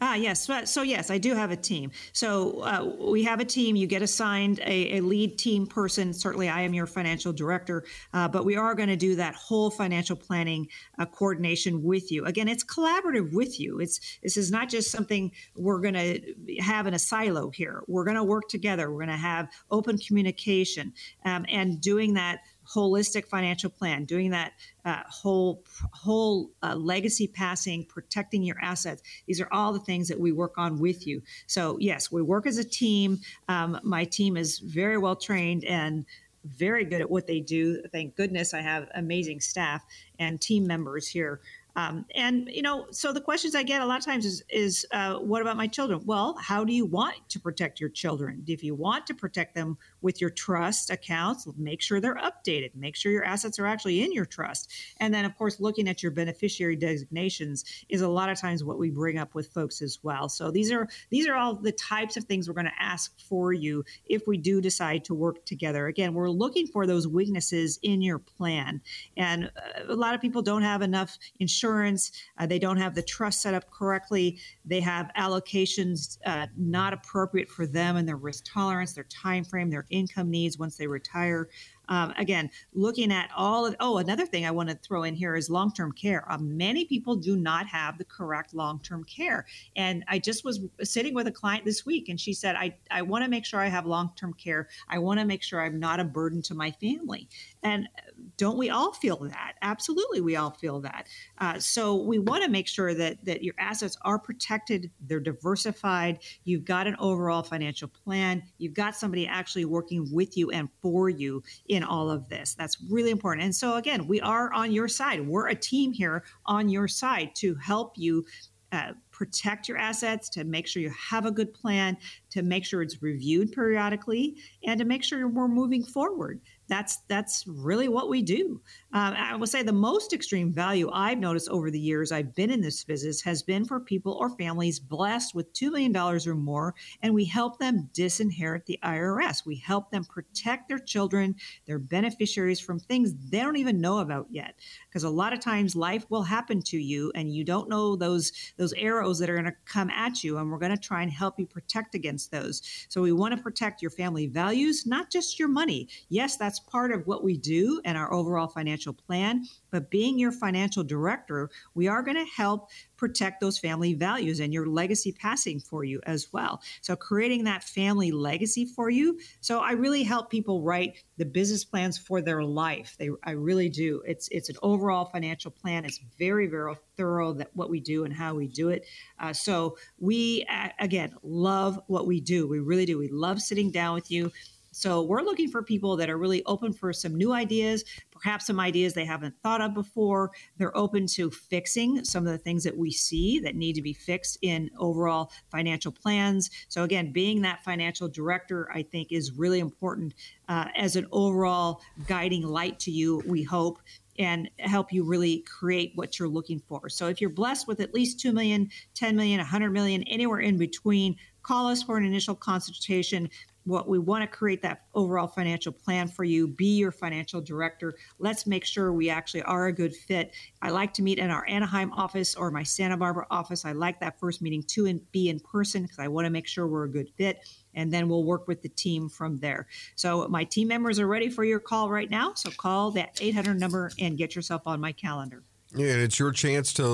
Ah, 0.00 0.14
yes. 0.14 0.48
So, 0.64 0.82
yes, 0.82 1.10
I 1.10 1.16
do 1.16 1.34
have 1.34 1.50
a 1.50 1.56
team. 1.56 1.90
So, 2.12 2.60
uh, 2.60 2.92
we 3.10 3.24
have 3.24 3.40
a 3.40 3.44
team. 3.44 3.76
You 3.76 3.86
get 3.86 4.02
assigned 4.02 4.58
a, 4.60 4.98
a, 4.98 5.00
lead 5.00 5.38
team 5.38 5.66
person. 5.66 6.12
Certainly, 6.12 6.50
I 6.50 6.60
am 6.62 6.74
your 6.74 6.86
financial 6.86 7.32
director, 7.32 7.84
uh, 8.12 8.28
but 8.28 8.44
we 8.44 8.56
are 8.56 8.74
going 8.74 8.90
to 8.90 8.96
do 8.96 9.16
that 9.16 9.34
whole 9.34 9.70
financial 9.70 10.16
planning 10.16 10.68
uh, 10.98 11.06
coordination 11.06 11.82
with 11.82 12.12
you. 12.12 12.26
Again, 12.26 12.48
it's 12.48 12.64
collaborative 12.64 13.32
with 13.32 13.58
you. 13.58 13.80
It's 13.80 14.18
This 14.22 14.36
is 14.36 14.50
not 14.50 14.68
just 14.68 14.90
something 14.90 15.32
we're 15.56 15.80
going 15.80 15.94
to 15.94 16.34
have 16.60 16.86
in 16.86 16.92
a 16.94 16.98
silo 16.98 17.50
here. 17.50 17.82
We're 17.86 18.04
going 18.04 18.16
to 18.16 18.24
work 18.24 18.48
together. 18.48 18.90
We're 18.90 19.06
going 19.06 19.08
to 19.08 19.16
have 19.16 19.48
open 19.70 19.96
communication 19.96 20.92
um, 21.24 21.46
and 21.48 21.80
doing 21.80 22.14
that 22.14 22.40
holistic 22.74 23.26
financial 23.26 23.70
plan, 23.70 24.04
doing 24.04 24.30
that 24.30 24.52
uh, 24.84 25.02
whole 25.08 25.62
whole 25.92 26.50
uh, 26.62 26.74
legacy 26.74 27.26
passing, 27.26 27.84
protecting 27.84 28.42
your 28.42 28.56
assets. 28.60 29.02
These 29.26 29.40
are 29.40 29.48
all 29.52 29.72
the 29.72 29.80
things 29.80 30.08
that 30.08 30.18
we 30.18 30.32
work 30.32 30.54
on 30.56 30.78
with 30.78 31.06
you. 31.06 31.22
So 31.46 31.78
yes, 31.80 32.10
we 32.10 32.22
work 32.22 32.46
as 32.46 32.58
a 32.58 32.64
team. 32.64 33.20
Um, 33.48 33.78
my 33.82 34.04
team 34.04 34.36
is 34.36 34.58
very 34.58 34.98
well 34.98 35.16
trained 35.16 35.64
and 35.64 36.04
very 36.44 36.84
good 36.84 37.00
at 37.00 37.10
what 37.10 37.26
they 37.26 37.40
do. 37.40 37.82
Thank 37.92 38.16
goodness 38.16 38.54
I 38.54 38.60
have 38.60 38.88
amazing 38.94 39.40
staff 39.40 39.84
and 40.18 40.40
team 40.40 40.66
members 40.66 41.08
here 41.08 41.40
um, 41.76 42.06
and 42.14 42.48
you 42.50 42.62
know, 42.62 42.86
so 42.90 43.12
the 43.12 43.20
questions 43.20 43.54
I 43.54 43.62
get 43.62 43.82
a 43.82 43.86
lot 43.86 43.98
of 43.98 44.04
times 44.04 44.24
is, 44.24 44.42
is 44.48 44.86
uh, 44.92 45.16
what 45.16 45.42
about 45.42 45.58
my 45.58 45.66
children? 45.66 46.00
Well, 46.06 46.34
how 46.40 46.64
do 46.64 46.72
you 46.72 46.86
want 46.86 47.16
to 47.28 47.38
protect 47.38 47.80
your 47.80 47.90
children? 47.90 48.42
If 48.46 48.64
you 48.64 48.74
want 48.74 49.06
to 49.08 49.14
protect 49.14 49.54
them 49.54 49.76
with 50.00 50.18
your 50.18 50.30
trust 50.30 50.88
accounts, 50.88 51.46
make 51.58 51.82
sure 51.82 52.00
they're 52.00 52.16
updated. 52.16 52.70
Make 52.74 52.96
sure 52.96 53.12
your 53.12 53.24
assets 53.24 53.58
are 53.58 53.66
actually 53.66 54.02
in 54.02 54.12
your 54.12 54.24
trust. 54.24 54.72
And 55.00 55.12
then, 55.12 55.26
of 55.26 55.36
course, 55.36 55.60
looking 55.60 55.86
at 55.86 56.02
your 56.02 56.12
beneficiary 56.12 56.76
designations 56.76 57.66
is 57.90 58.00
a 58.00 58.08
lot 58.08 58.30
of 58.30 58.40
times 58.40 58.64
what 58.64 58.78
we 58.78 58.88
bring 58.88 59.18
up 59.18 59.34
with 59.34 59.48
folks 59.48 59.82
as 59.82 59.98
well. 60.02 60.30
So 60.30 60.50
these 60.50 60.72
are 60.72 60.88
these 61.10 61.28
are 61.28 61.34
all 61.34 61.56
the 61.56 61.72
types 61.72 62.16
of 62.16 62.24
things 62.24 62.48
we're 62.48 62.54
going 62.54 62.64
to 62.66 62.82
ask 62.82 63.12
for 63.20 63.52
you 63.52 63.84
if 64.06 64.26
we 64.26 64.38
do 64.38 64.62
decide 64.62 65.04
to 65.04 65.14
work 65.14 65.44
together. 65.44 65.88
Again, 65.88 66.14
we're 66.14 66.30
looking 66.30 66.66
for 66.66 66.86
those 66.86 67.06
weaknesses 67.06 67.78
in 67.82 68.00
your 68.00 68.18
plan, 68.18 68.80
and 69.18 69.50
uh, 69.56 69.92
a 69.92 69.94
lot 69.94 70.14
of 70.14 70.22
people 70.22 70.40
don't 70.40 70.62
have 70.62 70.80
enough 70.80 71.18
insurance 71.38 71.65
insurance. 71.66 72.12
Uh, 72.38 72.46
they 72.46 72.58
don't 72.58 72.76
have 72.76 72.94
the 72.94 73.02
trust 73.02 73.42
set 73.42 73.54
up 73.54 73.70
correctly. 73.70 74.38
They 74.64 74.80
have 74.80 75.10
allocations 75.16 76.18
uh, 76.24 76.46
not 76.56 76.92
appropriate 76.92 77.48
for 77.48 77.66
them 77.66 77.96
and 77.96 78.06
their 78.06 78.16
risk 78.16 78.44
tolerance, 78.52 78.92
their 78.92 79.04
time 79.04 79.44
frame, 79.44 79.70
their 79.70 79.86
income 79.90 80.30
needs 80.30 80.58
once 80.58 80.76
they 80.76 80.86
retire. 80.86 81.48
Um, 81.88 82.12
again, 82.16 82.50
looking 82.74 83.12
at 83.12 83.30
all 83.36 83.66
of, 83.66 83.76
oh, 83.80 83.98
another 83.98 84.26
thing 84.26 84.46
I 84.46 84.50
want 84.50 84.68
to 84.68 84.74
throw 84.76 85.04
in 85.04 85.14
here 85.14 85.36
is 85.36 85.48
long 85.50 85.72
term 85.72 85.92
care. 85.92 86.30
Uh, 86.30 86.38
many 86.38 86.84
people 86.84 87.16
do 87.16 87.36
not 87.36 87.66
have 87.66 87.98
the 87.98 88.04
correct 88.04 88.54
long 88.54 88.80
term 88.80 89.04
care. 89.04 89.46
And 89.76 90.04
I 90.08 90.18
just 90.18 90.44
was 90.44 90.60
sitting 90.82 91.14
with 91.14 91.26
a 91.26 91.32
client 91.32 91.64
this 91.64 91.86
week 91.86 92.08
and 92.08 92.20
she 92.20 92.32
said, 92.32 92.56
I, 92.56 92.74
I 92.90 93.02
want 93.02 93.24
to 93.24 93.30
make 93.30 93.44
sure 93.44 93.60
I 93.60 93.68
have 93.68 93.86
long 93.86 94.10
term 94.16 94.32
care. 94.34 94.68
I 94.88 94.98
want 94.98 95.20
to 95.20 95.26
make 95.26 95.42
sure 95.42 95.62
I'm 95.62 95.78
not 95.78 96.00
a 96.00 96.04
burden 96.04 96.42
to 96.42 96.54
my 96.54 96.70
family. 96.72 97.28
And 97.62 97.88
don't 98.36 98.58
we 98.58 98.70
all 98.70 98.92
feel 98.92 99.16
that? 99.16 99.54
Absolutely, 99.62 100.20
we 100.20 100.36
all 100.36 100.50
feel 100.50 100.80
that. 100.80 101.08
Uh, 101.38 101.58
so 101.58 101.96
we 101.96 102.18
want 102.18 102.44
to 102.44 102.50
make 102.50 102.68
sure 102.68 102.94
that 102.94 103.24
that 103.24 103.42
your 103.42 103.54
assets 103.58 103.96
are 104.02 104.18
protected, 104.18 104.90
they're 105.00 105.20
diversified. 105.20 106.20
You've 106.44 106.64
got 106.64 106.86
an 106.86 106.96
overall 106.98 107.42
financial 107.42 107.88
plan. 107.88 108.42
You've 108.58 108.74
got 108.74 108.96
somebody 108.96 109.26
actually 109.26 109.64
working 109.64 110.08
with 110.12 110.36
you 110.36 110.50
and 110.50 110.68
for 110.82 111.08
you 111.08 111.42
in 111.76 111.84
all 111.84 112.10
of 112.10 112.28
this. 112.28 112.54
That's 112.54 112.78
really 112.90 113.10
important. 113.10 113.44
And 113.44 113.54
so, 113.54 113.76
again, 113.76 114.08
we 114.08 114.20
are 114.20 114.52
on 114.52 114.72
your 114.72 114.88
side. 114.88 115.26
We're 115.26 115.48
a 115.48 115.54
team 115.54 115.92
here 115.92 116.24
on 116.46 116.68
your 116.68 116.88
side 116.88 117.30
to 117.36 117.54
help 117.56 117.96
you. 117.96 118.24
Uh, 118.72 118.92
protect 119.16 119.66
your 119.66 119.78
assets, 119.78 120.28
to 120.28 120.44
make 120.44 120.66
sure 120.66 120.82
you 120.82 120.92
have 121.10 121.24
a 121.24 121.30
good 121.30 121.54
plan, 121.54 121.96
to 122.28 122.42
make 122.42 122.66
sure 122.66 122.82
it's 122.82 123.00
reviewed 123.00 123.50
periodically, 123.50 124.36
and 124.64 124.78
to 124.78 124.84
make 124.84 125.02
sure 125.02 125.26
we're 125.26 125.48
moving 125.48 125.82
forward 125.82 126.38
that's 126.68 126.98
that's 127.08 127.44
really 127.46 127.88
what 127.88 128.08
we 128.08 128.22
do. 128.22 128.60
Um, 128.92 129.14
I 129.14 129.36
will 129.36 129.46
say 129.46 129.62
the 129.62 129.72
most 129.72 130.12
extreme 130.12 130.52
value 130.52 130.90
I've 130.92 131.18
noticed 131.18 131.48
over 131.48 131.70
the 131.70 131.78
years 131.78 132.12
I've 132.12 132.34
been 132.34 132.50
in 132.50 132.60
this 132.60 132.82
business 132.84 133.22
has 133.22 133.42
been 133.42 133.64
for 133.64 133.78
people 133.78 134.14
or 134.14 134.30
families 134.30 134.80
blessed 134.80 135.34
with 135.34 135.52
two 135.52 135.70
million 135.70 135.92
dollars 135.92 136.26
or 136.26 136.34
more, 136.34 136.74
and 137.02 137.14
we 137.14 137.24
help 137.24 137.58
them 137.58 137.88
disinherit 137.92 138.66
the 138.66 138.78
IRS. 138.82 139.46
We 139.46 139.56
help 139.56 139.90
them 139.90 140.04
protect 140.04 140.68
their 140.68 140.78
children, 140.78 141.36
their 141.66 141.78
beneficiaries 141.78 142.60
from 142.60 142.80
things 142.80 143.14
they 143.30 143.40
don't 143.40 143.56
even 143.56 143.80
know 143.80 143.98
about 143.98 144.26
yet. 144.30 144.56
Because 144.88 145.04
a 145.04 145.10
lot 145.10 145.32
of 145.32 145.40
times 145.40 145.76
life 145.76 146.06
will 146.10 146.22
happen 146.22 146.62
to 146.62 146.78
you, 146.78 147.12
and 147.14 147.32
you 147.32 147.44
don't 147.44 147.68
know 147.68 147.96
those 147.96 148.32
those 148.56 148.72
arrows 148.74 149.05
arrows 149.06 149.18
that 149.20 149.30
are 149.30 149.34
going 149.34 149.44
to 149.44 149.54
come 149.64 149.88
at 149.90 150.24
you, 150.24 150.38
and 150.38 150.50
we're 150.50 150.58
going 150.58 150.74
to 150.74 150.76
try 150.76 151.02
and 151.02 151.12
help 151.12 151.38
you 151.38 151.46
protect 151.46 151.94
against 151.94 152.32
those. 152.32 152.62
So 152.88 153.00
we 153.00 153.12
want 153.12 153.36
to 153.36 153.42
protect 153.42 153.80
your 153.80 153.90
family 153.90 154.26
values, 154.26 154.84
not 154.84 155.10
just 155.10 155.38
your 155.38 155.48
money. 155.48 155.88
Yes, 156.08 156.36
that's 156.36 156.58
part 156.58 156.90
of 156.90 157.06
what 157.06 157.22
we 157.22 157.36
do 157.36 157.80
and 157.84 157.96
our 157.96 158.12
overall 158.12 158.48
financial 158.48 158.92
plan, 158.92 159.46
but 159.76 159.90
being 159.90 160.18
your 160.18 160.32
financial 160.32 160.82
director, 160.82 161.50
we 161.74 161.86
are 161.86 162.02
going 162.02 162.16
to 162.16 162.24
help 162.24 162.70
protect 162.96 163.42
those 163.42 163.58
family 163.58 163.92
values 163.92 164.40
and 164.40 164.50
your 164.54 164.66
legacy 164.66 165.12
passing 165.12 165.60
for 165.60 165.84
you 165.84 166.00
as 166.06 166.32
well. 166.32 166.62
So 166.80 166.96
creating 166.96 167.44
that 167.44 167.62
family 167.62 168.10
legacy 168.10 168.64
for 168.64 168.88
you. 168.88 169.18
So 169.42 169.60
I 169.60 169.72
really 169.72 170.02
help 170.02 170.30
people 170.30 170.62
write 170.62 171.04
the 171.18 171.26
business 171.26 171.62
plans 171.62 171.98
for 171.98 172.22
their 172.22 172.42
life. 172.42 172.96
They 172.98 173.10
I 173.22 173.32
really 173.32 173.68
do. 173.68 174.02
It's 174.06 174.28
it's 174.30 174.48
an 174.48 174.56
overall 174.62 175.04
financial 175.04 175.50
plan. 175.50 175.84
It's 175.84 176.00
very 176.18 176.46
very 176.46 176.74
thorough 176.96 177.34
that 177.34 177.50
what 177.52 177.68
we 177.68 177.80
do 177.80 178.04
and 178.04 178.14
how 178.14 178.34
we 178.34 178.46
do 178.46 178.70
it. 178.70 178.86
Uh, 179.20 179.34
so 179.34 179.76
we 179.98 180.46
uh, 180.48 180.70
again 180.80 181.14
love 181.22 181.78
what 181.86 182.06
we 182.06 182.22
do. 182.22 182.48
We 182.48 182.60
really 182.60 182.86
do. 182.86 182.96
We 182.96 183.08
love 183.08 183.42
sitting 183.42 183.70
down 183.70 183.92
with 183.92 184.10
you 184.10 184.32
so 184.76 185.00
we're 185.00 185.22
looking 185.22 185.48
for 185.48 185.62
people 185.62 185.96
that 185.96 186.10
are 186.10 186.18
really 186.18 186.44
open 186.44 186.70
for 186.70 186.92
some 186.92 187.14
new 187.14 187.32
ideas, 187.32 187.82
perhaps 188.10 188.46
some 188.46 188.60
ideas 188.60 188.92
they 188.92 189.06
haven't 189.06 189.34
thought 189.42 189.62
of 189.62 189.72
before. 189.72 190.32
They're 190.58 190.76
open 190.76 191.06
to 191.14 191.30
fixing 191.30 192.04
some 192.04 192.26
of 192.26 192.32
the 192.32 192.36
things 192.36 192.62
that 192.64 192.76
we 192.76 192.90
see 192.90 193.38
that 193.38 193.56
need 193.56 193.72
to 193.76 193.80
be 193.80 193.94
fixed 193.94 194.36
in 194.42 194.68
overall 194.78 195.32
financial 195.50 195.90
plans. 195.90 196.50
So 196.68 196.82
again, 196.82 197.10
being 197.10 197.40
that 197.40 197.64
financial 197.64 198.06
director, 198.06 198.68
I 198.70 198.82
think, 198.82 199.12
is 199.12 199.32
really 199.32 199.60
important 199.60 200.12
uh, 200.46 200.66
as 200.76 200.94
an 200.94 201.06
overall 201.10 201.80
guiding 202.06 202.42
light 202.42 202.78
to 202.80 202.90
you. 202.90 203.22
We 203.26 203.44
hope 203.44 203.78
and 204.18 204.50
help 204.58 204.92
you 204.92 205.04
really 205.04 205.38
create 205.40 205.92
what 205.94 206.18
you're 206.18 206.28
looking 206.28 206.60
for. 206.68 206.90
So 206.90 207.08
if 207.08 207.22
you're 207.22 207.30
blessed 207.30 207.66
with 207.66 207.80
at 207.80 207.94
least 207.94 208.20
2 208.20 208.30
million, 208.30 208.68
10 208.92 209.16
million, 209.16 209.38
100 209.38 209.70
million, 209.70 210.02
anywhere 210.02 210.40
in 210.40 210.58
between, 210.58 211.16
call 211.42 211.68
us 211.68 211.82
for 211.82 211.96
an 211.96 212.04
initial 212.04 212.34
consultation 212.34 213.30
what 213.66 213.88
we 213.88 213.98
want 213.98 214.22
to 214.22 214.28
create 214.28 214.62
that 214.62 214.82
overall 214.94 215.26
financial 215.26 215.72
plan 215.72 216.08
for 216.08 216.24
you. 216.24 216.46
Be 216.46 216.76
your 216.76 216.92
financial 216.92 217.40
director. 217.40 217.96
Let's 218.18 218.46
make 218.46 218.64
sure 218.64 218.92
we 218.92 219.10
actually 219.10 219.42
are 219.42 219.66
a 219.66 219.72
good 219.72 219.94
fit. 219.94 220.34
I 220.62 220.70
like 220.70 220.94
to 220.94 221.02
meet 221.02 221.18
in 221.18 221.30
our 221.30 221.46
anaheim 221.48 221.92
office 221.92 222.34
or 222.34 222.50
my 222.50 222.62
santa 222.62 222.96
barbara 222.96 223.26
office. 223.30 223.64
I 223.64 223.72
like 223.72 224.00
that 224.00 224.18
first 224.20 224.40
meeting 224.40 224.62
to 224.68 224.86
and 224.86 225.00
be 225.12 225.28
in 225.28 225.40
person 225.40 225.82
because 225.82 225.98
i 225.98 226.08
want 226.08 226.26
to 226.26 226.30
make 226.30 226.46
sure 226.46 226.66
we're 226.66 226.84
a 226.84 226.90
good 226.90 227.10
fit 227.16 227.40
and 227.74 227.92
then 227.92 228.08
we'll 228.08 228.24
work 228.24 228.48
with 228.48 228.62
the 228.62 228.68
team 228.70 229.08
from 229.08 229.38
there. 229.38 229.66
So 229.96 230.26
my 230.28 230.44
team 230.44 230.68
members 230.68 230.98
are 230.98 231.06
ready 231.06 231.28
for 231.28 231.44
your 231.44 231.60
call 231.60 231.90
right 231.90 232.10
now 232.10 232.34
so 232.34 232.50
call 232.50 232.92
that 232.92 233.18
800 233.20 233.58
number 233.58 233.90
and 233.98 234.16
get 234.16 234.34
yourself 234.34 234.62
on 234.66 234.80
my 234.80 234.92
calendar 234.92 235.42
yeah, 235.76 235.92
it's 235.96 236.18
your 236.18 236.32
chance 236.32 236.72
to 236.74 236.84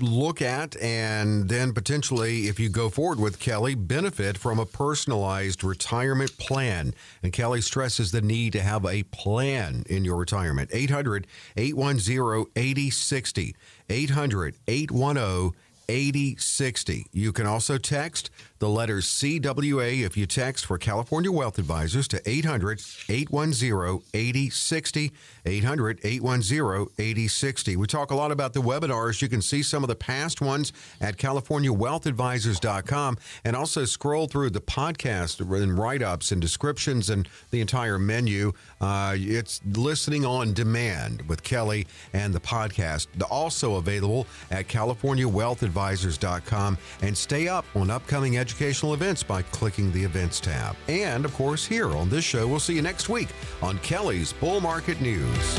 look 0.00 0.40
at 0.40 0.76
and 0.80 1.48
then 1.48 1.72
potentially, 1.72 2.46
if 2.46 2.60
you 2.60 2.68
go 2.68 2.88
forward 2.88 3.18
with 3.18 3.40
Kelley, 3.40 3.74
benefit 3.74 4.38
from 4.38 4.58
a 4.60 4.66
personalized 4.66 5.64
retirement 5.64 6.38
plan. 6.38 6.94
And 7.22 7.32
Kelley 7.32 7.60
stresses 7.60 8.12
the 8.12 8.20
need 8.22 8.52
to 8.52 8.60
have 8.60 8.84
a 8.84 9.02
plan 9.04 9.84
in 9.88 10.04
your 10.04 10.16
retirement. 10.16 10.70
800 10.72 11.26
810 11.56 12.46
8060. 12.54 13.56
800 13.90 14.54
810 14.68 15.58
8060. 15.88 17.06
You 17.12 17.32
can 17.32 17.46
also 17.46 17.78
text 17.78 18.30
the 18.58 18.68
letters 18.68 19.06
CWA 19.06 20.04
if 20.04 20.16
you 20.16 20.26
text 20.26 20.66
for 20.66 20.78
California 20.78 21.30
Wealth 21.30 21.58
Advisors 21.58 22.08
to 22.08 22.20
800 22.28 22.82
810 23.08 24.02
8060. 24.12 25.12
800 25.46 26.00
810 26.02 26.88
8060. 26.98 27.76
We 27.76 27.86
talk 27.86 28.10
a 28.10 28.16
lot 28.16 28.32
about 28.32 28.54
the 28.54 28.60
webinars. 28.60 29.22
You 29.22 29.28
can 29.28 29.40
see 29.40 29.62
some 29.62 29.84
of 29.84 29.88
the 29.88 29.94
past 29.94 30.40
ones 30.40 30.72
at 31.00 31.16
CaliforniaWealthAdvisors.com 31.16 33.18
and 33.44 33.54
also 33.54 33.84
scroll 33.84 34.26
through 34.26 34.50
the 34.50 34.60
podcast 34.60 35.38
and 35.40 35.78
write 35.78 36.02
ups 36.02 36.32
and 36.32 36.40
descriptions 36.40 37.10
and 37.10 37.28
the 37.50 37.60
entire 37.60 37.98
menu. 37.98 38.52
Uh, 38.80 39.14
it's 39.16 39.60
listening 39.72 40.24
on 40.24 40.52
demand 40.52 41.22
with 41.28 41.44
Kelley 41.44 41.86
and 42.12 42.34
the 42.34 42.40
podcast. 42.40 43.06
Also 43.30 43.76
available 43.76 44.26
at 44.50 44.66
CaliforniaWealthAdvisors.com 44.66 46.76
and 47.02 47.16
stay 47.16 47.46
up 47.46 47.64
on 47.74 47.88
upcoming 47.90 48.36
education 48.36 48.47
educational 48.48 48.94
events 48.94 49.22
by 49.22 49.42
clicking 49.42 49.92
the 49.92 50.02
events 50.02 50.40
tab. 50.40 50.74
And 50.88 51.26
of 51.26 51.34
course, 51.34 51.66
here 51.66 51.94
on 51.94 52.08
this 52.08 52.24
show, 52.24 52.48
we'll 52.48 52.60
see 52.60 52.74
you 52.74 52.80
next 52.80 53.10
week 53.10 53.28
on 53.60 53.78
Kelley's 53.80 54.32
Bull 54.32 54.58
Market 54.58 55.02
News. 55.02 55.58